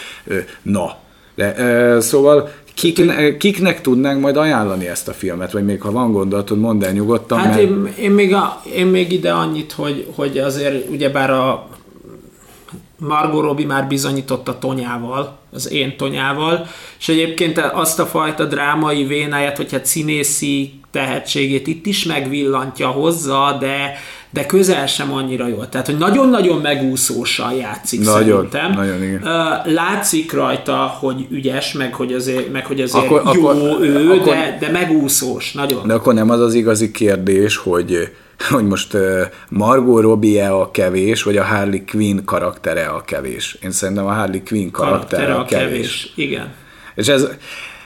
na. 0.62 0.98
De, 1.36 1.56
ö, 1.58 2.02
szóval 2.02 2.52
kik, 2.74 3.02
kiknek 3.38 3.82
tudnánk 3.82 4.22
majd 4.22 4.38
ajánlani 4.38 4.88
ezt 4.88 5.08
a 5.08 5.14
filmet? 5.14 5.52
Vagy 5.52 5.66
még 5.66 5.82
ha 5.82 5.92
van 5.92 6.12
gondolatod, 6.12 6.60
mondd 6.60 6.84
el 6.84 6.92
nyugodtan. 6.92 7.40
Hát 7.40 7.48
mert... 7.48 7.62
én, 7.62 7.94
én, 8.00 8.12
még 8.12 8.34
a, 8.34 8.62
én 8.76 8.86
még 8.86 9.12
ide 9.12 9.32
annyit, 9.32 9.72
hogy, 9.72 10.08
hogy 10.16 10.38
azért 10.38 10.90
ugyebár 10.90 11.30
a 11.30 11.68
Margot 13.08 13.42
Robbie 13.44 13.66
már 13.66 13.88
bizonyított 13.88 14.48
a 14.48 14.58
tonyával, 14.60 15.38
az 15.54 15.72
én 15.72 15.98
tonyával, 15.98 16.68
és 17.00 17.10
egyébként 17.10 17.58
azt 17.74 18.00
a 18.00 18.06
fajta 18.06 18.46
drámai 18.46 19.04
vénáját, 19.04 19.58
vagy 19.58 19.72
hát 19.72 19.86
színészi 19.86 20.74
tehetségét 20.92 21.68
itt 21.68 21.86
is 21.86 22.06
megvillantja 22.06 22.88
hozzá, 22.88 23.58
de, 23.60 23.94
de 24.30 24.46
közel 24.46 24.88
sem 24.88 25.14
annyira 25.14 25.48
jól. 25.48 25.70
Tehát, 25.70 25.86
hogy 25.86 25.98
nagyon-nagyon 25.98 26.62
megúszósan 26.62 27.54
játszik 27.54 28.00
Nagyon, 28.04 28.50
szerintem. 28.50 28.72
nagyon, 28.72 29.04
igen. 29.04 29.22
Látszik 29.66 30.34
rajta, 30.34 30.76
hogy 31.00 31.28
ügyes, 31.30 31.74
meg 31.74 31.94
hogy 31.94 32.14
azért, 32.14 32.52
meg 32.52 32.66
hogy 32.66 32.82
azért 32.82 33.06
Akkor- 33.06 33.36
jó 33.36 33.48
akkor- 33.48 33.82
ő, 33.82 34.12
akkor- 34.12 34.26
de, 34.26 34.58
de 34.60 34.70
megúszós, 34.72 35.52
nagyon. 35.52 35.88
De 35.88 35.94
akkor 35.94 36.14
nem 36.14 36.30
az 36.30 36.40
az 36.40 36.54
igazi 36.54 36.92
kérdés, 36.92 37.56
hogy 37.58 38.12
hogy 38.50 38.68
most 38.68 38.98
Margot 39.50 40.02
Robbie 40.02 40.50
a 40.50 40.72
kevés, 40.72 41.24
vagy 41.24 41.38
a 41.38 41.44
Harley 41.44 41.84
Quinn 41.92 42.26
karaktere 42.26 42.86
a 42.86 43.02
kevés. 43.02 43.58
Én 43.64 43.72
szerintem 43.72 44.06
a 44.06 44.12
Harley 44.12 44.42
Quinn 44.44 44.72
karaktere, 44.72 45.26
karaktere 45.26 45.58
a 45.58 45.66
kevés. 45.66 45.72
kevés. 45.72 46.12
Igen. 46.16 46.54
És 46.96 47.08
ez, 47.08 47.28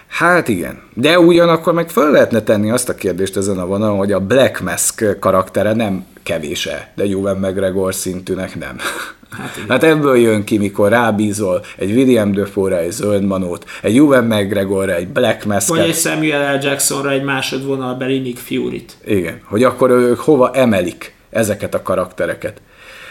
Hát 0.07 0.47
igen. 0.47 0.81
De 0.93 1.19
ugyanakkor 1.19 1.73
meg 1.73 1.89
fel 1.89 2.11
lehetne 2.11 2.41
tenni 2.41 2.71
azt 2.71 2.89
a 2.89 2.95
kérdést 2.95 3.37
ezen 3.37 3.59
a 3.59 3.65
vonalon, 3.65 3.97
hogy 3.97 4.11
a 4.11 4.19
Black 4.19 4.61
Mask 4.61 5.19
karaktere 5.19 5.73
nem 5.73 6.05
kevése, 6.25 6.91
de 6.95 7.05
Juven 7.05 7.37
McGregor 7.37 7.93
szintűnek 7.93 8.55
nem. 8.55 8.77
Hát, 9.37 9.59
hát 9.67 9.83
ebből 9.83 10.17
jön 10.17 10.43
ki, 10.43 10.57
mikor 10.57 10.89
rábízol 10.89 11.61
egy 11.77 11.91
William 11.91 12.31
Defoe-ra 12.31 12.77
egy 12.77 12.91
zöld 12.91 13.23
manót, 13.23 13.65
egy 13.81 13.95
Juven 13.95 14.23
McGregorra 14.23 14.93
egy 14.93 15.07
Black 15.07 15.45
mask 15.45 15.67
Vagy 15.67 15.79
egy 15.79 15.95
Samuel 15.95 16.55
L. 16.55 16.63
Jacksonra 16.63 17.11
egy 17.11 17.23
másodvonalbeli 17.23 18.19
Nick 18.19 18.37
Fury-t. 18.37 18.97
Igen, 19.05 19.41
hogy 19.43 19.63
akkor 19.63 19.89
ők 19.89 20.19
hova 20.19 20.51
emelik 20.51 21.13
ezeket 21.29 21.73
a 21.73 21.81
karaktereket. 21.81 22.61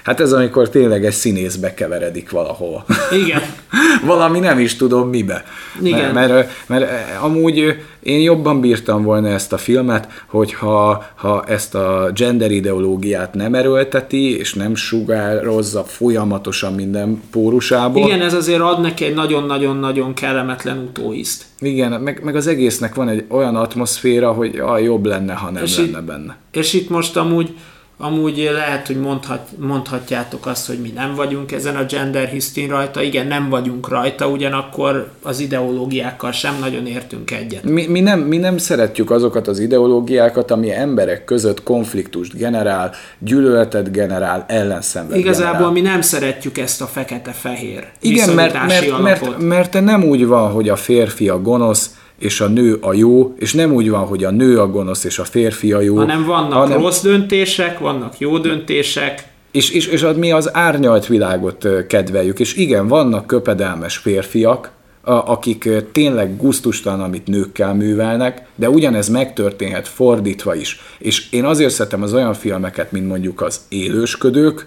Hát 0.05 0.21
ez 0.21 0.33
amikor 0.33 0.69
tényleg 0.69 1.05
egy 1.05 1.13
színészbe 1.13 1.75
keveredik 1.75 2.31
valahova. 2.31 2.85
Igen. 3.13 3.43
Valami 4.07 4.39
nem 4.39 4.59
is 4.59 4.77
tudom 4.77 5.09
mibe. 5.09 5.45
Igen. 5.83 6.15
Mert, 6.15 6.33
mert, 6.33 6.51
mert 6.67 6.87
amúgy 7.21 7.77
én 8.05 8.21
jobban 8.21 8.61
bírtam 8.61 9.03
volna 9.03 9.29
ezt 9.29 9.53
a 9.53 9.59
filmet, 9.59 10.09
hogyha 10.27 11.05
ha 11.15 11.45
ezt 11.45 11.75
a 11.75 12.11
gender 12.15 12.51
ideológiát 12.51 13.35
nem 13.35 13.55
erőlteti, 13.55 14.39
és 14.39 14.55
nem 14.55 14.75
sugározza 14.75 15.85
folyamatosan 15.85 16.73
minden 16.73 17.23
pórusából. 17.31 18.07
Igen, 18.07 18.21
ez 18.21 18.35
azért 18.35 18.61
ad 18.61 18.81
neki 18.81 19.05
egy 19.05 19.15
nagyon-nagyon-nagyon 19.15 20.15
kellemetlen 20.15 20.79
utóiszt. 20.79 21.45
Igen, 21.59 22.01
meg, 22.01 22.21
meg 22.25 22.37
az 22.37 22.47
egésznek 22.47 22.95
van 22.95 23.09
egy 23.09 23.25
olyan 23.29 23.57
atmoszféra, 23.57 24.33
hogy 24.33 24.59
ah, 24.59 24.83
jobb 24.83 25.07
lenne, 25.07 25.33
ha 25.33 25.51
nem 25.51 25.63
és 25.63 25.77
lenne 25.77 25.99
itt, 25.99 26.05
benne. 26.05 26.37
És 26.53 26.73
itt 26.73 26.89
most 26.89 27.17
amúgy 27.17 27.55
Amúgy 27.99 28.51
lehet, 28.53 28.87
hogy 28.87 28.97
mondhat, 28.97 29.49
mondhatjátok 29.59 30.47
azt, 30.47 30.67
hogy 30.67 30.79
mi 30.79 30.93
nem 30.95 31.15
vagyunk 31.15 31.53
ezen 31.53 31.77
a 31.77 31.85
gender 31.85 32.29
hisztin 32.29 32.69
rajta. 32.69 33.03
Igen, 33.03 33.27
nem 33.27 33.49
vagyunk 33.49 33.89
rajta, 33.89 34.29
ugyanakkor 34.29 35.11
az 35.23 35.41
ideológiákkal 35.41 36.33
sem 36.33 36.57
nagyon 36.61 36.87
értünk 36.87 37.31
egyet. 37.31 37.65
Mi, 37.65 37.87
mi, 37.87 38.01
nem, 38.01 38.21
mi 38.21 38.37
nem 38.37 38.59
szeretjük 38.59 39.11
azokat 39.11 39.49
az 39.49 39.59
ideológiákat, 39.59 40.51
ami 40.51 40.73
emberek 40.73 41.25
között 41.25 41.63
konfliktust 41.63 42.37
generál, 42.37 42.93
gyűlöletet 43.19 43.93
generál, 43.93 44.45
ellenszenvet 44.49 45.19
Igazából 45.19 45.53
generál. 45.53 45.73
mi 45.73 45.81
nem 45.81 46.01
szeretjük 46.01 46.59
ezt 46.59 46.83
a 46.83 46.87
fekete-fehér 46.87 47.87
Igen, 48.01 48.29
mert, 48.29 48.67
mert, 48.67 48.99
mert, 48.99 49.39
mert 49.39 49.81
nem 49.81 50.05
úgy 50.05 50.27
van, 50.27 50.51
hogy 50.51 50.69
a 50.69 50.77
férfi 50.77 51.29
a 51.29 51.43
gonosz, 51.43 51.91
és 52.25 52.41
a 52.41 52.47
nő 52.49 52.79
a 52.81 52.93
jó, 52.93 53.35
és 53.39 53.53
nem 53.53 53.73
úgy 53.73 53.91
van, 53.91 54.07
hogy 54.07 54.25
a 54.25 54.31
nő 54.31 54.61
a 54.61 54.67
gonosz 54.67 55.05
és 55.05 55.19
a 55.19 55.25
férfi 55.25 55.73
a 55.73 55.81
jó. 55.81 55.97
Hanem 55.97 56.25
vannak 56.25 56.53
hanem... 56.53 56.81
rossz 56.81 57.03
döntések, 57.03 57.79
vannak 57.79 58.19
jó 58.19 58.39
döntések. 58.39 59.33
És, 59.51 59.71
és, 59.71 59.87
és 59.87 60.07
mi 60.17 60.33
az 60.33 60.55
árnyalt 60.55 61.07
világot 61.07 61.69
kedveljük, 61.89 62.41
és 62.41 62.55
igen, 62.55 62.89
vannak 62.89 63.27
köpedelmes 63.27 63.97
férfiak, 63.97 64.71
akik 65.05 65.69
tényleg 65.93 66.37
guztustalan, 66.37 67.01
amit 67.01 67.27
nőkkel 67.27 67.75
művelnek, 67.75 68.47
de 68.55 68.71
ugyanez 68.71 69.09
megtörténhet 69.09 69.89
fordítva 69.89 70.55
is. 70.55 70.81
És 70.99 71.31
én 71.31 71.45
azért 71.45 71.73
szeretem 71.73 72.03
az 72.03 72.15
olyan 72.15 72.35
filmeket, 72.35 72.93
mint 72.93 73.09
mondjuk 73.09 73.41
az 73.41 73.61
Élősködők, 73.69 74.67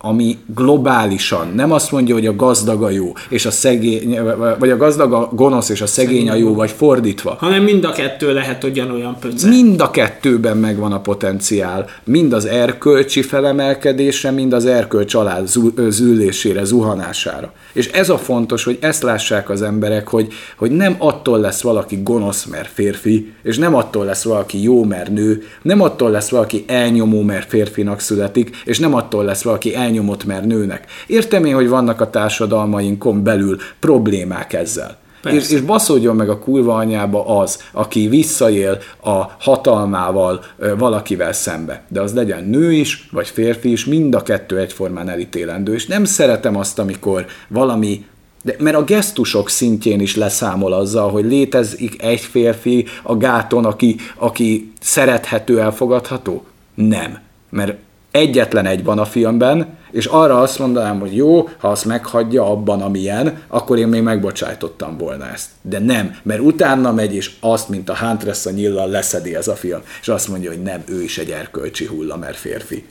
ami 0.00 0.38
globálisan 0.54 1.52
nem 1.54 1.72
azt 1.72 1.92
mondja, 1.92 2.14
hogy 2.14 2.26
a 2.26 2.36
gazdag 2.36 2.82
a 2.82 2.90
jó, 2.90 3.12
és 3.28 3.46
a 3.46 3.50
szegény, 3.50 4.18
vagy 4.58 4.70
a 4.70 4.76
gazdag 4.76 5.12
a 5.12 5.28
gonosz, 5.32 5.68
és 5.68 5.80
a 5.80 5.86
szegény 5.86 6.30
a 6.30 6.34
jó, 6.34 6.54
vagy 6.54 6.70
fordítva. 6.70 7.36
Hanem 7.38 7.62
mind 7.62 7.84
a 7.84 7.92
kettő 7.92 8.32
lehet 8.32 8.64
ugyanolyan 8.64 9.16
pöcce. 9.20 9.48
Mind 9.48 9.80
a 9.80 9.90
kettőben 9.90 10.56
megvan 10.56 10.92
a 10.92 11.00
potenciál. 11.00 11.86
Mind 12.04 12.32
az 12.32 12.44
erkölcsi 12.44 13.22
felemelkedésre, 13.22 14.30
mind 14.30 14.52
az 14.52 14.66
erkölcs 14.66 15.14
alá 15.14 15.40
zűlésére, 15.88 16.64
zuhanására. 16.64 17.52
És 17.72 17.88
ez 17.88 18.08
a 18.08 18.18
fontos, 18.18 18.64
hogy 18.64 18.78
ezt 18.80 19.02
lássák 19.02 19.50
az 19.50 19.62
emberek, 19.62 20.08
hogy, 20.08 20.32
hogy 20.56 20.70
nem 20.70 20.96
attól 20.98 21.38
lesz 21.38 21.62
valaki 21.62 22.00
gonosz, 22.02 22.44
mert 22.44 22.68
férfi, 22.72 23.32
és 23.42 23.58
nem 23.58 23.74
attól 23.74 24.04
lesz 24.04 24.24
valaki 24.24 24.62
jó, 24.62 24.84
mert 24.84 25.10
nő, 25.10 25.42
nem 25.62 25.80
attól 25.80 26.10
lesz 26.10 26.28
valaki 26.28 26.64
elnyomó, 26.66 27.22
mert 27.22 27.48
férfinak 27.48 28.00
születik, 28.00 28.56
és 28.64 28.78
nem 28.78 28.94
attól 28.94 29.24
lesz 29.24 29.42
valaki 29.44 29.74
elnyomott, 29.74 30.24
mert 30.24 30.44
nőnek. 30.44 30.86
Értem 31.06 31.44
én, 31.44 31.54
hogy 31.54 31.68
vannak 31.68 32.00
a 32.00 32.10
társadalmainkon 32.10 33.22
belül 33.22 33.56
problémák 33.80 34.52
ezzel. 34.52 35.02
És, 35.32 35.50
és 35.50 35.60
baszódjon 35.60 36.16
meg 36.16 36.28
a 36.28 36.38
kurva 36.38 36.74
anyába 36.74 37.38
az, 37.38 37.62
aki 37.72 38.08
visszaél 38.08 38.78
a 39.02 39.22
hatalmával 39.38 40.44
valakivel 40.78 41.32
szembe. 41.32 41.82
De 41.88 42.00
az 42.00 42.14
legyen 42.14 42.44
nő 42.44 42.72
is, 42.72 43.08
vagy 43.12 43.28
férfi 43.28 43.70
is, 43.70 43.84
mind 43.84 44.14
a 44.14 44.22
kettő 44.22 44.58
egyformán 44.58 45.08
elítélendő. 45.08 45.74
És 45.74 45.86
nem 45.86 46.04
szeretem 46.04 46.56
azt, 46.56 46.78
amikor 46.78 47.26
valami 47.48 48.04
de, 48.42 48.54
mert 48.58 48.76
a 48.76 48.84
gesztusok 48.84 49.48
szintjén 49.48 50.00
is 50.00 50.16
leszámol 50.16 50.72
azzal, 50.72 51.10
hogy 51.10 51.24
létezik 51.24 52.02
egy 52.02 52.20
férfi 52.20 52.86
a 53.02 53.16
gáton, 53.16 53.64
aki, 53.64 53.96
aki 54.16 54.72
szerethető, 54.80 55.60
elfogadható? 55.60 56.44
Nem. 56.74 57.18
Mert 57.50 57.78
egyetlen 58.14 58.66
egy 58.66 58.84
van 58.84 58.98
a 58.98 59.04
filmben, 59.04 59.76
és 59.90 60.06
arra 60.06 60.40
azt 60.40 60.58
mondanám, 60.58 61.00
hogy 61.00 61.16
jó, 61.16 61.48
ha 61.58 61.68
azt 61.68 61.84
meghagyja 61.84 62.50
abban, 62.50 62.82
amilyen, 62.82 63.42
akkor 63.48 63.78
én 63.78 63.88
még 63.88 64.02
megbocsájtottam 64.02 64.96
volna 64.96 65.26
ezt. 65.32 65.48
De 65.62 65.78
nem, 65.78 66.16
mert 66.22 66.40
utána 66.40 66.92
megy, 66.92 67.14
és 67.14 67.30
azt, 67.40 67.68
mint 67.68 67.88
a 67.88 67.96
Huntress 67.96 68.46
a 68.46 68.50
nyillal 68.50 68.88
leszedi 68.88 69.34
ez 69.34 69.48
a 69.48 69.54
film, 69.54 69.80
és 70.00 70.08
azt 70.08 70.28
mondja, 70.28 70.50
hogy 70.50 70.62
nem, 70.62 70.82
ő 70.86 71.02
is 71.02 71.18
egy 71.18 71.30
erkölcsi 71.30 71.86
hulla, 71.86 72.16
mert 72.16 72.36
férfi. 72.36 72.84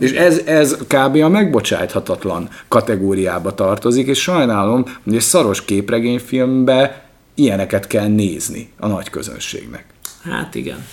És 0.00 0.12
ez, 0.12 0.38
ez 0.44 0.76
kb. 0.76 1.16
a 1.16 1.28
megbocsájthatatlan 1.28 2.48
kategóriába 2.68 3.54
tartozik, 3.54 4.06
és 4.06 4.22
sajnálom, 4.22 4.84
hogy 5.04 5.14
egy 5.14 5.20
szaros 5.20 5.64
képregényfilmbe 5.64 7.04
ilyeneket 7.34 7.86
kell 7.86 8.06
nézni 8.06 8.72
a 8.78 8.86
nagy 8.86 9.10
közönségnek. 9.10 9.84
Hát 10.22 10.54
igen. 10.54 10.84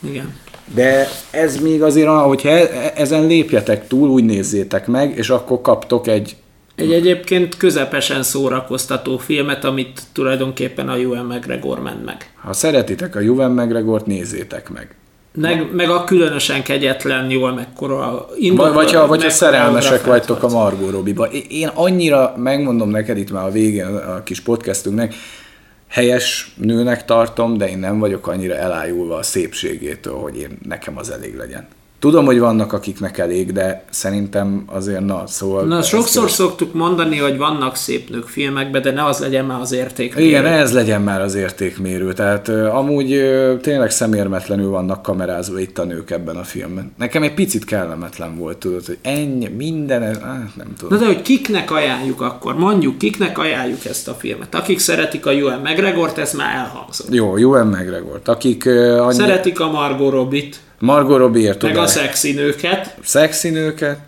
Igen. 0.00 0.34
De 0.74 1.08
ez 1.30 1.60
még 1.60 1.82
azért, 1.82 2.08
hogyha 2.08 2.48
e, 2.48 2.92
ezen 2.96 3.26
lépjetek 3.26 3.88
túl, 3.88 4.08
úgy 4.08 4.24
nézzétek 4.24 4.86
meg, 4.86 5.16
és 5.16 5.30
akkor 5.30 5.60
kaptok 5.60 6.06
egy 6.06 6.36
egy 6.76 6.92
egyébként 6.92 7.56
közepesen 7.56 8.22
szórakoztató 8.22 9.18
filmet, 9.18 9.64
amit 9.64 10.02
tulajdonképpen 10.12 10.88
a 10.88 10.96
Juven 10.96 11.24
McGregor 11.24 11.80
ment 11.80 12.04
meg. 12.04 12.30
Ha 12.42 12.52
szeretitek 12.52 13.16
a 13.16 13.20
Juven 13.20 13.50
McGregort, 13.50 14.06
nézzétek 14.06 14.70
meg. 14.70 14.94
Meg, 15.32 15.68
meg 15.72 15.90
a 15.90 16.04
különösen 16.04 16.62
kegyetlen, 16.62 17.30
jól 17.30 17.52
mekkora 17.52 18.26
indok, 18.38 18.74
Vagy, 18.74 18.92
ha, 18.92 19.06
vagy 19.06 19.22
ha 19.22 19.30
szerelmesek 19.30 20.04
vagytok 20.04 20.42
a 20.42 20.48
Margot 20.48 20.90
Robbie-ba. 20.90 21.24
Én 21.48 21.70
annyira 21.74 22.34
megmondom 22.36 22.90
neked 22.90 23.18
itt 23.18 23.32
már 23.32 23.44
a 23.44 23.50
végén 23.50 23.86
a 23.86 24.22
kis 24.22 24.40
podcastünknek, 24.40 25.14
helyes 25.88 26.54
nőnek 26.56 27.04
tartom, 27.04 27.56
de 27.56 27.68
én 27.68 27.78
nem 27.78 27.98
vagyok 27.98 28.26
annyira 28.26 28.54
elájulva 28.54 29.16
a 29.16 29.22
szépségétől, 29.22 30.14
hogy 30.14 30.38
én 30.38 30.58
nekem 30.62 30.96
az 30.98 31.10
elég 31.10 31.36
legyen. 31.36 31.68
Tudom, 31.98 32.24
hogy 32.24 32.38
vannak, 32.38 32.72
akiknek 32.72 33.18
elég, 33.18 33.52
de 33.52 33.84
szerintem 33.90 34.62
azért 34.66 35.06
na, 35.06 35.22
szóval... 35.26 35.64
Na, 35.64 35.82
sokszor 35.82 36.24
ezt... 36.24 36.34
szoktuk 36.34 36.74
mondani, 36.74 37.16
hogy 37.16 37.36
vannak 37.36 37.76
szép 37.76 38.10
nők 38.10 38.28
filmekben, 38.28 38.82
de 38.82 38.90
ne 38.90 39.04
az 39.04 39.18
legyen 39.18 39.44
már 39.44 39.60
az 39.60 39.72
értékmérő. 39.72 40.28
Igen, 40.28 40.46
ez 40.46 40.72
legyen 40.72 41.02
már 41.02 41.20
az 41.20 41.34
értékmérő. 41.34 42.12
Tehát 42.12 42.48
amúgy 42.48 43.20
tényleg 43.60 43.90
szemérmetlenül 43.90 44.68
vannak 44.68 45.02
kamerázva 45.02 45.60
itt 45.60 45.78
a 45.78 45.84
nők 45.84 46.10
ebben 46.10 46.36
a 46.36 46.42
filmben. 46.42 46.92
Nekem 46.98 47.22
egy 47.22 47.34
picit 47.34 47.64
kellemetlen 47.64 48.36
volt, 48.36 48.56
tudod, 48.56 48.86
hogy 48.86 48.98
ennyi, 49.02 49.48
minden, 49.48 50.02
ah, 50.02 50.38
nem 50.56 50.74
tudom. 50.78 50.98
Na 50.98 51.04
de 51.04 51.06
hogy 51.06 51.22
kiknek 51.22 51.70
ajánljuk 51.70 52.20
akkor? 52.20 52.56
Mondjuk, 52.56 52.98
kiknek 52.98 53.38
ajánljuk 53.38 53.84
ezt 53.84 54.08
a 54.08 54.12
filmet? 54.12 54.54
Akik 54.54 54.78
szeretik 54.78 55.26
a 55.26 55.30
Ewan 55.30 55.60
McGregort, 55.60 56.18
ez 56.18 56.32
már 56.32 56.54
elhangzott. 56.54 57.14
Jó, 57.14 57.36
Ewan 57.36 57.66
McGregort. 57.66 58.28
Akik 58.28 58.64
uh, 58.66 59.06
annyi... 59.06 59.14
Szeretik 59.14 59.60
a 59.60 59.70
Margot 59.70 60.12
Robbie-t 60.12 60.64
Margot 60.78 61.18
Robbie 61.18 61.56
Meg 61.62 61.76
a 61.76 61.86
szexi 61.86 62.32
nőket. 62.32 62.96
Szexi 63.02 63.50
nőket. 63.50 63.98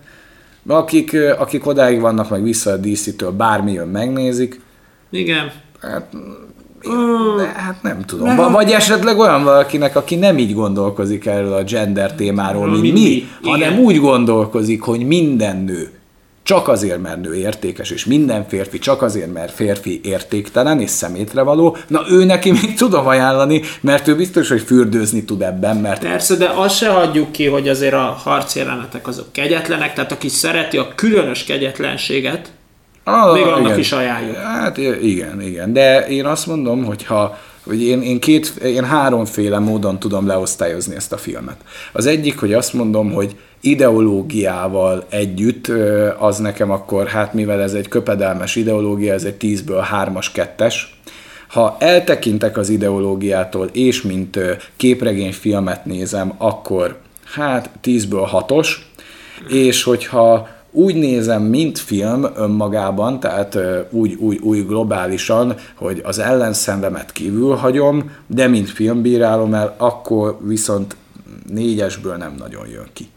Akik, 0.66 1.16
akik 1.39 1.66
odáig 1.66 2.01
vannak, 2.01 2.31
meg 2.31 2.43
vissza 2.43 2.71
a 2.71 2.77
DC-től, 2.77 3.31
bármi 3.31 3.73
jön, 3.73 3.89
megnézik. 3.89 4.61
Igen. 5.11 5.53
Hát, 5.81 6.09
de, 7.37 7.53
hát 7.57 7.83
nem 7.83 8.05
tudom. 8.07 8.27
Nem. 8.27 8.53
Vagy 8.53 8.71
esetleg 8.71 9.19
olyan 9.19 9.45
valakinek, 9.45 9.97
aki 9.97 10.14
nem 10.14 10.39
így 10.39 10.55
gondolkozik 10.55 11.27
erről 11.27 11.53
a 11.53 11.62
gender 11.62 12.14
témáról, 12.14 12.66
mint 12.66 12.83
mi, 12.83 12.91
mi 12.91 13.29
hanem 13.43 13.79
úgy 13.79 14.01
gondolkozik, 14.01 14.83
hogy 14.83 15.07
minden 15.07 15.57
nő 15.57 15.97
csak 16.49 16.68
azért, 16.68 17.03
mert 17.03 17.20
nő 17.20 17.34
értékes, 17.34 17.90
és 17.90 18.05
minden 18.05 18.49
férfi 18.49 18.78
csak 18.78 19.03
azért, 19.03 19.32
mert 19.32 19.55
férfi 19.55 20.01
értéktelen 20.05 20.80
és 20.80 20.90
szemétre 20.90 21.42
való, 21.42 21.76
na 21.86 22.03
ő 22.11 22.24
neki 22.24 22.51
még 22.51 22.74
tudom 22.74 23.07
ajánlani, 23.07 23.62
mert 23.80 24.09
ő 24.09 24.16
biztos, 24.16 24.49
hogy 24.49 24.61
fürdőzni 24.61 25.24
tud 25.24 25.42
ebben, 25.42 25.76
mert... 25.76 26.01
Persze, 26.01 26.36
de 26.36 26.53
azt 26.55 26.76
se 26.76 26.88
hagyjuk 26.88 27.32
ki, 27.32 27.46
hogy 27.46 27.68
azért 27.68 27.92
a 27.92 28.16
harcjelenetek 28.22 29.09
azok 29.09 29.32
kegyetlenek, 29.32 29.94
tehát 29.94 30.12
aki 30.12 30.28
szereti 30.28 30.76
a 30.76 30.88
különös 30.94 31.44
kegyetlenséget, 31.44 32.51
ah, 33.05 33.34
még 33.34 33.46
annak 33.46 33.66
igen. 33.66 33.78
is 33.78 33.92
ajánljuk. 33.92 34.36
Hát 34.36 34.76
igen, 35.03 35.40
igen, 35.40 35.72
de 35.72 36.07
én 36.07 36.24
azt 36.24 36.46
mondom, 36.46 36.84
hogy 36.84 37.05
ha 37.05 37.38
hogy 37.69 37.83
én, 37.83 38.03
én, 38.03 38.21
két, 38.21 38.47
én 38.47 38.85
háromféle 38.85 39.59
módon 39.59 39.99
tudom 39.99 40.27
leosztályozni 40.27 40.95
ezt 40.95 41.12
a 41.12 41.16
filmet. 41.16 41.57
Az 41.93 42.07
egyik, 42.07 42.39
hogy 42.39 42.53
azt 42.53 42.73
mondom, 42.73 43.12
hogy 43.12 43.37
ideológiával 43.61 45.05
együtt, 45.09 45.73
az 46.19 46.39
nekem 46.39 46.71
akkor, 46.71 47.07
hát 47.07 47.35
mivel 47.35 47.62
ez 47.62 47.73
egy 47.73 47.89
köpedelmes 47.89 48.57
ideológia, 48.57 49.12
ez 49.12 49.25
egy 49.25 49.37
10-ből 49.41 49.87
3-as, 49.93 50.27
2-es, 50.35 50.75
ha 51.49 51.77
eltekintek 51.79 52.57
az 52.57 52.69
ideológiától, 52.69 53.69
és 53.73 54.03
mint 54.03 54.39
képregényfilmet 54.77 55.85
nézem, 55.85 56.35
akkor 56.39 56.97
hát 57.25 57.71
10-ből 57.85 58.29
6-os, 58.33 58.69
és 59.49 59.83
hogyha 59.83 60.49
úgy 60.79 60.95
nézem, 60.95 61.43
mint 61.43 61.79
film 61.79 62.26
önmagában, 62.37 63.20
tehát 63.20 63.59
úgy, 63.91 64.14
úgy, 64.14 64.39
úgy 64.39 64.66
globálisan, 64.66 65.55
hogy 65.74 66.01
az 66.05 66.18
ellenszenvemet 66.18 67.12
kívül 67.12 67.55
hagyom, 67.55 68.11
de 68.26 68.47
mint 68.47 68.70
film 68.70 69.03
bírálom 69.03 69.55
el, 69.55 69.74
akkor 69.76 70.39
viszont 70.41 70.97
négyesből 71.53 72.16
nem 72.16 72.35
nagyon 72.39 72.68
jön 72.68 72.89
ki. 72.93 73.09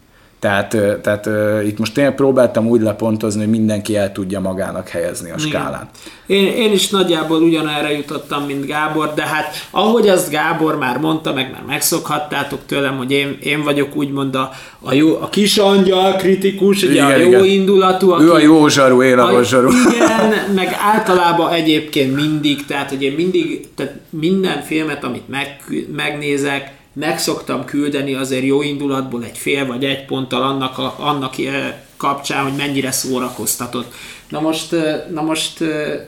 Tehát, 0.42 0.78
tehát 1.02 1.30
itt 1.66 1.78
most 1.78 1.94
tényleg 1.94 2.16
próbáltam 2.16 2.68
úgy 2.68 2.82
lepontozni, 2.82 3.40
hogy 3.40 3.50
mindenki 3.50 3.98
el 3.98 4.12
tudja 4.12 4.40
magának 4.40 4.90
helyezni 4.90 5.32
a 5.32 5.38
skálán. 5.38 5.90
Én, 6.26 6.48
én 6.48 6.72
is 6.72 6.90
nagyjából 6.90 7.42
ugyanerre 7.42 7.92
jutottam, 7.92 8.44
mint 8.44 8.66
Gábor, 8.66 9.14
de 9.14 9.22
hát 9.22 9.68
ahogy 9.72 10.08
azt 10.08 10.30
Gábor 10.30 10.78
már 10.78 10.98
mondta, 10.98 11.34
meg 11.34 11.52
már 11.52 11.64
megszokhattátok 11.68 12.60
tőlem, 12.66 12.98
hogy 12.98 13.12
én, 13.12 13.38
én 13.44 13.64
vagyok 13.64 13.96
úgymond 13.96 14.36
a, 14.36 14.52
a, 14.80 14.94
jó, 14.94 15.18
a 15.22 15.30
kis 15.30 15.58
angyal 15.58 16.16
kritikus, 16.16 16.84
ugye 16.84 16.92
igen, 16.92 17.12
a 17.12 17.16
jó 17.16 17.28
igen. 17.28 17.46
indulatú. 17.46 18.12
Aki, 18.12 18.24
ő 18.24 18.32
a 18.32 18.40
jó 18.40 18.68
zsaru, 18.68 19.04
én 19.04 19.18
a, 19.18 19.36
a 19.36 19.44
zsaru. 19.44 19.70
Igen, 19.70 20.54
meg 20.56 20.78
általában 20.80 21.52
egyébként 21.52 22.16
mindig, 22.16 22.66
tehát 22.66 22.90
hogy 22.90 23.04
én 23.04 23.14
mindig, 23.14 23.68
tehát 23.76 23.94
minden 24.10 24.62
filmet, 24.62 25.04
amit 25.04 25.28
meg, 25.28 25.64
megnézek, 25.96 26.80
meg 26.94 27.20
szoktam 27.20 27.66
küldeni 27.66 28.14
azért 28.14 28.46
jó 28.46 28.62
indulatból 28.62 29.24
egy 29.24 29.38
fél 29.38 29.66
vagy 29.66 29.86
egy 29.86 30.06
ponttal 30.06 30.44
annak, 30.44 30.78
a, 30.78 30.96
annak 30.98 31.38
eh, 31.38 31.74
kapcsán, 31.98 32.44
hogy 32.44 32.56
mennyire 32.58 32.92
szórakoztatott. 32.92 33.94
Na 34.30 34.40
most, 34.40 34.74
eh, 34.74 35.04
na 35.12 35.22
most 35.22 35.62
eh, 35.62 36.02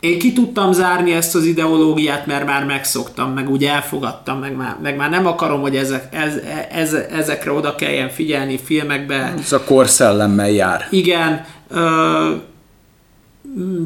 én 0.00 0.18
ki 0.18 0.32
tudtam 0.32 0.72
zárni 0.72 1.12
ezt 1.12 1.34
az 1.34 1.44
ideológiát, 1.44 2.26
mert 2.26 2.46
már 2.46 2.64
megszoktam, 2.64 3.32
meg 3.32 3.50
úgy 3.50 3.64
elfogadtam, 3.64 4.38
meg 4.38 4.56
már, 4.56 4.76
meg 4.82 4.96
már 4.96 5.10
nem 5.10 5.26
akarom, 5.26 5.60
hogy 5.60 5.76
ezek, 5.76 6.14
ez, 6.14 6.34
ez, 6.70 6.92
ezekre 6.92 7.52
oda 7.52 7.74
kelljen 7.74 8.08
figyelni 8.08 8.58
filmekbe. 8.64 9.34
Ez 9.38 9.52
a 9.52 9.64
korszellemmel 9.64 10.50
jár. 10.50 10.86
Igen, 10.90 11.44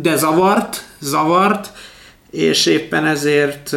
de 0.03 0.17
zavart, 0.17 0.85
zavart, 1.01 1.73
és 2.31 2.67
éppen 2.67 3.07
ezért 3.07 3.77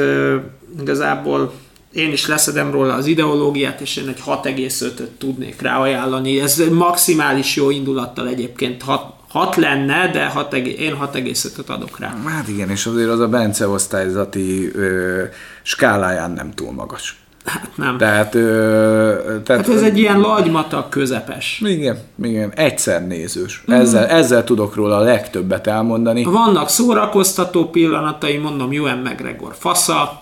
igazából 0.80 1.54
én 1.94 2.12
is 2.12 2.28
leszedem 2.28 2.72
róla 2.72 2.94
az 2.94 3.06
ideológiát, 3.06 3.82
és 3.82 3.96
én 3.96 4.08
egy 4.08 4.22
6,5-öt 4.26 5.10
tudnék 5.18 5.62
rá 5.62 5.80
ajánlani. 5.80 6.40
Ez 6.40 6.62
maximális 6.72 7.56
jó 7.56 7.70
indulattal 7.70 8.28
egyébként 8.28 8.82
6, 8.82 9.14
6 9.28 9.56
lenne, 9.56 10.12
de 10.12 10.26
6, 10.26 10.54
én 10.54 10.98
6,5-öt 11.02 11.70
adok 11.70 12.00
rá. 12.00 12.14
Hát 12.26 12.48
igen, 12.48 12.70
és 12.70 12.86
azért 12.86 13.10
az 13.10 13.20
a 13.20 13.28
Bence 13.28 13.68
osztályzati 13.68 14.72
ö, 14.74 15.24
skáláján 15.62 16.32
nem 16.32 16.52
túl 16.52 16.72
magas. 16.72 17.20
Hát 17.46 17.70
nem. 17.76 17.98
Tehát, 17.98 18.36
ö, 18.36 19.38
tehát 19.44 19.66
hát 19.66 19.76
ez 19.76 19.82
egy 19.82 19.98
ilyen 19.98 20.20
lagymatag 20.20 20.90
közepes. 20.90 21.62
Igen, 21.66 21.98
igen, 22.24 22.52
egyszer 22.56 23.08
nézős. 23.08 23.64
Mm. 23.72 23.74
Ezzel, 23.74 24.06
ezzel 24.06 24.44
tudok 24.44 24.76
róla 24.76 24.96
a 24.96 25.02
legtöbbet 25.02 25.68
elmondani. 25.68 26.24
Vannak 26.24 26.70
szórakoztató 26.70 27.70
pillanatai, 27.70 28.38
mondom, 28.38 28.72
Ewan 28.72 28.98
McGregor 28.98 29.56
fasza, 29.60 30.22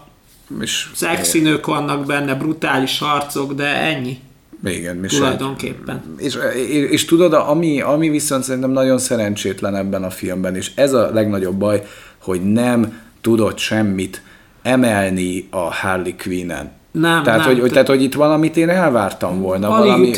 és 0.62 0.90
Szexi 0.96 1.40
nők 1.40 1.66
vannak 1.66 2.06
benne, 2.06 2.36
brutális 2.36 3.00
harcok, 3.00 3.54
de 3.54 3.66
ennyi. 3.66 4.18
Igen, 4.64 5.02
Tulajdonképpen. 5.08 6.04
És, 6.18 6.38
és, 6.56 6.90
és 6.90 7.06
tudod, 7.06 7.34
ami, 7.34 7.82
ami 7.82 8.10
viszont 8.10 8.44
szerintem 8.44 8.72
nagyon 8.72 8.98
szerencsétlen 8.98 9.76
ebben 9.76 10.04
a 10.04 10.10
filmben, 10.10 10.56
és 10.56 10.72
ez 10.76 10.94
a 10.94 11.10
legnagyobb 11.14 11.56
baj, 11.56 11.88
hogy 12.18 12.42
nem 12.42 13.02
tudott 13.22 13.58
semmit 13.58 14.22
emelni 14.62 15.48
a 15.50 15.74
Harley 15.74 16.16
Quinn-en. 16.24 16.72
Nem, 16.92 17.24
tehát, 17.24 17.46
nem. 17.46 17.60
Hogy, 17.60 17.72
tehát, 17.72 17.88
hogy 17.88 18.02
itt 18.02 18.14
valamit 18.14 18.58
én 18.58 18.70
elvártam 18.70 19.42
volna. 19.42 19.70
Alig, 19.70 19.86
valami... 19.86 20.12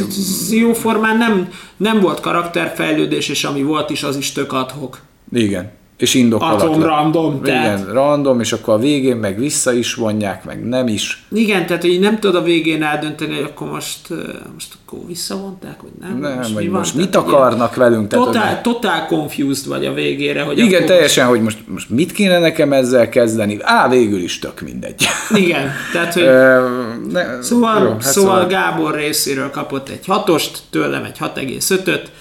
Jóformán 0.50 1.18
nem, 1.18 1.50
nem 1.78 2.00
volt 2.00 2.20
karakterfejlődés, 2.20 3.30
és 3.30 3.44
ami 3.44 3.64
volt 3.64 3.90
is, 3.90 4.04
az 4.04 4.18
is 4.18 4.32
tök 4.32 4.54
adhok. 4.54 5.00
Igen 5.32 5.80
és 6.02 6.14
indokolatlan. 6.14 6.70
Atom 6.70 6.84
random. 6.84 7.40
Igen, 7.44 7.62
tehát... 7.62 7.92
random, 7.92 8.40
és 8.40 8.54
akkor 8.54 8.74
a 8.74 8.78
végén 8.78 9.16
meg 9.16 9.40
vissza 9.40 9.74
is 9.74 9.94
vonják, 9.94 10.44
meg 10.44 10.68
nem 10.68 10.88
is. 10.88 11.24
Igen, 11.32 11.66
tehát 11.66 11.82
hogy 11.82 12.00
nem 12.00 12.20
tudod 12.20 12.42
a 12.42 12.44
végén 12.44 12.84
eldönteni, 12.84 13.36
hogy 13.36 13.44
akkor 13.44 13.70
most, 13.70 14.10
most 14.54 14.74
akkor 14.86 15.00
visszavonták, 15.08 15.82
vagy 15.82 15.92
nem. 16.00 16.20
Nem, 16.20 16.38
most 16.38 16.54
vagy 16.54 16.64
mi 16.64 16.70
most 16.70 16.94
van? 16.94 17.04
mit 17.04 17.16
akarnak 17.16 17.72
ugye, 17.72 17.80
velünk? 17.80 18.08
Totál, 18.08 18.32
tehát, 18.32 18.64
totál 18.64 19.08
confused 19.08 19.68
vagy 19.68 19.86
a 19.86 19.94
végére. 19.94 20.42
Hogy 20.42 20.58
igen, 20.58 20.86
teljesen, 20.86 21.26
most... 21.26 21.36
hogy 21.36 21.44
most, 21.44 21.58
most 21.68 21.90
mit 21.90 22.12
kéne 22.12 22.40
nekem 22.40 22.74
ezzel 22.74 23.10
kezdeni? 23.10 23.58
Á, 23.62 23.90
végül 23.90 24.22
is 24.22 24.40
tök 24.40 24.62
mindegy. 24.62 25.08
Igen, 25.46 25.72
tehát 25.94 26.14
hogy... 26.14 26.24
ne, 27.12 27.42
szóval, 27.42 27.84
jó, 27.84 27.90
hát 27.90 28.02
szóval, 28.02 28.02
szóval 28.02 28.48
Gábor 28.48 28.96
részéről 28.96 29.50
kapott 29.50 29.90
egy 29.90 30.06
hatost, 30.06 30.60
tőlem 30.70 31.04
egy 31.04 31.18
6,5-öt, 31.20 32.12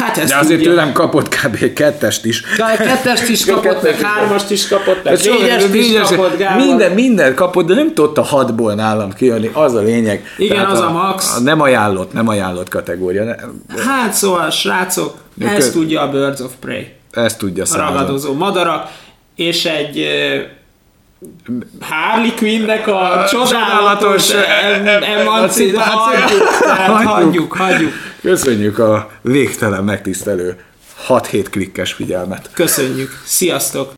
Hát 0.00 0.16
ezt 0.16 0.28
De 0.28 0.38
azért 0.38 0.56
tudja. 0.56 0.70
tőlem 0.70 0.92
kapott 0.92 1.28
kb. 1.28 1.72
kettest 1.72 2.24
is. 2.24 2.42
Kettest 2.76 3.28
is 3.28 3.44
kapott, 3.44 3.82
meg 3.82 4.00
hármast 4.00 4.50
is 4.50 4.68
kapott, 4.68 5.04
meg 5.04 5.18
négyest 5.24 5.74
is 5.74 6.08
kapott, 6.08 6.36
Gábor. 6.36 6.66
Minden, 6.66 6.92
minden 6.92 7.34
kapott, 7.34 7.66
de 7.66 7.74
nem 7.74 7.94
tudta 7.94 8.22
hatból 8.22 8.74
nálam 8.74 9.12
kijönni, 9.12 9.50
az 9.52 9.74
a 9.74 9.80
lényeg. 9.80 10.24
Igen, 10.36 10.56
Tehát 10.56 10.72
az 10.72 10.80
a, 10.80 10.86
a 10.86 10.92
max. 10.92 11.36
A 11.36 11.40
nem 11.40 11.60
ajánlott, 11.60 12.12
nem 12.12 12.28
ajánlott 12.28 12.68
kategória. 12.68 13.36
Hát 13.86 14.12
szóval, 14.12 14.50
srácok, 14.50 15.14
ezt 15.40 15.72
tudja 15.72 16.00
a 16.00 16.10
Birds 16.10 16.40
of 16.40 16.52
Prey. 16.60 16.92
Ezt 17.10 17.38
tudja 17.38 17.64
A 17.70 17.76
ragadozó 17.76 18.32
madarak, 18.32 18.88
és 19.36 19.64
egy 19.64 20.06
Harley 21.80 22.34
Quinnnek 22.34 22.88
a 22.88 23.24
csodálatos 23.30 24.30
emancipációt 25.18 26.48
hagyjuk, 27.04 27.52
hagyjuk. 27.52 27.92
Köszönjük 28.20 28.78
a 28.78 29.10
végtelen 29.20 29.84
megtisztelő 29.84 30.60
6-7 31.08 31.46
klikkes 31.50 31.92
figyelmet. 31.92 32.50
Köszönjük. 32.52 33.22
Sziasztok! 33.24 33.88